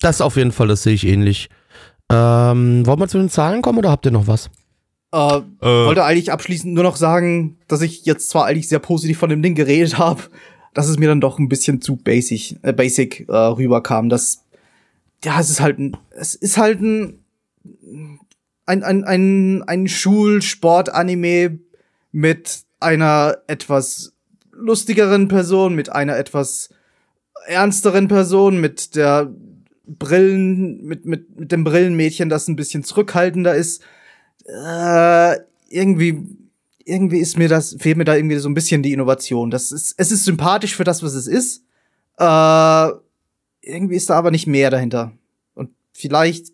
[0.01, 1.49] das auf jeden Fall, das sehe ich ähnlich.
[2.11, 4.51] Ähm, wollen wir zu den Zahlen kommen oder habt ihr noch was?
[5.13, 5.43] Äh, Äh,
[5.87, 9.43] wollte eigentlich abschließend nur noch sagen, dass ich jetzt zwar eigentlich sehr positiv von dem
[9.43, 10.23] Ding geredet habe,
[10.75, 14.09] dass es mir dann doch ein bisschen zu basic, äh, basic äh, rüberkam.
[14.09, 14.43] Das,
[15.25, 17.25] ja, es ist halt ein, es ist halt ein,
[18.67, 21.61] ein, ein, ein, ein Schulsport-Anime
[22.13, 24.14] mit einer etwas
[24.57, 26.71] lustigeren Person, mit einer etwas
[27.47, 29.31] ernsteren Person, mit der
[29.87, 33.83] Brillen, mit, mit, mit dem Brillenmädchen, das ein bisschen zurückhaltender ist
[34.47, 36.23] äh, irgendwie,
[36.85, 39.51] irgendwie ist mir das, fehlt mir da irgendwie so ein bisschen die Innovation.
[39.51, 41.65] Das ist, es ist sympathisch für das, was es ist.
[42.19, 42.91] Äh,
[43.63, 45.13] irgendwie ist da aber nicht mehr dahinter.
[45.55, 46.53] Und vielleicht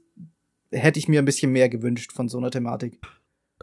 [0.71, 2.99] hätte ich mir ein bisschen mehr gewünscht von so einer Thematik.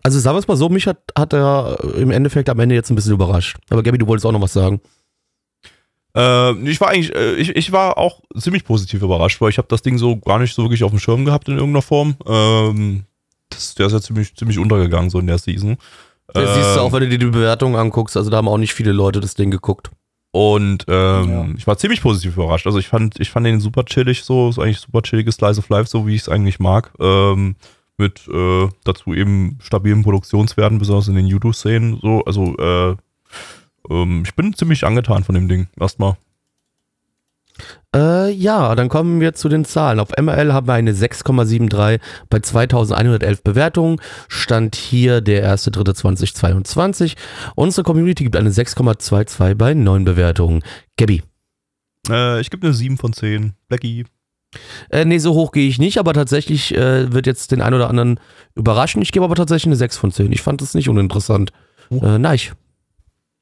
[0.07, 2.89] Also sagen wir es mal so, mich hat, hat er im Endeffekt am Ende jetzt
[2.89, 3.57] ein bisschen überrascht.
[3.69, 4.79] Aber Gabby, du wolltest auch noch was sagen.
[6.15, 9.67] Äh, ich war eigentlich, äh, ich, ich war auch ziemlich positiv überrascht, weil ich habe
[9.67, 12.15] das Ding so gar nicht so wirklich auf dem Schirm gehabt in irgendeiner Form.
[12.25, 13.03] Ähm,
[13.49, 15.75] das, der ist ja ziemlich, ziemlich untergegangen so in der Season.
[16.33, 18.15] Das siehst du Ähm, auch, wenn du dir die Bewertungen anguckst.
[18.15, 19.89] Also da haben auch nicht viele Leute das Ding geguckt.
[20.31, 21.45] Und ähm, Ja.
[21.57, 22.65] ich war ziemlich positiv überrascht.
[22.65, 25.67] Also ich fand, ich fand den super chillig, so ist eigentlich super chilliges Slice of
[25.67, 26.93] Life, so wie ich es eigentlich mag.
[26.97, 27.57] Ähm,
[27.97, 31.99] mit äh, dazu eben stabilen Produktionswerten, besonders in den YouTube-Szenen.
[32.01, 32.95] So, also äh,
[33.89, 35.67] ähm, ich bin ziemlich angetan von dem Ding.
[35.79, 36.17] Erstmal.
[37.95, 39.99] Äh, ja, dann kommen wir zu den Zahlen.
[39.99, 41.99] Auf MRL haben wir eine 6,73
[42.29, 43.99] bei 2111 Bewertungen.
[44.27, 47.15] Stand hier der 1.3.2022.
[47.55, 50.61] Unsere Community gibt eine 6,22 bei 9 Bewertungen.
[50.97, 51.23] Gabby.
[52.09, 53.53] Äh, ich gebe eine 7 von 10.
[53.67, 54.05] Blackie.
[54.89, 57.89] Äh, nee, so hoch gehe ich nicht, aber tatsächlich äh, wird jetzt den einen oder
[57.89, 58.19] anderen
[58.55, 59.01] überraschen.
[59.01, 60.31] Ich gebe aber tatsächlich eine 6 von 10.
[60.31, 61.51] Ich fand es nicht uninteressant.
[61.91, 62.39] Äh, nein.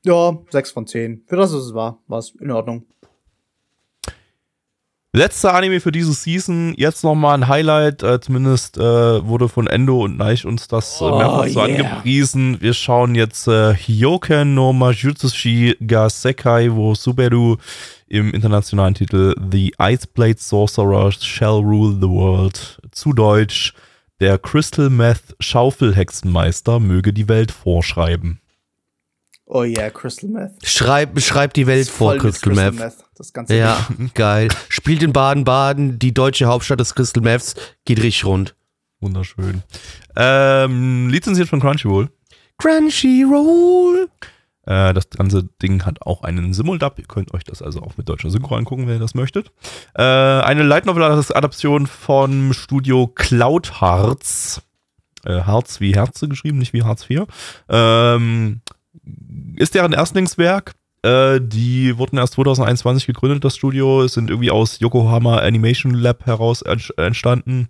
[0.06, 1.24] Ja, sechs von zehn.
[1.26, 2.86] Für das, was es war, war es in Ordnung.
[5.16, 6.74] Letzter Anime für diese Season.
[6.76, 8.04] Jetzt nochmal ein Highlight.
[8.04, 11.84] Äh, zumindest äh, wurde von Endo und Neich uns das äh, Oh, mehrfach so yeah.
[11.86, 12.58] angepriesen.
[12.60, 17.56] Wir schauen jetzt äh, Hyoken no Majutsushi ga Sekai wo Suberu
[18.10, 22.82] im internationalen Titel The Iceblade Sorcerer Shall Rule the World.
[22.92, 23.74] Zu Deutsch
[24.20, 28.42] Der Crystal Meth Schaufelhexenmeister möge die Welt vorschreiben.
[29.48, 30.54] Oh yeah, Crystal Meth.
[30.64, 32.96] Schreib, beschreib die Welt vor, mit Crystal Meth.
[33.16, 34.48] Das ganze Ja, geil.
[34.70, 37.56] Spielt in Baden-Baden, die deutsche Hauptstadt des Crystal Meths,
[37.86, 38.56] geht richtig rund.
[39.00, 39.62] Wunderschön.
[40.16, 42.10] Ähm, lizenziert von Crunchyroll.
[42.58, 44.10] Crunchyroll.
[44.66, 46.98] Äh, das ganze Ding hat auch einen Simuldub.
[46.98, 49.52] Ihr könnt euch das also auch mit deutscher Synchro angucken, wenn ihr das möchtet.
[49.94, 54.62] Äh, eine Light Novel Adaption vom Studio Cloud Hearts.
[55.24, 57.24] Äh, Harz wie Herze geschrieben, nicht wie Hartz IV.
[57.70, 58.62] Ähm,
[59.56, 60.74] ist deren Erstlingswerk.
[61.04, 64.04] Äh, die wurden erst 2021 gegründet, das Studio.
[64.04, 67.70] Es sind irgendwie aus Yokohama Animation Lab heraus ent- entstanden.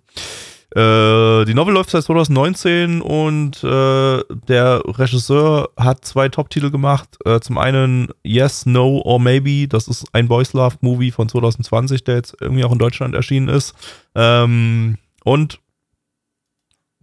[0.74, 7.16] Äh, die Novel läuft seit 2019 und äh, der Regisseur hat zwei Top-Titel gemacht.
[7.42, 12.16] Zum einen Yes, No or Maybe, das ist ein Boys Love Movie von 2020, der
[12.16, 13.74] jetzt irgendwie auch in Deutschland erschienen ist.
[14.14, 15.60] Ähm, und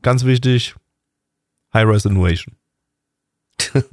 [0.02, 0.76] ganz wichtig,
[1.74, 2.56] High Rise Innovation.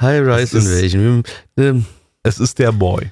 [0.00, 1.22] High Rise Invasion.
[1.56, 1.84] Ähm,
[2.22, 3.10] Es ist der Boy.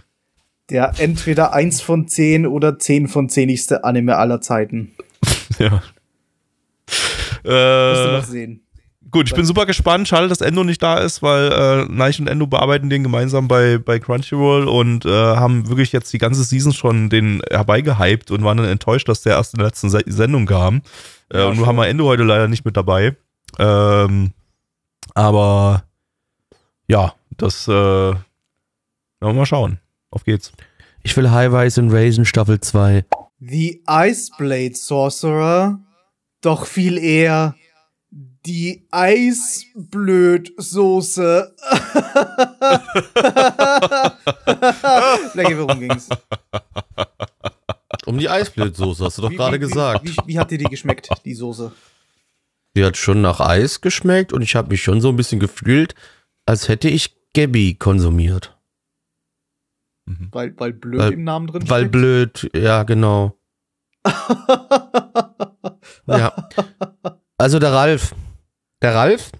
[0.70, 4.92] Der entweder 1 von 10 oder 10 von 10igste Anime aller Zeiten.
[5.58, 5.82] ja.
[6.86, 8.60] Musst du Äh, noch sehen.
[9.10, 10.08] Gut, ich bin super gespannt.
[10.08, 13.76] Schade, dass Endo nicht da ist, weil äh, Neich und Endo bearbeiten den gemeinsam bei,
[13.76, 18.56] bei Crunchyroll und äh, haben wirklich jetzt die ganze Season schon den herbeigehypt und waren
[18.56, 20.80] dann enttäuscht, dass der erst in der letzten Se Sendung kam.
[21.30, 23.14] Äh, Ja, und nur haben wir Endo heute leider nicht mit dabei.
[23.58, 24.32] Ähm,
[25.14, 25.84] aber
[26.88, 28.24] ja, das äh, werden
[29.20, 29.78] wir mal schauen.
[30.10, 30.52] Auf geht's.
[31.02, 33.04] ich will High Rise Invasion Staffel 2.
[33.40, 35.80] The Iceblade Sorcerer,
[36.42, 37.54] doch viel eher
[38.44, 41.54] die Eisblödsoße.
[45.34, 46.08] Blackie, worum ging's?
[48.06, 50.04] Um die Eisblödsoße, hast du doch Wie- gerade wie- gesagt.
[50.04, 51.72] Wie, wie, wie hat dir die geschmeckt, die Soße?
[52.76, 55.94] Die hat schon nach Eis geschmeckt und ich habe mich schon so ein bisschen gefühlt,
[56.46, 58.58] als hätte ich Gabby konsumiert.
[60.06, 61.92] Weil, weil blöd Weil- im Namen drin Weil steckt?
[61.92, 63.38] blöd, ja, genau.
[66.06, 66.48] Ja.
[67.38, 68.14] Also der Ralf.
[68.82, 69.30] Der Ralf,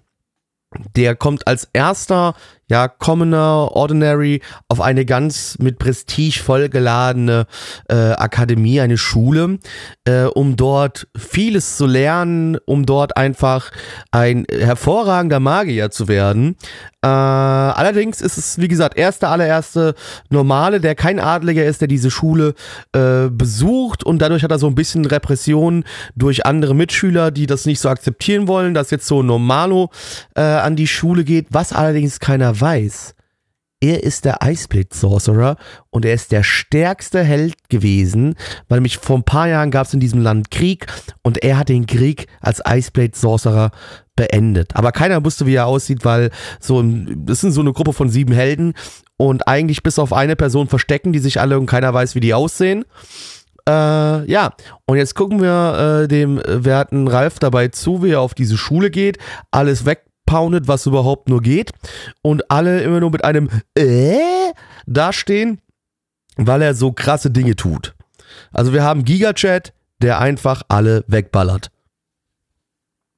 [0.97, 2.35] der kommt als erster,
[2.73, 4.41] ja, Commoner, Ordinary
[4.71, 7.45] auf eine ganz mit Prestige vollgeladene
[7.91, 9.59] äh, Akademie, eine Schule,
[10.07, 13.73] äh, um dort vieles zu lernen, um dort einfach
[14.11, 16.57] ein hervorragender Magier zu werden.
[17.05, 19.95] Äh, allerdings ist es, wie gesagt, erster, allererste
[20.31, 22.55] Normale, der kein Adliger ist, der diese Schule
[22.93, 25.85] äh, besucht und dadurch hat er so ein bisschen Repression
[26.15, 29.91] durch andere Mitschüler, die das nicht so akzeptieren wollen, dass jetzt so ein Normalo
[30.37, 33.15] äh, an die Schule geht, was allerdings keiner weiß.
[33.83, 35.57] Er ist der Iceblade Sorcerer
[35.91, 38.37] und er ist der stärkste Held gewesen,
[38.69, 40.87] weil nämlich vor ein paar Jahren gab es in diesem Land Krieg
[41.23, 43.73] und er hat den Krieg als Iceblade Sorcerer
[44.17, 44.77] beendet.
[44.77, 46.31] Aber keiner wusste, wie er aussieht, weil
[46.61, 48.75] so das sind so eine Gruppe von sieben Helden
[49.17, 52.35] und eigentlich bis auf eine Person verstecken, die sich alle und keiner weiß, wie die
[52.35, 52.85] aussehen.
[53.69, 54.55] Äh, ja,
[54.87, 58.91] und jetzt gucken wir äh, dem werten Ralf dabei zu, wie er auf diese Schule
[58.91, 59.19] geht,
[59.51, 61.71] alles wegpoundet, was überhaupt nur geht
[62.23, 63.49] und alle immer nur mit einem
[63.79, 64.19] äh
[64.87, 65.61] dastehen,
[66.37, 67.95] weil er so krasse Dinge tut.
[68.53, 71.71] Also wir haben Gigachat, der einfach alle wegballert.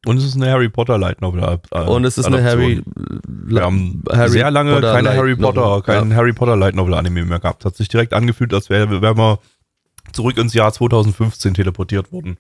[0.07, 1.61] Und es ist eine Harry Potter Light Novel.
[1.71, 2.43] Äh, Und es ist eine.
[2.43, 2.83] Harry,
[3.27, 5.83] Wir haben Harry sehr lange Potter keine Light Harry Potter, Novel.
[5.83, 7.65] keinen Harry Potter Light Novel Anime mehr gehabt.
[7.65, 9.39] Hat sich direkt angefühlt, als wäre wär man
[10.13, 12.37] zurück ins Jahr 2015 teleportiert worden.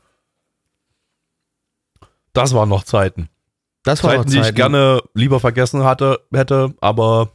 [2.33, 3.29] Das waren noch Zeiten.
[3.85, 7.31] Das war Zeiten, die ich gerne lieber vergessen hatte, hätte, aber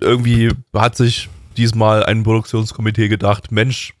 [0.00, 3.94] irgendwie hat sich diesmal ein Produktionskomitee gedacht, Mensch,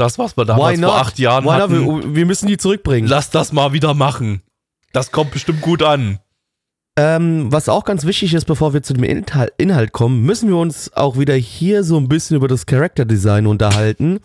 [0.00, 0.90] das, was wir Why damals not?
[0.90, 1.60] vor acht Jahren Why not?
[1.60, 3.08] hatten, Wir, wir müssen die zurückbringen.
[3.08, 4.42] lass das mal wieder machen.
[4.92, 6.18] Das kommt bestimmt gut an.
[6.96, 10.56] Ähm, was auch ganz wichtig ist, bevor wir zu dem Inhalt, Inhalt kommen, müssen wir
[10.56, 14.18] uns auch wieder hier so ein bisschen über das Character Design unterhalten.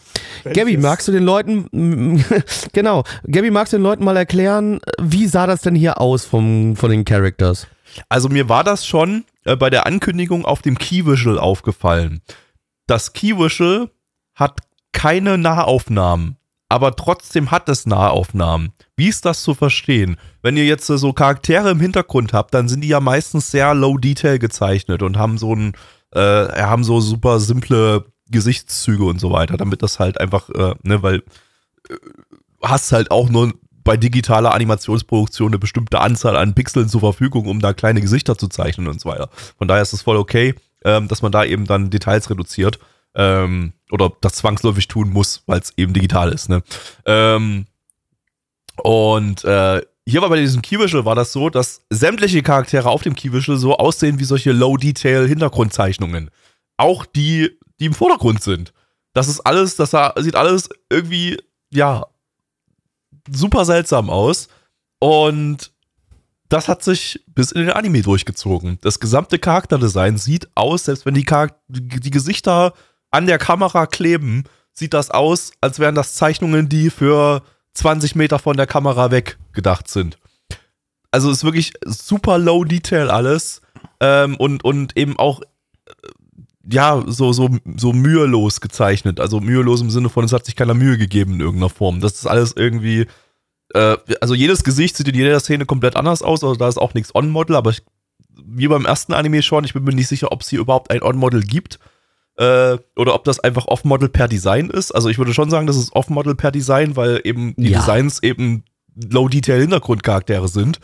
[0.43, 2.25] Gabby, magst du den Leuten,
[2.73, 6.75] genau, Gabby, magst du den Leuten mal erklären, wie sah das denn hier aus vom,
[6.75, 7.67] von den Characters?
[8.09, 12.21] Also mir war das schon äh, bei der Ankündigung auf dem Keyvisual aufgefallen.
[12.87, 13.89] Das Keyvisual
[14.33, 14.59] hat
[14.95, 16.37] keine Nahaufnahmen,
[16.69, 18.71] aber trotzdem hat es Nahaufnahmen.
[18.95, 20.15] Wie ist das zu verstehen?
[20.41, 23.75] Wenn ihr jetzt äh, so Charaktere im Hintergrund habt, dann sind die ja meistens sehr
[23.75, 25.73] low detail gezeichnet und haben so ein,
[26.11, 31.03] äh, haben so super simple Gesichtszüge und so weiter, damit das halt einfach, äh, ne,
[31.03, 31.17] weil
[31.89, 31.95] äh,
[32.63, 33.53] hast halt auch nur
[33.83, 38.47] bei digitaler Animationsproduktion eine bestimmte Anzahl an Pixeln zur Verfügung, um da kleine Gesichter zu
[38.47, 39.29] zeichnen und so weiter.
[39.57, 40.55] Von daher ist es voll okay,
[40.85, 42.79] ähm, dass man da eben dann Details reduziert
[43.15, 46.49] ähm, oder das zwangsläufig tun muss, weil es eben digital ist.
[46.49, 46.63] Ne?
[47.05, 47.65] Ähm,
[48.77, 53.15] und äh, hier war bei diesem Keyvisual war das so, dass sämtliche Charaktere auf dem
[53.15, 56.29] Keyvisual so aussehen wie solche Low-Detail-Hintergrundzeichnungen.
[56.77, 58.73] Auch die, die im Vordergrund sind.
[59.13, 62.05] Das ist alles, das sieht alles irgendwie, ja,
[63.31, 64.49] super seltsam aus.
[64.99, 65.71] Und
[66.49, 68.77] das hat sich bis in den Anime durchgezogen.
[68.81, 72.73] Das gesamte Charakterdesign sieht aus, selbst wenn die, Charak die, die Gesichter
[73.15, 74.43] an der Kamera kleben,
[74.73, 77.43] sieht das aus, als wären das Zeichnungen, die für
[77.73, 80.17] 20 Meter von der Kamera weg gedacht sind.
[81.11, 83.61] Also ist wirklich super low Detail alles
[84.01, 85.93] ähm, und, und eben auch äh,
[86.69, 89.21] ja, so, so, so mühelos gezeichnet.
[89.21, 92.01] Also mühelos im Sinne von, es hat sich keiner Mühe gegeben in irgendeiner Form.
[92.01, 93.07] Das ist alles irgendwie,
[93.73, 96.95] äh, also jedes Gesicht sieht in jeder Szene komplett anders aus, also da ist auch
[96.95, 97.81] nichts On-Model, aber ich,
[98.43, 101.01] wie beim ersten Anime schon, ich bin mir nicht sicher, ob es hier überhaupt ein
[101.01, 101.79] On-Model gibt.
[102.37, 104.91] Äh, oder ob das einfach Off-Model per Design ist.
[104.91, 107.79] Also ich würde schon sagen, das ist Off-Model per Design, weil eben die Ja.
[107.79, 108.63] Designs eben
[109.09, 110.79] Low-Detail-Hintergrundcharaktere sind.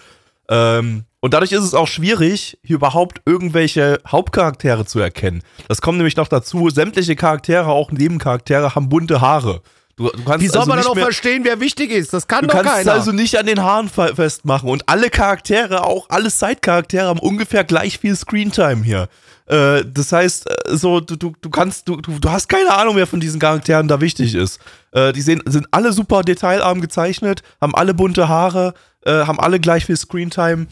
[0.49, 5.43] Ähm, und dadurch ist es auch schwierig, hier überhaupt irgendwelche Hauptcharaktere zu erkennen.
[5.67, 9.61] Das kommt nämlich noch dazu, sämtliche Charaktere, auch Nebencharaktere, haben bunte Haare.
[9.97, 12.13] Du, du kannst Wie soll also man nicht dann auch mehr, verstehen, wer wichtig ist?
[12.13, 12.93] Das kann Du doch kannst es keiner.
[12.93, 14.69] also nicht an den Haaren fe- festmachen.
[14.69, 19.09] Und alle Charaktere, auch alle Side-Charaktere, haben ungefähr gleich viel Screentime hier.
[19.51, 22.95] Äh, das heißt, äh, so, du, du, du kannst, du, du, du hast keine Ahnung,
[22.95, 24.61] wer von diesen Charakteren da wichtig ist.
[24.93, 28.73] Äh, die sehen, sind alle super detailarm gezeichnet, haben alle bunte Haare,
[29.05, 30.67] äh, haben alle gleich viel Screentime.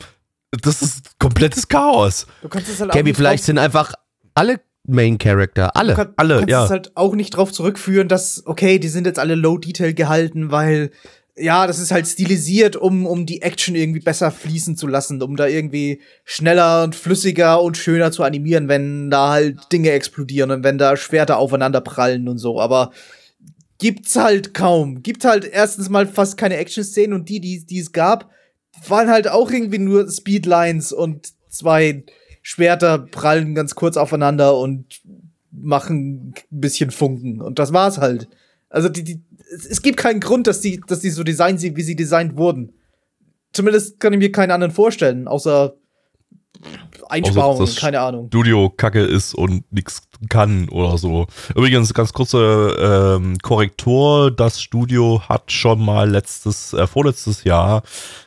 [0.61, 2.25] Das ist komplettes Chaos.
[2.41, 3.93] Du kannst es halt Gabby, nicht vielleicht sind einfach
[4.33, 5.91] alle Main Character, alle.
[5.91, 6.63] Du kann, Alle, kannst ja.
[6.63, 10.51] es halt auch nicht drauf zurückführen, dass, okay, die sind jetzt alle low detail gehalten,
[10.51, 10.91] weil,
[11.39, 15.35] ja, das ist halt stilisiert, um, um die Action irgendwie besser fließen zu lassen, um
[15.35, 20.63] da irgendwie schneller und flüssiger und schöner zu animieren, wenn da halt Dinge explodieren und
[20.63, 22.59] wenn da Schwerter aufeinander prallen und so.
[22.59, 22.91] Aber
[23.77, 25.01] gibt's halt kaum.
[25.01, 28.29] Gibt halt erstens mal fast keine Action-Szenen und die, die, die es gab,
[28.87, 32.03] waren halt auch irgendwie nur Speedlines und zwei
[32.41, 35.01] Schwerter prallen ganz kurz aufeinander und
[35.51, 37.41] machen ein bisschen Funken.
[37.41, 38.27] Und das war's halt.
[38.69, 39.21] Also die, die,
[39.51, 42.73] es, gibt keinen Grund, dass die, dass die so designt sind, wie sie designt wurden.
[43.51, 45.75] Zumindest kann ich mir keinen anderen vorstellen, außer
[47.09, 48.27] Einsparungen, das- keine Ahnung.
[48.27, 51.27] Studio kacke ist und nichts kann oder so.
[51.55, 57.83] Übrigens, ganz kurze ähm, Korrektur, das Studio hat schon mal letztes, äh, vorletztes Jahr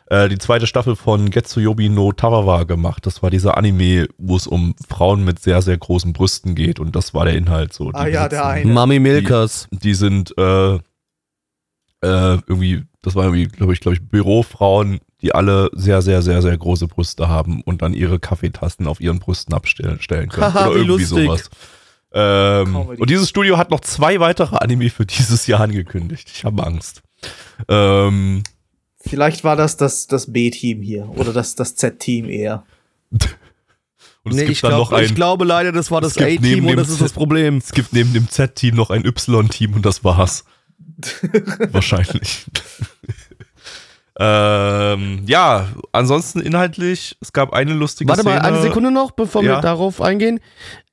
[0.08, 3.06] äh, die zweite Staffel von Getsuyobi no Tarawa gemacht.
[3.06, 6.96] Das war dieser Anime, wo es um Frauen mit sehr, sehr großen Brüsten geht und
[6.96, 7.90] das war der Inhalt so.
[7.92, 8.70] Ah Die ja, der eine.
[8.72, 9.68] Mami Milkers.
[9.70, 10.80] die sind äh, äh,
[12.46, 16.56] irgendwie, das war irgendwie, glaube ich, glaube ich, Bürofrauen, die alle sehr, sehr, sehr, sehr
[16.58, 20.52] große Brüste haben und dann ihre Kaffeetassen auf ihren Brüsten abstellen stellen können.
[20.52, 21.26] Haha, Oder wie irgendwie lustig.
[21.26, 21.50] sowas.
[22.14, 26.30] Ähm, und dieses Studio hat noch zwei weitere Anime für dieses Jahr angekündigt.
[26.34, 27.02] Ich habe Angst.
[27.68, 28.42] Ähm,
[29.04, 32.64] Vielleicht war das das, das B-Team hier oder das, das Z-Team eher.
[34.24, 36.16] Und es Nee, gibt ich, dann glaub, noch ein, ich glaube leider, das war das
[36.16, 37.56] A-Team neben und dem das ist das Problem.
[37.56, 40.44] es gibt neben dem Z-Team noch ein Y-Team und das war's.
[41.72, 42.44] Wahrscheinlich.
[44.18, 48.36] Ähm, ja, ansonsten inhaltlich, es gab eine lustige Warte Szene.
[48.36, 49.56] mal, eine Sekunde noch, bevor Ja.
[49.56, 50.40] wir darauf eingehen.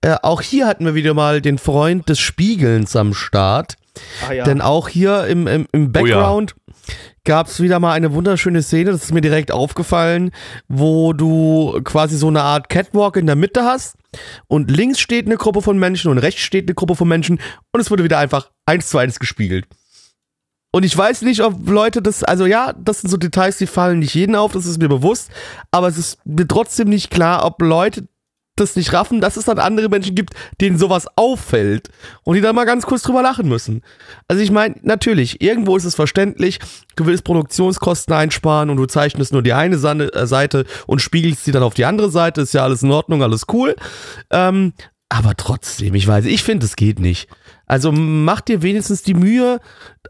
[0.01, 3.75] Äh, auch hier hatten wir wieder mal den Freund des Spiegelns am Start.
[4.27, 4.43] Ah, ja.
[4.45, 6.55] Denn auch hier im, im, Oh im Background
[7.25, 10.31] gab es wieder mal eine wunderschöne Szene, das ist mir direkt aufgefallen,
[10.69, 13.97] wo du quasi so eine Art Catwalk in der Mitte hast
[14.47, 17.39] und links steht eine Gruppe von Menschen und rechts steht eine Gruppe von Menschen
[17.73, 19.65] und es wurde wieder einfach eins zu eins gespiegelt.
[20.71, 23.99] Und ich weiß nicht, ob Leute das, also ja, das sind so Details, die fallen
[23.99, 25.31] nicht jeden auf, das ist mir bewusst,
[25.71, 28.07] aber es ist mir trotzdem nicht klar, ob Leute
[28.59, 31.89] das nicht raffen, dass es dann andere Menschen gibt, denen sowas auffällt
[32.23, 33.81] und die da mal ganz kurz drüber lachen müssen.
[34.27, 36.59] Also ich meine, natürlich, irgendwo ist es verständlich,
[36.95, 41.51] du willst Produktionskosten einsparen und du zeichnest nur die eine äh, Seite und spiegelst sie
[41.51, 43.75] dann auf die andere Seite, ist ja alles in Ordnung, alles cool.
[44.29, 44.73] Ähm,
[45.09, 47.27] aber trotzdem, ich weiß, ich finde, es geht nicht.
[47.69, 49.59] Also mach dir wenigstens die Mühe,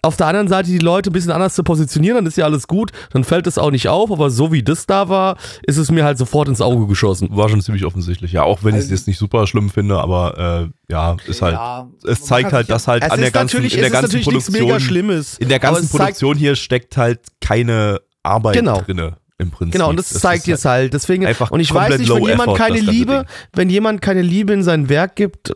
[0.02, 2.68] auf der anderen Seite die Leute ein bisschen anders zu positionieren, dann ist ja alles
[2.68, 5.91] gut, dann fällt es auch nicht auf, aber so wie das da war, ist es
[5.91, 7.27] mir halt sofort ins Auge geschossen.
[7.31, 9.99] War schon ziemlich offensichtlich, ja, auch wenn ich es Also- jetzt nicht super schlimm finde,
[9.99, 13.69] aber äh, ja, ist halt, Ja, es zeigt halt, dass halt an der ganzen, in
[13.81, 15.38] der ganzen Produktion, mega Schlimmes.
[15.38, 18.80] in der ganzen zeigt- Produktion hier steckt halt keine Arbeit Genau.
[18.81, 19.73] drinne, im Prinzip.
[19.73, 20.94] Genau, und das, zeigt ist jetzt halt.
[20.94, 24.53] Deswegen, einfach und ich weiß nicht, wenn jemand keine das Liebe, wenn jemand keine Liebe
[24.53, 25.52] in sein Werk gibt,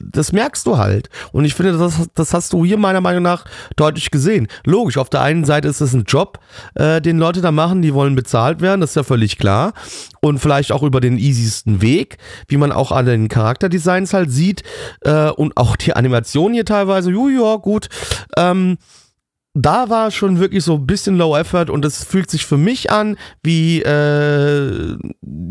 [0.00, 1.08] das merkst du halt.
[1.32, 3.44] Und ich finde, das, das hast du hier meiner Meinung nach
[3.76, 4.48] deutlich gesehen.
[4.64, 6.38] Logisch, auf der einen Seite ist es ein Job,
[6.74, 9.72] äh, den Leute da machen, die wollen bezahlt werden, das ist ja völlig klar.
[10.20, 12.18] Und vielleicht auch über den easiesten Weg,
[12.48, 14.62] wie man auch an den Charakterdesigns halt sieht.
[15.02, 17.88] Äh, und auch die Animation hier teilweise, ju, ja, gut.
[18.36, 18.78] Ähm,
[19.54, 22.90] da war schon wirklich so ein bisschen Low Effort und es fühlt sich für mich
[22.92, 24.96] an wie äh,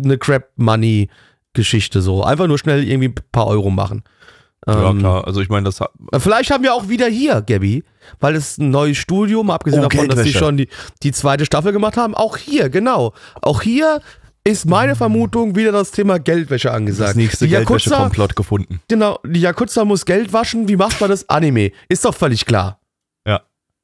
[0.04, 1.10] eine Crap Money
[1.54, 2.24] Geschichte so.
[2.24, 4.04] Einfach nur schnell irgendwie ein paar Euro machen.
[4.68, 7.84] Ja, Ähm, klar, also ich meine, das hat, Vielleicht haben wir auch wieder hier, Gabby,
[8.20, 10.68] weil es ein neues Studio, mal abgesehen Oh, davon, dass sie schon die,
[11.04, 12.14] die zweite Staffel gemacht haben.
[12.16, 13.14] Auch hier, genau.
[13.42, 14.02] Auch hier
[14.44, 17.10] ist meine Vermutung wieder das Thema Geldwäsche angesagt.
[17.12, 18.82] das nächste Geldwäsche-Komplott gefunden.
[18.88, 20.68] genau, die Yakuza muss Geld waschen.
[20.68, 21.28] Wie macht man das?
[21.30, 21.72] Anime.
[21.88, 22.80] Ist doch völlig klar.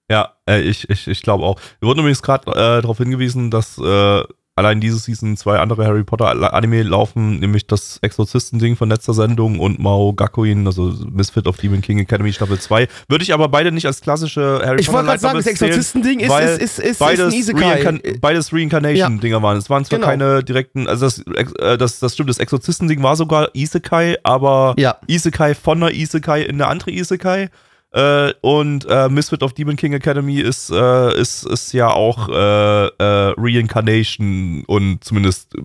[0.07, 1.59] Ja, äh, ich, ich, ich glaube auch.
[1.79, 4.23] Wir wurden übrigens gerade äh, darauf hingewiesen, dass äh,
[4.57, 9.59] allein diese Season zwei andere Harry Potter Anime laufen, nämlich das Exorzisten-Ding von letzter Sendung
[9.59, 12.87] und Mao Gakuin, also Misfit of Demon King Academy Staffel 2.
[13.09, 16.21] Würde ich aber beide nicht als klassische Harry Ich Potter wollte gerade sagen, das Exorzisten-Ding
[16.21, 17.83] ist, ist, ist, ist, ist beides, ein Isekai.
[17.83, 19.57] Reincarn beides Reincarnation-Dinger waren.
[19.57, 20.07] Es waren zwar Genau.
[20.09, 21.19] keine direkten, also das,
[21.59, 24.95] äh, das, das stimmt, das Exorzisten-Ding war sogar Isekai, aber Ja.
[25.07, 27.49] Isekai von einer Isekai in eine andere Isekai.
[27.95, 32.87] Äh, und äh, Misfit of Demon King Academy ist, äh, ist, ist ja auch äh,
[32.87, 35.61] äh, Reincarnation und zumindest äh,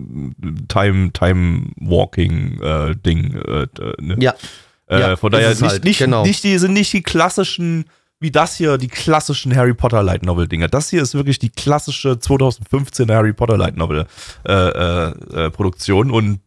[0.69, 2.59] Time, Time Walking
[3.05, 3.33] Ding.
[3.99, 4.15] Ne?
[4.19, 4.33] Ja.
[4.89, 6.25] Ja, von daher nicht, halt, nicht, genau.
[6.25, 7.85] nicht die sind nicht die klassischen,
[8.19, 10.67] wie das hier, die klassischen Harry Potter Light Novel Dinger.
[10.67, 14.05] Das hier ist wirklich die klassische 2015 Harry Potter Light Novel
[14.45, 16.41] äh, äh, Produktion und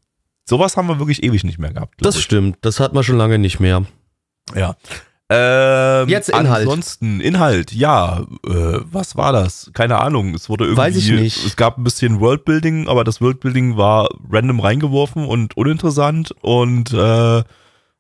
[0.44, 1.94] sowas haben wir wirklich ewig nicht mehr gehabt.
[1.98, 2.23] Das ich.
[2.23, 2.59] stimmt.
[2.61, 3.85] Das hat man schon lange nicht mehr.
[4.55, 4.77] Ja.
[5.30, 6.66] Ähm, Jetzt Inhalt.
[6.66, 8.26] Ansonsten, Inhalt, ja.
[8.46, 9.70] Äh, was war das?
[9.72, 10.34] Keine Ahnung.
[10.34, 10.82] Es wurde irgendwie.
[10.82, 11.44] Weiß ich nicht.
[11.46, 16.34] Es gab ein bisschen Worldbuilding, aber das Worldbuilding war random reingeworfen und uninteressant.
[16.42, 17.42] Und äh,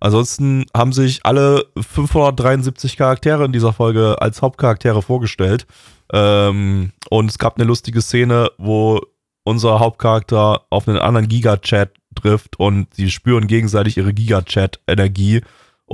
[0.00, 5.66] ansonsten haben sich alle 573 Charaktere in dieser Folge als Hauptcharaktere vorgestellt.
[6.12, 9.00] Ähm, und es gab eine lustige Szene, wo
[9.44, 15.42] unser Hauptcharakter auf einen anderen Giga-Chat trifft und sie spüren gegenseitig ihre Giga-Chat-Energie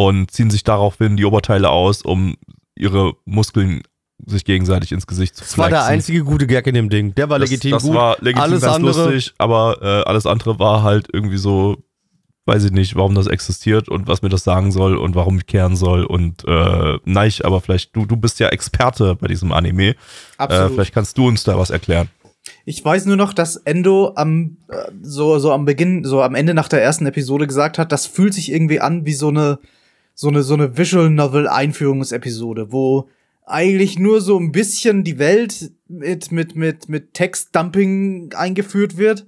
[0.00, 2.36] und ziehen sich daraufhin die Oberteile aus, um
[2.74, 3.82] ihre Muskeln
[4.24, 5.92] sich gegenseitig ins Gesicht zu Das war der flexen.
[5.94, 7.14] einzige gute Gag in dem Ding.
[7.16, 7.94] Der war legitim das gut.
[7.94, 11.76] war legitim Alles ganz andere- lustig, aber äh, alles andere war halt irgendwie so,
[12.46, 15.46] weiß ich nicht, warum das existiert und was mir das sagen soll und warum ich
[15.46, 19.88] kehren soll und äh, nein, aber vielleicht, du, du bist ja Experte bei diesem Anime,
[19.90, 19.94] äh,
[20.38, 20.72] Absolut.
[20.72, 22.08] vielleicht kannst du uns da was erklären.
[22.64, 26.54] Ich weiß nur noch, dass Endo am äh, so so am Beginn, so am Ende
[26.54, 29.58] nach der ersten Episode gesagt hat, das fühlt sich irgendwie an wie so eine
[30.20, 33.08] so eine so eine Visual Novel Einführungsepisode, wo
[33.46, 39.22] eigentlich nur so ein bisschen die Welt mit mit mit mit Textdumping eingeführt wird.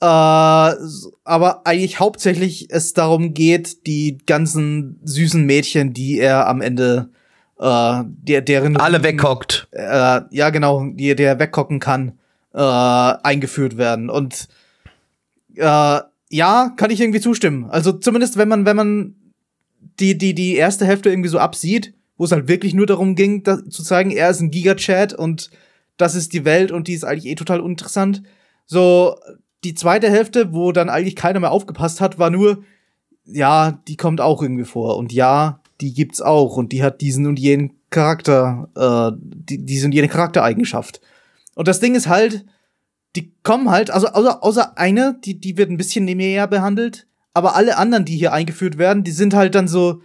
[0.00, 7.10] Äh, aber eigentlich hauptsächlich es darum geht, die ganzen süßen Mädchen, die er am Ende
[7.58, 9.66] äh, der deren Alle weghockt.
[9.72, 12.20] äh, ja genau, die der weggucken kann,
[12.54, 14.08] äh, eingeführt werden.
[14.08, 14.46] Und
[15.56, 16.00] äh,
[16.32, 17.68] ja, kann ich irgendwie zustimmen.
[17.68, 19.16] Also zumindest wenn man, wenn man
[20.00, 23.42] die, die, die erste Hälfte irgendwie so absieht, wo es halt wirklich nur darum ging,
[23.42, 25.50] da, zu zeigen, er ist ein Giga-Chat und
[25.96, 28.22] das ist die Welt und die ist eigentlich eh total uninteressant.
[28.66, 29.16] So,
[29.64, 32.64] die zweite Hälfte, wo dann eigentlich keiner mehr aufgepasst hat, war nur,
[33.24, 34.96] ja, die kommt auch irgendwie vor.
[34.96, 36.56] Und ja, die gibt's auch.
[36.56, 41.00] Und die hat diesen und jenen Charakter, äh, die, diese und jene Charaktereigenschaft.
[41.54, 42.46] Und das Ding ist halt,
[43.16, 47.54] die kommen halt, also außer, außer eine, die, die wird ein bisschen näher behandelt, aber
[47.54, 50.02] alle anderen, die hier eingeführt werden, die sind halt dann so,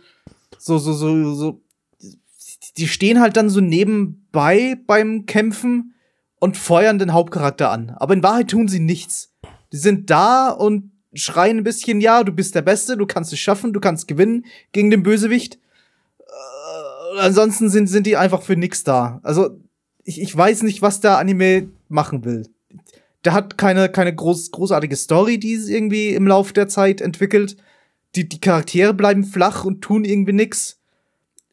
[0.57, 1.61] so, so, so, so,
[2.77, 5.93] die stehen halt dann so nebenbei beim Kämpfen
[6.39, 7.91] und feuern den Hauptcharakter an.
[7.97, 9.33] Aber in Wahrheit tun sie nichts.
[9.71, 13.39] Die sind da und schreien ein bisschen, ja, du bist der Beste, du kannst es
[13.39, 15.59] schaffen, du kannst gewinnen gegen den Bösewicht.
[16.19, 19.19] Äh, ansonsten sind, sind die einfach für nix da.
[19.23, 19.57] Also,
[20.03, 22.47] ich, ich weiß nicht, was der Anime machen will.
[23.25, 27.57] Der hat keine, keine groß, großartige Story, die es irgendwie im Laufe der Zeit entwickelt.
[28.15, 30.79] Die, die Charaktere bleiben flach und tun irgendwie nix.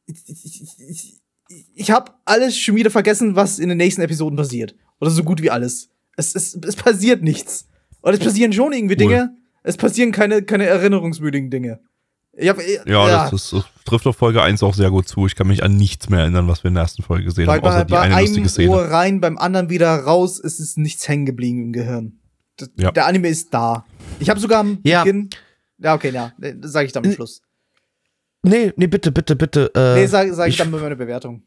[0.07, 1.21] Ich, ich, ich,
[1.75, 4.75] ich habe alles schon wieder vergessen, was in den nächsten Episoden passiert.
[5.01, 5.89] Oder so gut wie alles.
[6.17, 7.67] Es, es, es passiert nichts.
[8.03, 9.37] Und es passieren schon irgendwie Dinge.
[9.63, 11.81] Es passieren keine, keine erinnerungswürdigen Dinge.
[12.35, 13.31] Ich hab, ja, ja.
[13.31, 15.27] Das, das, trifft auf Folge 1 auch sehr gut zu.
[15.27, 17.57] Ich kann mich an nichts mehr erinnern, was wir in der ersten Folge gesehen bei,
[17.57, 18.71] haben, außer bei, die eine bei lustige einem Szene.
[18.71, 22.19] Ohr rein, beim anderen wieder raus, es ist nichts hängen geblieben im Gehirn.
[22.57, 22.91] Das, Ja.
[22.91, 23.85] Der Anime ist da.
[24.19, 25.05] Ich habe sogar am Ja.
[25.05, 25.29] Beginn.
[25.79, 26.33] Ja, okay, ja.
[26.39, 27.43] Das sage ich dann am Schluss.
[28.43, 29.71] Nee, nee, bitte, bitte, bitte.
[29.75, 31.43] Äh, Nee, sage sag ich ich- dann bei meiner Bewertung.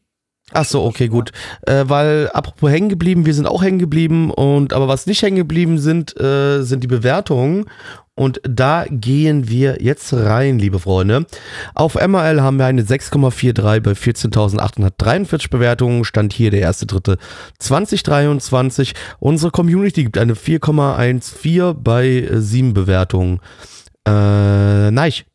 [0.52, 1.32] Ach so, okay, gut.
[1.62, 5.36] Äh, weil, apropos hängen geblieben, wir sind auch hängen geblieben und aber was nicht hängen
[5.36, 7.64] geblieben sind, äh, sind die Bewertungen.
[8.16, 11.26] Und da gehen wir jetzt rein, liebe Freunde.
[11.74, 16.04] Auf MRL haben wir eine 6,43 bei 14.843 Bewertungen.
[16.04, 18.94] Stand hier der 1.3.2023.
[19.18, 23.40] Unsere Community gibt eine 4,14 bei äh, 7 Bewertungen.
[24.06, 25.26] Äh, Neich.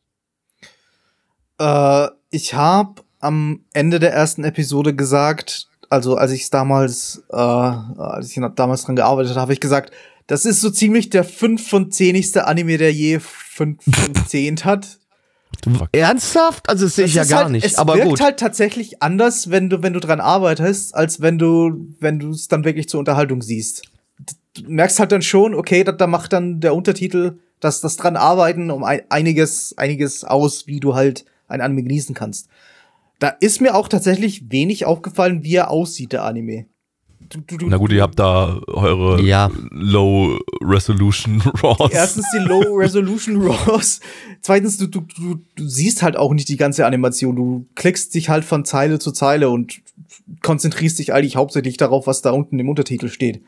[1.59, 8.35] Äh, ich habe am Ende der ersten Episode gesagt, also als ich damals, äh, als
[8.35, 9.91] ich damals dran gearbeitet habe, habe ich gesagt,
[10.31, 12.37] das ist so ziemlich der 5 von 10.
[12.37, 14.97] Anime, der je 5 von 10 hat.
[15.91, 16.69] Ernsthaft?
[16.69, 17.65] Also das sehe ich ja gar halt, nicht.
[17.65, 18.21] Es aber wirkt gut.
[18.21, 22.47] halt tatsächlich anders, wenn du, wenn du dran arbeitest, als wenn du, wenn du es
[22.47, 23.81] dann wirklich zur Unterhaltung siehst.
[24.53, 28.15] Du merkst halt dann schon, okay, da, da macht dann der Untertitel das, das dran
[28.15, 32.47] arbeiten um ein, einiges, einiges aus, wie du halt ein Anime genießen kannst.
[33.19, 36.67] Da ist mir auch tatsächlich wenig aufgefallen, wie er aussieht, der Anime.
[37.33, 39.49] Du, du, du, Na gut, ihr habt da eure Ja.
[39.71, 41.91] Low Resolution Raws.
[41.91, 43.99] Erstens die Low Resolution Raws.
[44.41, 47.35] Zweitens, du, du, du, du siehst halt auch nicht die ganze Animation.
[47.35, 49.81] Du klickst dich halt von Zeile zu Zeile und
[50.41, 53.41] konzentrierst dich eigentlich hauptsächlich darauf, was da unten im Untertitel steht.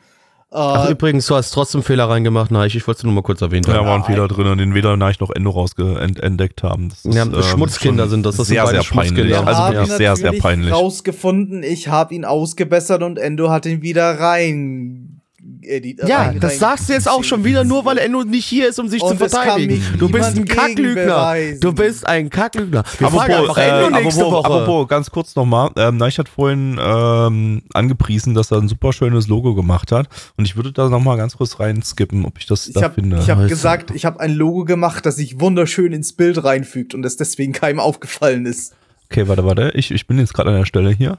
[0.50, 2.76] Ach, Äh, übrigens, du hast trotzdem Fehler reingemacht, Neich.
[2.76, 3.86] Ich wollte es nur mal kurz erwähnt Da haben.
[3.86, 6.90] war ein Fehler drin, den weder Neich noch Endo rausgeentdeckt haben.
[6.90, 8.36] Das Ja, ähm, Schmutzkinder sind das.
[8.36, 9.36] Das sind sehr, beide sehr peinlich.
[9.36, 10.72] Also wirklich ihn sehr, sehr natürlich peinlich.
[10.72, 11.62] rausgefunden.
[11.64, 15.20] Ich habe ihn ausgebessert und Endo hat ihn wieder rein.
[15.62, 18.44] Edit- Ja, rein- das rein- sagst du jetzt auch schon wieder, nur weil Enno nicht
[18.46, 19.82] hier ist, um sich Und zu verteidigen.
[19.98, 21.34] Du bist ein Kacklügner.
[21.60, 22.82] Du bist ein Kacklügner.
[22.98, 24.54] Wir fragen Apropos, einfach äh, Enno nächste apropos, Woche.
[24.62, 25.70] apropos, ganz kurz nochmal.
[25.76, 30.08] Ähm, Neich hat vorhin ähm, angepriesen, dass er ein super schönes Logo gemacht hat.
[30.36, 32.94] Und ich würde da nochmal ganz kurz rein skippen, ob ich das Ich da habe
[32.94, 33.16] finde.
[33.18, 33.48] hab Weißt du.
[33.48, 37.52] gesagt, ich habe ein Logo gemacht, das sich wunderschön ins Bild reinfügt und das deswegen
[37.52, 38.74] keinem aufgefallen ist.
[39.10, 39.70] Okay, warte, warte.
[39.74, 41.18] Ich, ich bin jetzt gerade an der Stelle hier.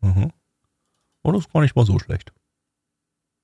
[0.00, 0.30] Mhm.
[1.24, 2.32] Oh, das ist gar nicht mal so schlecht.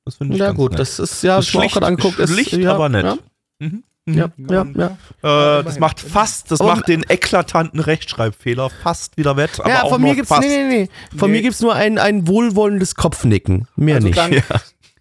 [0.09, 0.81] Das finde ich ja ganz gut, nett.
[0.81, 3.05] das ist ja, Das man auch schlicht- gerade anguckt, ist schlicht, ja, aber nett.
[3.05, 3.19] Ja,
[3.59, 3.83] Mhm.
[4.07, 4.67] ja, ja,
[5.23, 5.59] ja.
[5.61, 9.61] Äh, das macht fast, das Aber- macht den eklatanten Rechtschreibfehler fast wieder wett.
[9.61, 10.49] Aber ja, von mir gibt's, fast.
[10.49, 11.19] nee, nee, nee.
[11.19, 11.37] Von Nee.
[11.37, 13.69] mir gibt's nur ein, ein wohlwollendes Kopfnicken.
[13.77, 14.17] Mehr Also nicht.
[14.17, 14.43] dank,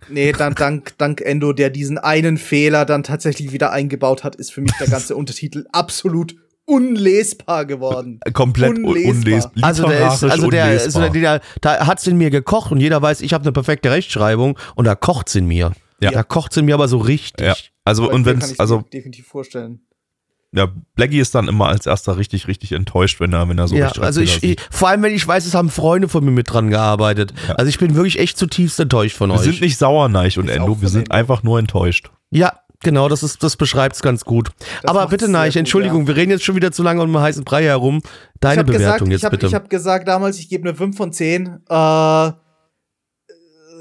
[0.09, 4.51] nee, dann, dank, dank Endo, der diesen einen Fehler dann tatsächlich wieder eingebaut hat, ist
[4.51, 6.35] für mich der ganze Untertitel absolut
[6.67, 8.19] unlesbar geworden.
[8.33, 9.11] Komplett un- Unlesbar.
[9.15, 9.63] unlesbar.
[9.63, 11.01] Also der ist, also der, unlesbar.
[11.03, 13.89] also der, der da hat's in mir gekocht und jeder weiß, ich habe eine perfekte
[13.89, 15.71] Rechtschreibung und da kocht's in mir.
[16.01, 16.11] Ja.
[16.11, 17.47] Da kocht's in mir aber so richtig.
[17.47, 17.55] ja.
[17.83, 19.79] Also Aber und den wenn kann es ich also mir definitiv vorstellen.
[20.51, 23.75] ja, Blackie ist dann immer als erster richtig richtig enttäuscht, wenn er wenn er so
[23.75, 26.51] ja, also ich, ich, vor allem wenn ich weiß, es haben Freunde von mir mit
[26.51, 27.33] dran gearbeitet.
[27.47, 27.55] Ja.
[27.55, 29.41] Also ich bin wirklich echt zutiefst enttäuscht von wir euch.
[29.43, 32.11] sind nicht sauer, Neich und Endo, wir sind einfach nur enttäuscht.
[32.29, 32.51] ja,
[32.81, 34.49] genau, das ist, das beschreibt's ganz gut.
[34.83, 37.63] Aber macht's bitte, gut, Entschuldigung, wir reden jetzt schon wieder zu lange um heißen Brei
[37.63, 38.01] herum.
[38.39, 39.47] Deine Bewertung gesagt, jetzt hab, bitte.
[39.47, 41.61] Ich habe gesagt damals, ich gebe eine 5 von 10.
[41.69, 42.27] Äh,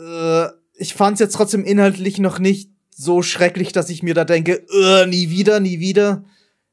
[0.07, 4.25] äh, ich fand es jetzt trotzdem inhaltlich noch nicht so schrecklich, dass ich mir da
[4.25, 6.25] denke, äh, nie wieder, nie wieder.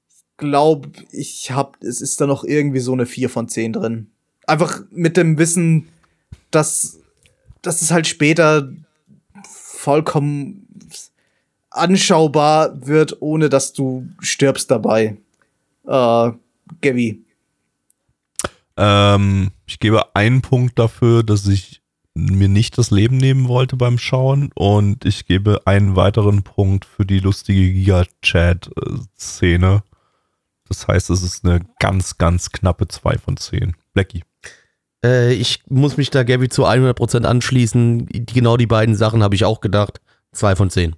[0.07, 4.11] Ich glaube, ich hab, es ist da noch irgendwie so eine 4 von 10 drin.
[4.47, 5.89] Einfach mit dem Wissen,
[6.51, 6.99] dass,
[7.61, 8.69] dass es halt später
[9.43, 10.62] vollkommen
[11.73, 15.17] anschaubar wird, ohne dass du stirbst dabei.
[15.85, 16.31] Äh,
[16.81, 17.25] Gabby.
[18.77, 21.81] Ähm, ich gebe einen Punkt dafür, dass ich
[22.15, 24.51] mir nicht das Leben nehmen wollte beim Schauen.
[24.53, 29.83] Und ich gebe einen weiteren Punkt für die lustige Giga-Chat-Szene.
[30.67, 33.75] Das heißt, es ist eine ganz, ganz knappe 2 von 10.
[33.93, 34.23] Blackie.
[35.03, 38.07] Äh, ich muss mich da Gabby zu 100% anschließen.
[38.07, 40.01] Die, genau die beiden Sachen habe ich auch gedacht.
[40.33, 40.95] 2 von 10.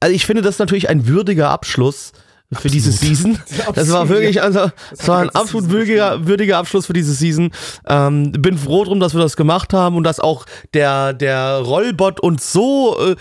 [0.00, 2.12] Also ich finde das natürlich ein würdiger Abschluss
[2.52, 2.74] für Absolut.
[2.74, 3.38] diese Season.
[3.74, 7.52] Das war wirklich, also, das war ein absolut würdiger, würdiger Abschluss für diese Season.
[7.86, 12.18] Ähm, bin froh drum, dass wir das gemacht haben und dass auch der, der Rollbot
[12.18, 13.16] uns so äh,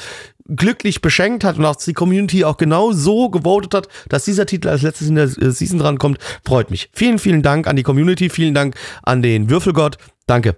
[0.48, 4.68] glücklich beschenkt hat und auch die Community auch genau so gewotet hat, dass dieser Titel
[4.68, 6.90] als letztes in der äh, Season drankommt, freut mich.
[6.94, 9.98] Vielen, vielen Dank an die Community, vielen Dank an den Würfelgott.
[10.26, 10.58] Danke.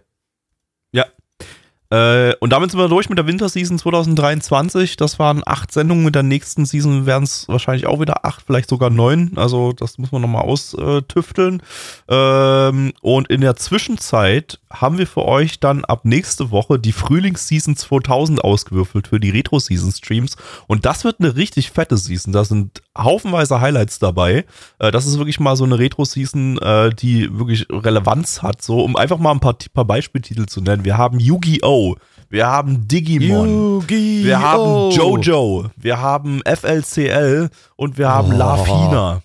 [1.91, 4.95] Äh, und damit sind wir durch mit der Winterseason 2023.
[4.95, 6.05] Das waren acht Sendungen.
[6.05, 9.33] Mit der nächsten Season werden es wahrscheinlich auch wieder acht, vielleicht sogar neun.
[9.35, 11.61] Also das muss man nochmal austüfteln.
[12.07, 17.75] Ähm, und in der Zwischenzeit haben wir für euch dann ab nächste Woche die Frühlingsseason
[17.75, 20.37] 2000 ausgewürfelt für die Retro-Season-Streams.
[20.67, 22.31] Und das wird eine richtig fette Season.
[22.31, 24.45] Da sind haufenweise Highlights dabei.
[24.79, 28.61] Äh, das ist wirklich mal so eine Retro-Season, äh, die wirklich Relevanz hat.
[28.61, 30.85] So, um einfach mal ein paar, paar Beispieltitel zu nennen.
[30.85, 31.95] Wir haben Yu-Gi-Oh!
[32.29, 33.49] Wir haben Digimon.
[33.49, 34.25] Yu-Gi-Oh!
[34.25, 35.65] Wir haben Jojo.
[35.75, 38.37] Wir haben FLCL und wir haben Oh.
[38.37, 39.21] La Fina.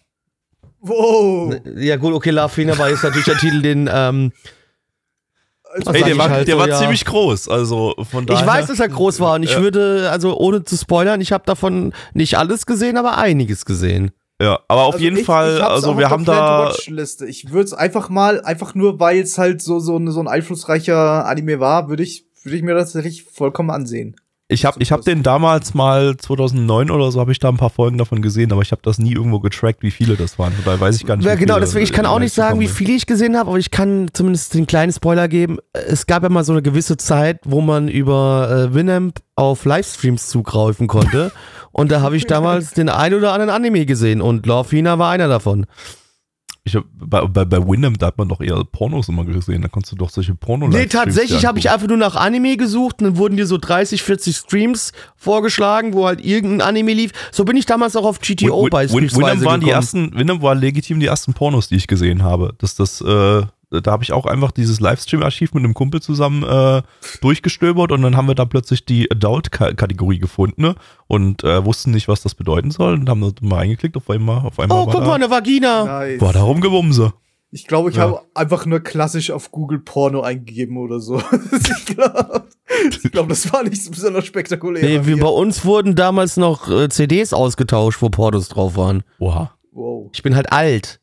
[0.81, 1.55] Wow.
[1.77, 4.33] Ja gut, okay, La Fina war jetzt natürlich der Titel, den ähm,
[5.85, 6.79] Hey, der ich war, halt der so, war ja.
[6.79, 7.49] ziemlich groß.
[7.49, 8.41] Also von daher.
[8.41, 9.61] Ich weiß, dass er groß war und ich Ja.
[9.63, 14.11] würde, also ohne zu spoilern, ich habe davon nicht alles gesehen, aber einiges gesehen.
[14.41, 16.57] Ja, aber auf Also jeden ich, Fall, ich also auch wir haben der da.
[16.61, 17.27] Planned-to-Watch-Liste.
[17.27, 20.29] Ich würde es einfach mal, einfach nur, weil es halt so, so, ein- so ein
[20.29, 24.17] einflussreicher Anime war, würde ich, würde ich mir das tatsächlich vollkommen ansehen.
[24.49, 27.71] Ich habe ich hab den damals mal 2009 oder so habe ich da ein paar
[27.71, 30.53] Folgen davon gesehen, aber ich habe das nie irgendwo getrackt, wie viele das waren.
[30.65, 31.27] Dabei weiß ich gar nicht.
[31.27, 33.73] Ja, genau, deswegen, ich kann auch nicht sagen, wie viele ich gesehen habe, aber ich
[33.73, 35.59] kann zumindest den kleinen Spoiler geben.
[35.73, 40.29] Es gab ja mal so eine gewisse Zeit, wo man über äh, Winamp auf Livestreams
[40.29, 41.33] zugreifen konnte.
[41.73, 45.27] und da habe ich damals den ein oder anderen Anime gesehen und Lorfina war einer
[45.27, 45.67] davon.
[46.69, 49.63] Ich hab, bei, bei, bei Winamp, da hat man doch eher Pornos immer gesehen.
[49.63, 52.97] Da konntest du doch solche porno Nee, tatsächlich habe ich einfach nur nach Anime gesucht
[52.99, 57.13] und dann wurden dir so 30, 40 Streams vorgeschlagen, wo halt irgendein Anime lief.
[57.31, 59.81] So bin ich damals auch auf GTO Win- Win- beispielsweise Winamp waren die gekommen.
[59.83, 62.55] ersten, Winamp waren legitim die ersten Pornos, die ich gesehen habe.
[62.59, 66.83] Das, das, äh, da habe ich auch einfach dieses Livestream-Archiv mit einem Kumpel zusammen äh,
[67.21, 70.75] durchgestöbert und dann haben wir da plötzlich die Adult-Kategorie gefunden ne?
[71.09, 73.97] und äh, wussten nicht, was das bedeuten soll und haben da mal eingeklickt.
[73.97, 75.85] Auf einmal, auf einmal Oh, war, guck da, mal, eine Vagina.
[75.85, 76.21] Nice.
[76.21, 77.13] war da rumgewumse.
[77.51, 78.03] Ich glaube, ich Ja.
[78.03, 81.19] habe einfach nur klassisch auf Google Porno eingegeben oder so.
[81.53, 82.45] ich glaube,
[83.11, 84.83] glaub, das war nicht so besonders spektakulär.
[84.85, 85.23] Nee, bei wir, mir.
[85.23, 89.05] bei uns wurden damals noch äh, CDs ausgetauscht, wo Portos drauf waren.
[89.21, 89.53] Oha.
[89.73, 90.11] wow.
[90.13, 91.01] Ich bin halt alt.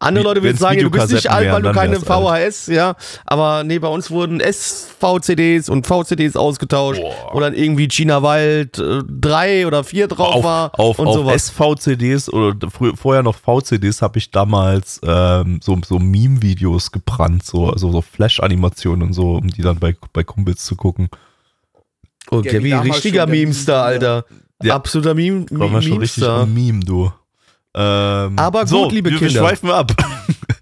[0.00, 2.94] Andere Leute würden sagen, du bist nicht alt, weil du keine VHS, ja.
[3.26, 7.30] Aber nee, bei uns wurden SVCDs und VCDs ausgetauscht, Boah.
[7.32, 11.14] wo dann irgendwie China Wild äh, drei oder vier drauf auf, war auf, und auf
[11.14, 11.46] sowas.
[11.48, 17.68] SVCDs oder frü- vorher noch VCDs habe ich damals ähm, so, so Meme-Videos gebrannt, so,
[17.70, 21.08] also so Flash-Animationen und so, um die dann bei, bei Kumpels zu gucken.
[22.30, 24.24] Okay, Ja, wie richtiger Memester, Meme- Alter.
[24.62, 24.74] Ja.
[24.74, 27.12] Absoluter Meme, war schon richtig ein Meme, du.
[27.80, 29.40] Ähm, Aber gut, so, liebe wir, wir Kinder.
[29.46, 29.92] schweifen ab.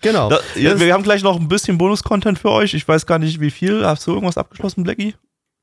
[0.03, 0.29] Genau.
[0.29, 2.75] Da, ja, wir haben gleich noch ein bisschen Bonus-Content für euch.
[2.75, 3.85] Ich weiß gar nicht, wie viel.
[3.85, 5.15] Hast du irgendwas abgeschlossen, Blackie?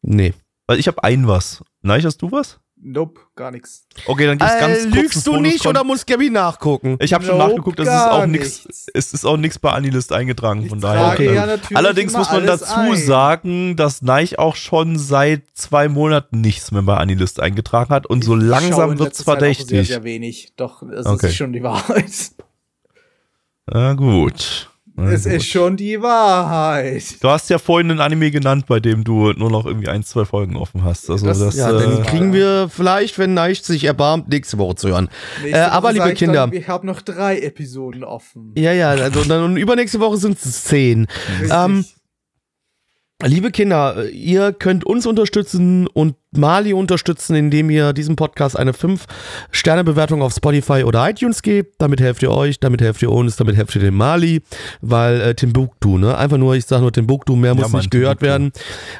[0.02, 0.34] nee.
[0.68, 1.62] Weil ich habe ein was.
[1.82, 2.60] Nein, hast du was?
[2.86, 3.86] Nope, gar nichts.
[4.08, 6.98] Okay, dann gibt's ganz Äh, kurz lügst du nicht oder muss Gabby nachgucken?
[7.00, 8.88] Ich habe schon Nope, nachgeguckt, es ist auch nichts.
[8.94, 11.14] Es ist auch nichts bei Anilist eingetragen, von daher.
[11.14, 11.34] Okay.
[11.34, 12.98] ja natürlich Allerdings muss man dazu ein.
[12.98, 18.24] sagen, dass Neich auch schon seit zwei Monaten nichts mehr bei Anilist eingetragen hat und
[18.24, 19.68] so Ich schaue langsam wird's letzter Zeit auch verdächtig.
[19.70, 20.54] Sehr, sehr wenig.
[20.58, 21.28] Doch, es Okay.
[21.28, 22.12] ist schon die Wahrheit.
[23.68, 24.70] Na gut.
[24.96, 27.04] Es ist schon die Wahrheit.
[27.22, 30.24] Du hast ja vorhin einen Anime genannt, bei dem du nur noch irgendwie ein, zwei
[30.26, 31.10] Folgen offen hast.
[31.10, 34.76] Also das, Das- Ja, äh, dann kriegen wir vielleicht, wenn Neich sich erbarmt, nächste Woche
[34.76, 35.10] zu hören.
[35.44, 38.54] Äh, aber, liebe Kinder- Dann, ich habe noch drei Episoden offen.
[38.56, 41.08] Ja, ja, also dann und übernächste Woche sind es zehn.
[41.42, 41.52] Richtig.
[41.52, 41.86] Ähm,
[43.26, 50.22] Liebe Kinder, ihr könnt uns unterstützen und Mali unterstützen, indem ihr diesem Podcast eine 5-Sterne-Bewertung
[50.22, 51.76] auf Spotify oder iTunes gebt.
[51.78, 54.42] Damit helft ihr euch, damit helft ihr uns, damit helft ihr dem Mali,
[54.82, 56.18] weil äh, Timbuktu, ne?
[56.18, 58.26] Einfach nur, ich sage nur Timbuktu, mehr muss Mann, nicht gehört Timbuktu.
[58.26, 58.52] werden.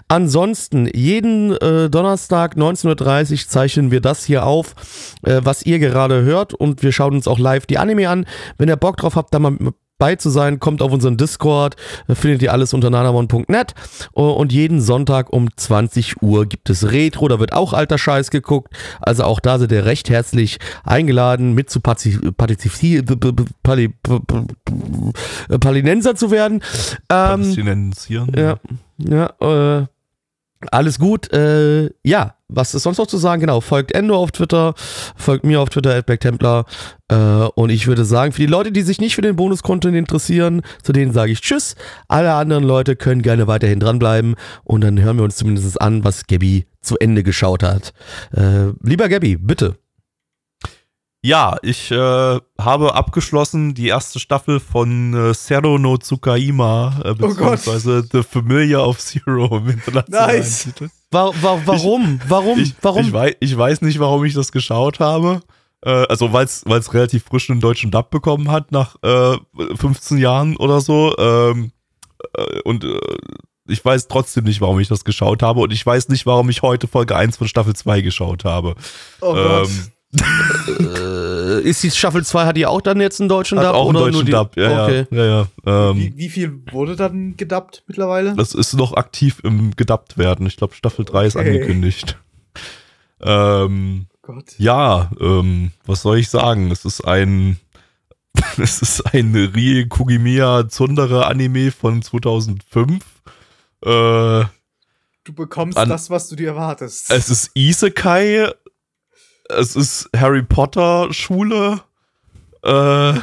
[0.08, 4.76] Ansonsten, jeden äh, Donnerstag 19.30 Uhr zeichnen wir das hier auf,
[5.24, 8.26] äh, was ihr gerade hört und wir schauen uns auch live die Anime an.
[8.58, 9.58] Wenn ihr Bock drauf habt, da mal
[10.04, 11.78] bei zu sein, kommt auf unseren Discord,
[12.10, 13.74] äh, findet ihr alles unter nanamon.net
[14.16, 18.32] Uh, und jeden Sonntag um 20 Uhr gibt es Retro, da wird auch alter Scheiß
[18.32, 23.06] geguckt, also auch da seid ihr recht herzlich eingeladen, mit zu partizipieren,
[25.60, 26.62] Palinenser zu werden.
[27.10, 28.58] Ähm, ja,
[28.98, 29.86] ja, äh,
[30.72, 31.32] Alles gut.
[31.34, 33.42] Äh, ja, was ist sonst noch zu sagen?
[33.42, 34.74] Genau, folgt Endo auf Twitter,
[35.16, 36.66] folgt mir auf Twitter, Templar.
[37.10, 40.62] Äh, und ich würde sagen, für die Leute, die sich nicht für den Bonus-Content interessieren,
[40.84, 41.76] zu denen sage ich Tschüss.
[42.08, 44.36] Alle anderen Leute können gerne weiterhin dranbleiben.
[44.64, 47.94] Und dann hören wir uns zumindest an, was Gabby zu Ende geschaut hat.
[48.36, 49.76] Äh, lieber Gabby, bitte.
[51.26, 57.16] Ja, ich äh, habe abgeschlossen die erste Staffel von äh, Zero no Tsukaima, äh, Oh
[57.16, 60.64] beziehungsweise The Familiar of Zero im internationalen Nice.
[60.64, 60.90] Titel.
[61.12, 62.20] Wa wa warum?
[62.28, 62.60] warum?
[62.60, 63.06] Ich, warum?
[63.06, 65.40] Ich weiß, ich weiß nicht, warum ich das geschaut habe.
[65.86, 69.38] Äh, also, weil es relativ frisch einen deutschen Dub bekommen hat, nach äh,
[69.78, 71.16] 15 Jahren oder so.
[71.18, 71.72] Ähm,
[72.36, 73.00] äh, und äh,
[73.70, 75.62] ich weiß trotzdem nicht, warum ich das geschaut habe.
[75.62, 78.76] Und ich weiß nicht, warum ich heute Folge 1 von Staffel 2 geschaut habe.
[79.22, 79.70] Oh Gott.
[80.80, 83.76] Äh, ist die Staffel 2, hat die auch dann jetzt einen deutschen hat Dub?
[83.76, 84.32] auch einen oder deutschen nur die?
[84.32, 84.58] Dub.
[84.58, 85.06] Ja, okay.
[85.12, 85.90] ja, ja, ja.
[85.92, 88.36] Ähm, wie, wie viel wurde dann gedubbt mittlerweile?
[88.36, 90.46] Das ist noch aktiv im gedubbt werden.
[90.48, 91.48] Ich glaube, Staffel 3 ist Okay.
[91.50, 92.18] angekündigt.
[93.22, 94.54] Ähm, Gott.
[94.58, 96.72] ja, ähm, was soll ich sagen?
[96.72, 97.58] Es ist ein,
[98.58, 103.04] es ist ein Rie Kugimiya Tsundere Anime von 2005.
[103.86, 104.44] Äh,
[105.26, 107.10] Du bekommst An- das, was du dir erwartest.
[107.10, 108.50] es ist Isekai.
[109.50, 111.82] Es ist Harry Potter Schule.
[112.64, 113.14] Äh,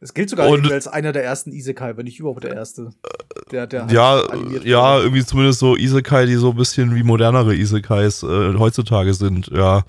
[0.00, 2.90] Es gilt sogar Und- als einer der ersten Isekai, wenn nicht überhaupt der erste.
[3.50, 4.22] Der, der halt ja,
[4.64, 9.48] ja, irgendwie zumindest so Isekai, die so ein bisschen wie modernere Isekais äh, heutzutage sind,
[9.48, 9.84] ja.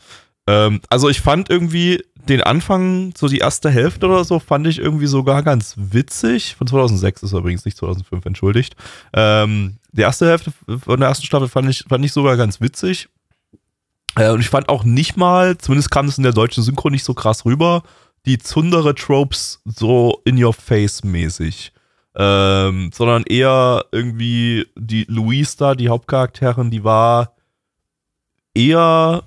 [0.48, 4.80] Ähm, also ich fand irgendwie den Anfang, so die erste Hälfte oder so, fand ich
[4.80, 6.56] irgendwie sogar ganz witzig.
[6.56, 8.76] Von 2006 ist übrigens nicht 2005, entschuldigt.
[9.14, 10.52] Ähm, die erste Hälfte
[10.86, 13.10] von der ersten Staffel fand ich, fand ich sogar ganz witzig.
[14.18, 17.04] Äh, und ich fand auch nicht mal, zumindest kam es in der deutschen Synchro nicht
[17.04, 17.84] so krass rüber,
[18.26, 21.72] die Zundere-Tropes so in your face mäßig.
[22.20, 27.36] Ähm, sondern eher irgendwie die Louise da, die Hauptcharakterin, die war
[28.56, 29.24] eher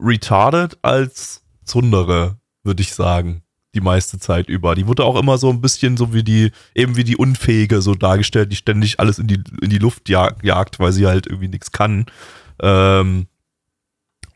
[0.00, 3.42] retarded als Zundere, würde ich sagen.
[3.74, 4.74] Die meiste Zeit über.
[4.74, 7.94] Die wurde auch immer so ein bisschen so wie die, eben wie die Unfähige so
[7.94, 11.48] dargestellt, die ständig alles in die, in die Luft jag, jagt, weil sie halt irgendwie
[11.48, 12.06] nichts kann.
[12.60, 13.26] Ähm,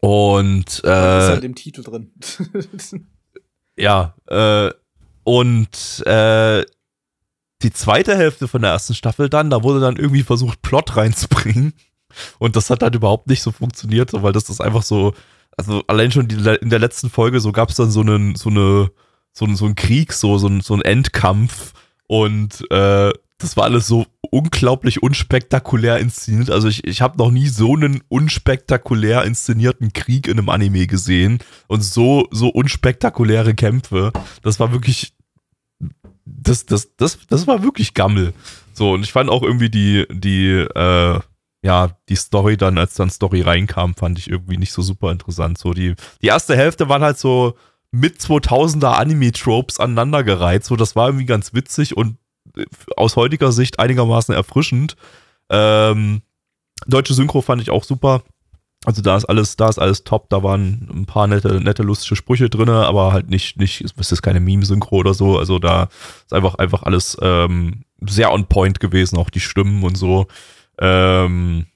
[0.01, 2.13] und äh, Das ist halt im Titel drin.
[3.77, 4.71] ja, äh,
[5.25, 6.65] und äh,
[7.63, 11.73] die zweite Hälfte von der ersten Staffel dann, da wurde dann irgendwie versucht, Plot reinzubringen.
[12.39, 15.15] Und das hat halt überhaupt nicht so funktioniert, weil das ist einfach so,
[15.57, 18.49] also allein schon die, in der letzten Folge, so gab es dann so einen, so
[18.51, 18.91] eine,
[19.33, 21.73] so, einen- so einen Krieg, so, so, einen- so einen Endkampf.
[22.07, 26.51] Und äh, das war alles so unglaublich unspektakulär inszeniert.
[26.51, 31.39] Also ich, ich habe noch nie so einen unspektakulär inszenierten Krieg in einem Anime gesehen
[31.69, 34.13] und so, so unspektakuläre Kämpfe.
[34.43, 35.13] Das war wirklich,
[36.25, 38.33] das, das, das, das war wirklich Gammel.
[38.73, 41.21] So, und ich fand auch irgendwie die, die, äh,
[41.63, 45.59] ja, die Story dann, als dann Story reinkam, fand ich irgendwie nicht so super interessant.
[45.59, 47.57] So, die, die erste Hälfte waren halt so
[47.91, 50.65] mit 2000er Anime-Tropes aneinandergereiht.
[50.65, 52.19] So, das war irgendwie ganz witzig und
[52.97, 54.97] aus heutiger Sicht einigermaßen erfrischend.
[55.51, 56.23] Ähm,
[56.87, 58.23] deutsche Synchro fand ich auch super.
[58.85, 60.29] Also da ist alles, da ist alles top.
[60.31, 64.23] Da waren ein paar nette, nette lustige Sprüche drin, aber halt nicht, nicht, es ist
[64.23, 65.39] keine Meme-Synchro oder so.
[65.39, 65.89] Also da
[66.25, 70.27] ist einfach, einfach alles ähm, sehr on point gewesen, auch die Stimmen und so.
[70.79, 71.67] Ähm,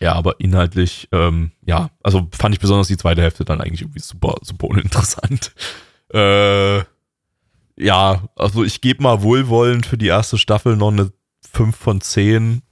[0.00, 4.00] ja, aber inhaltlich, ähm, ja, also fand ich besonders die zweite Hälfte dann eigentlich irgendwie
[4.00, 5.52] super, super uninteressant.
[6.12, 6.84] Äh,
[7.76, 11.12] ja, also ich gebe mal wohlwollend für die erste Staffel noch eine
[11.52, 12.62] 5 von 10.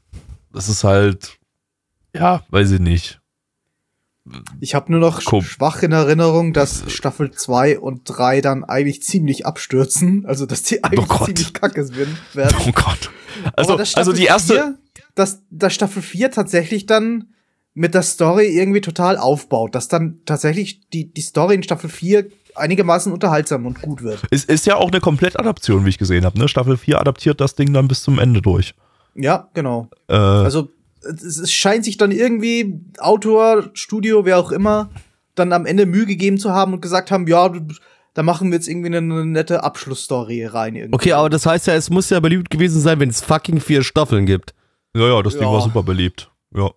[0.52, 1.38] Das ist halt,
[2.14, 3.20] ja, weiß ich nicht.
[4.60, 5.42] Ich habe nur noch Komm.
[5.42, 10.24] schwach in Erinnerung, dass Staffel 2 und 3 dann eigentlich ziemlich abstürzen.
[10.26, 11.26] Also, dass die eigentlich Gott.
[11.26, 12.56] ziemlich kacke sind- werden.
[12.64, 13.10] Oh Gott.
[13.56, 14.78] Also, also Staffel die erste, 4,
[15.16, 17.32] dass, dass Staffel 4 tatsächlich dann
[17.74, 19.74] mit der Story irgendwie total aufbaut.
[19.74, 24.20] Dass dann tatsächlich die, die Story in Staffel 4 einigermaßen unterhaltsam und gut wird.
[24.30, 26.38] ist, ist ja auch eine Komplettadaption, wie ich gesehen habe.
[26.38, 26.48] Ne?
[26.48, 28.74] Staffel 4 adaptiert das Ding dann bis zum Ende durch.
[29.14, 29.88] Ja, genau.
[30.08, 30.68] Äh, Also
[31.02, 34.90] es, es scheint sich dann irgendwie Autor, Studio, wer auch immer,
[35.34, 37.50] dann am Ende Mühe gegeben zu haben und gesagt haben, ja,
[38.14, 40.76] da machen wir jetzt irgendwie eine, eine nette Abschlussstory rein.
[40.76, 40.94] Irgendwie.
[40.94, 43.82] Okay, aber das heißt ja, es muss ja beliebt gewesen sein, wenn es fucking vier
[43.82, 44.54] Staffeln gibt.
[44.94, 45.52] ja, ja, das Ding Ja.
[45.52, 46.30] war super beliebt.
[46.54, 46.70] Ja.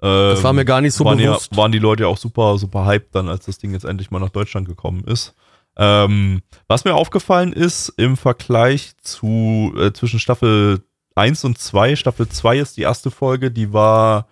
[0.00, 1.50] Das war mir gar nicht so waren bewusst.
[1.52, 4.10] Ja, waren die Leute ja auch super, super hyped dann, als das Ding jetzt endlich
[4.10, 5.34] mal nach Deutschland gekommen ist.
[5.76, 10.82] Ähm, was mir aufgefallen ist im Vergleich zu äh, zwischen Staffel
[11.14, 14.26] 1 und 2, Staffel 2 ist die erste Folge, die war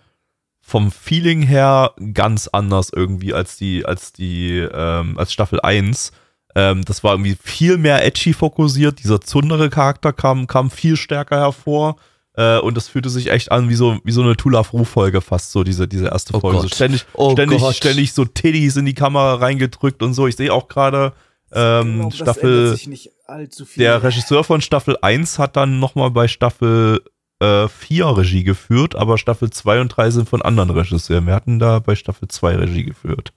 [0.60, 6.10] vom Feeling her ganz anders irgendwie als die, als die, ähm, als Staffel 1.
[6.56, 8.98] Ähm, das war irgendwie viel mehr edgy fokussiert.
[8.98, 11.97] Dieser zundere Charakter kam, kam viel stärker hervor.
[12.36, 15.52] Äh, und das fühlte sich echt an wie so, wie so eine Tula Fru-Folge fast,
[15.52, 16.60] so diese, diese erste Oh Folge.
[16.60, 17.74] So ständig, Oh ständig, Gott.
[17.74, 20.26] ständig so Titties in die Kamera reingedrückt und so.
[20.26, 21.12] Ich sehe auch gerade
[21.52, 22.72] ähm, glaub, Staffel.
[22.76, 23.82] sich nicht allzu viel.
[23.84, 27.00] Der Regisseur von Staffel 1 hat dann nochmal bei Staffel
[27.40, 31.26] äh, 4 Regie geführt, aber Staffel 2 und 3 sind von anderen Regisseuren.
[31.26, 33.32] Wir hatten da bei Staffel 2 Regie geführt.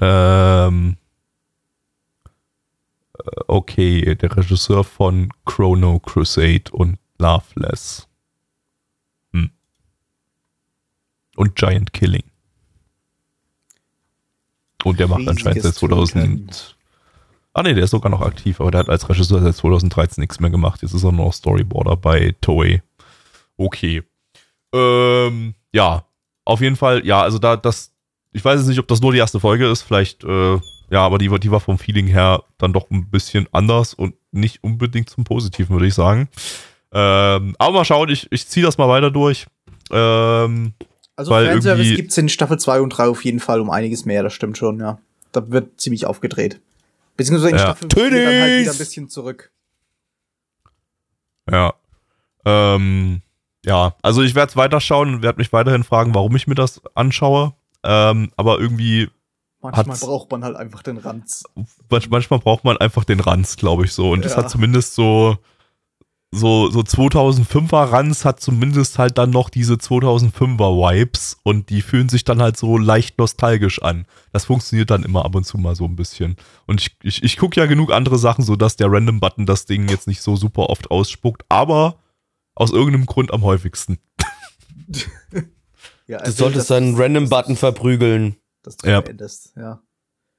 [0.00, 0.96] Ähm,
[3.18, 8.08] äh, okay, der Regisseur von Chrono Crusade und Loveless.
[9.32, 9.50] Hm.
[11.36, 12.22] Und Giant Killing.
[14.84, 16.76] Und der macht anscheinend seit Riesiges Tun 2000.
[17.54, 20.40] Ah ne, der ist sogar noch aktiv, aber der hat als Regisseur seit 2013 nichts
[20.40, 20.82] mehr gemacht.
[20.82, 22.82] Jetzt ist er nur noch Storyboarder bei Toei.
[23.56, 24.02] Okay.
[24.74, 26.04] Ähm, ja,
[26.44, 27.92] auf jeden Fall, ja, also da, das,
[28.32, 30.54] ich weiß jetzt nicht, ob das nur die erste Folge ist, vielleicht, äh,
[30.90, 34.14] ja, aber die, war- die war vom Feeling her dann doch ein bisschen anders und
[34.32, 36.28] nicht unbedingt zum Positiven, würde ich sagen.
[36.92, 39.46] Ähm, aber mal schauen, ich, ich ziehe das mal weiter durch.
[39.92, 40.74] Ähm,
[41.16, 44.04] Also Weil Fanservice irgendwie- gibt's in Staffel 2 und 3 auf jeden Fall um einiges
[44.04, 44.98] mehr, das stimmt schon, ja.
[45.32, 46.60] Da wird ziemlich aufgedreht.
[47.16, 47.62] Beziehungsweise in Ja.
[47.62, 49.50] Staffel 4 dann halt wieder ein bisschen zurück.
[51.50, 51.74] Ja.
[52.44, 53.22] Ähm,
[53.64, 56.80] ja, also ich werde es weiterschauen und werde mich weiterhin fragen, warum ich mir das
[56.94, 57.54] anschaue.
[57.82, 59.08] Ähm, aber irgendwie,
[59.60, 61.44] Manchmal braucht man halt einfach den Ranz.
[61.90, 64.10] manch- manchmal braucht man einfach den Ranz, glaube ich so.
[64.10, 64.38] Und das Ja.
[64.38, 65.38] hat zumindest so,
[66.34, 72.08] so, so 2005er Ranz hat zumindest halt dann noch diese 2005er Vibes und die fühlen
[72.08, 74.06] sich dann halt so leicht nostalgisch an.
[74.32, 76.36] Das funktioniert dann immer ab und zu mal so ein bisschen.
[76.66, 80.06] Und ich, ich, ich gucke ja genug andere Sachen, sodass der Random-Button das Ding jetzt
[80.06, 81.98] nicht so super oft ausspuckt, aber
[82.54, 83.98] aus irgendeinem Grund am häufigsten.
[86.06, 88.36] Ja, Du solltest deinen Random-Button verprügeln.
[88.62, 89.00] Dass du Ja.
[89.00, 89.80] beendest, ja.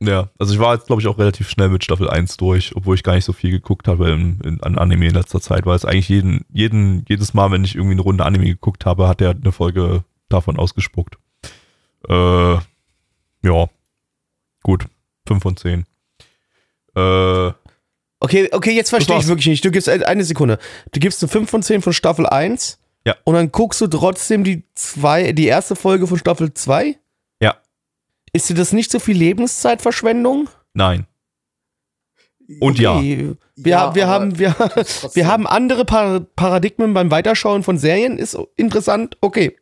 [0.01, 2.95] Ja, also ich war jetzt, glaube ich, auch relativ schnell mit Staffel 1 durch, obwohl
[2.95, 5.75] ich gar nicht so viel geguckt habe in, in, an Anime in letzter Zeit, weil
[5.75, 9.21] es eigentlich jeden, jeden, jedes Mal, wenn ich irgendwie eine Runde Anime geguckt habe, hat
[9.21, 11.17] er eine Folge davon ausgespuckt.
[12.09, 13.69] Äh, ja.
[14.63, 14.85] Gut.
[15.27, 15.85] 5 von 10.
[16.95, 17.51] Äh,
[18.25, 19.63] Okay, okay, jetzt verstehe ich wirklich nicht.
[19.63, 20.57] Du gibst eine Sekunde.
[20.91, 22.79] Du gibst eine 5 von 10 von Staffel 1.
[23.05, 23.15] Ja.
[23.23, 26.97] Und dann guckst du trotzdem die zwei, die erste Folge von Staffel 2?
[28.35, 28.37] Ja.
[28.37, 30.49] Ist dir das nicht so viel Lebenszeitverschwendung?
[30.73, 31.07] nein.
[32.59, 32.97] Und ja.
[32.97, 33.35] Okay.
[33.55, 34.55] Wir, Ja, wir, haben, wir,
[35.13, 38.17] wir haben andere Par Paradigmen beim Weiterschauen von Serien.
[38.17, 39.17] Ist interessant.
[39.21, 39.57] Okay.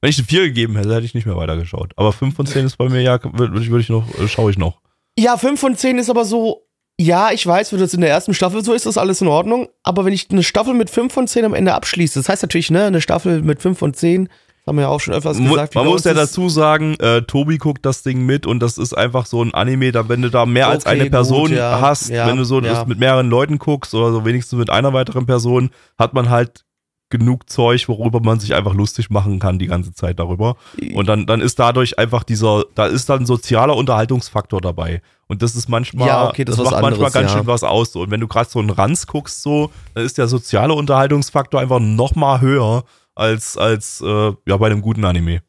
[0.00, 1.92] Wenn ich eine 4 gegeben hätte, hätte ich nicht mehr weitergeschaut.
[1.96, 4.50] Aber 5 von 10 ist bei mir, ja, würde ich, würde ich noch, äh, schaue
[4.50, 4.80] ich noch.
[5.18, 6.62] Ja, 5 von 10 ist aber so.
[7.00, 9.68] Ja, ich weiß, wenn das in der ersten Staffel so ist, ist alles in Ordnung.
[9.82, 12.70] Aber wenn ich eine Staffel mit 5 von 10 am Ende abschließe, das heißt natürlich,
[12.70, 14.28] ne, eine Staffel mit 5 von 10,
[14.64, 15.74] das haben wir ja auch schon öfters gesagt.
[15.74, 19.26] Man muss ja dazu sagen, äh, Tobi guckt das Ding mit und das ist einfach
[19.26, 22.08] so ein Anime, da wenn du da mehr als Okay, eine Person gut, ja, hast,
[22.08, 22.72] ja, wenn du so ja.
[22.72, 25.68] das mit mehreren Leuten guckst oder so wenigstens mit einer weiteren Person,
[25.98, 26.64] hat man halt
[27.10, 30.56] genug Zeug, worüber man sich einfach lustig machen kann die ganze Zeit darüber.
[30.94, 35.02] Und dann, dann ist dadurch einfach dieser, da ist dann ein sozialer Unterhaltungsfaktor dabei.
[35.26, 37.38] Und das ist manchmal, Ja, okay, das was macht manchmal anderes, ganz ja.
[37.38, 37.92] schön was aus.
[37.92, 38.00] So.
[38.00, 41.78] Und wenn du gerade so einen Ranz guckst, so, dann ist der soziale Unterhaltungsfaktor einfach
[41.78, 42.84] noch mal höher
[43.14, 45.42] als, als äh, ja, bei einem guten Anime.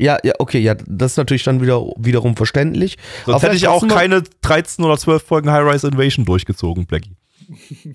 [0.00, 2.98] Ja, ja, okay, ja, das ist natürlich dann wieder wiederum verständlich.
[3.26, 7.16] Sonst hätte ich auch keine 13 oder 12 Folgen High-Rise Invasion durchgezogen, Blackie.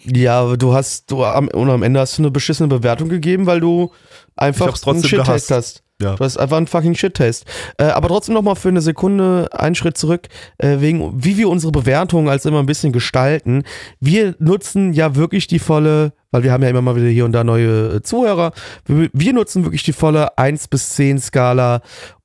[0.06, 3.60] Ja, du hast, du am, und am Ende hast du eine beschissene Bewertung gegeben, weil
[3.60, 3.92] du
[4.36, 5.83] einfach einen Shit-Test hast.
[6.02, 6.16] Ja.
[6.16, 7.46] Du hast einfach einen fucking Shit-Test.
[7.78, 11.50] Äh, aber trotzdem noch mal für eine Sekunde einen Schritt zurück, äh, wegen, wie wir
[11.50, 13.64] unsere Bewertung als immer ein bisschen gestalten.
[14.00, 17.32] Wir nutzen ja wirklich die volle, weil wir haben ja immer mal wieder hier und
[17.32, 18.52] da neue äh, Zuhörer.
[18.86, 21.82] Wir, wir nutzen wirklich die volle 1 bis 10 Skala.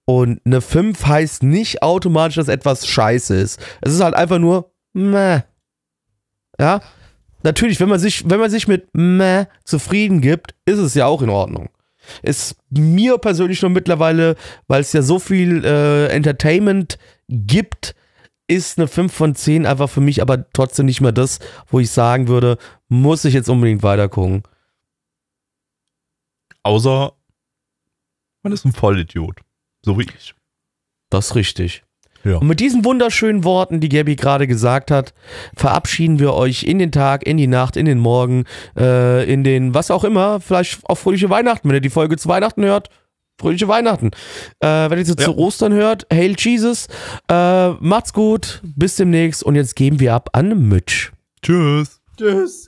[0.07, 3.61] Und eine 5 heißt nicht automatisch, dass etwas scheiße ist.
[3.83, 5.41] Es ist halt einfach nur, meh.
[6.59, 6.81] Ja,
[7.43, 11.21] natürlich, wenn man sich, wenn man sich mit meh zufrieden gibt, ist es ja auch
[11.21, 11.69] in Ordnung.
[12.23, 14.37] Ist mir persönlich nur mittlerweile,
[14.67, 16.99] weil es ja so viel äh, Entertainment
[17.29, 17.95] gibt,
[18.47, 21.91] ist eine 5 von 10 einfach für mich aber trotzdem nicht mehr das, wo ich
[21.91, 22.57] sagen würde,
[22.89, 24.43] muss ich jetzt unbedingt weiter gucken.
[26.63, 27.13] Außer
[28.43, 29.41] man ist ein Vollidiot.
[29.85, 30.35] So wie ich.
[31.11, 31.85] Das ist richtig.
[32.25, 32.37] Ja.
[32.39, 35.15] Und mit diesen wunderschönen Worten, die Gabby gerade gesagt hat,
[35.57, 38.45] verabschieden wir euch in den Tag, in die Nacht, in den Morgen,
[38.77, 41.69] äh, in den was auch immer, vielleicht auch fröhliche Weihnachten.
[41.69, 42.91] Wenn ihr die Folge zu Weihnachten hört,
[43.41, 44.11] fröhliche Weihnachten.
[44.61, 45.25] Äh, wenn ihr sie Ja.
[45.27, 46.89] zu Ostern hört, Hail Jesus.
[47.31, 51.13] Äh, macht's gut, bis demnächst und jetzt geben wir ab an Mitch.
[51.43, 52.01] Tschüss.
[52.17, 52.68] Tschüss.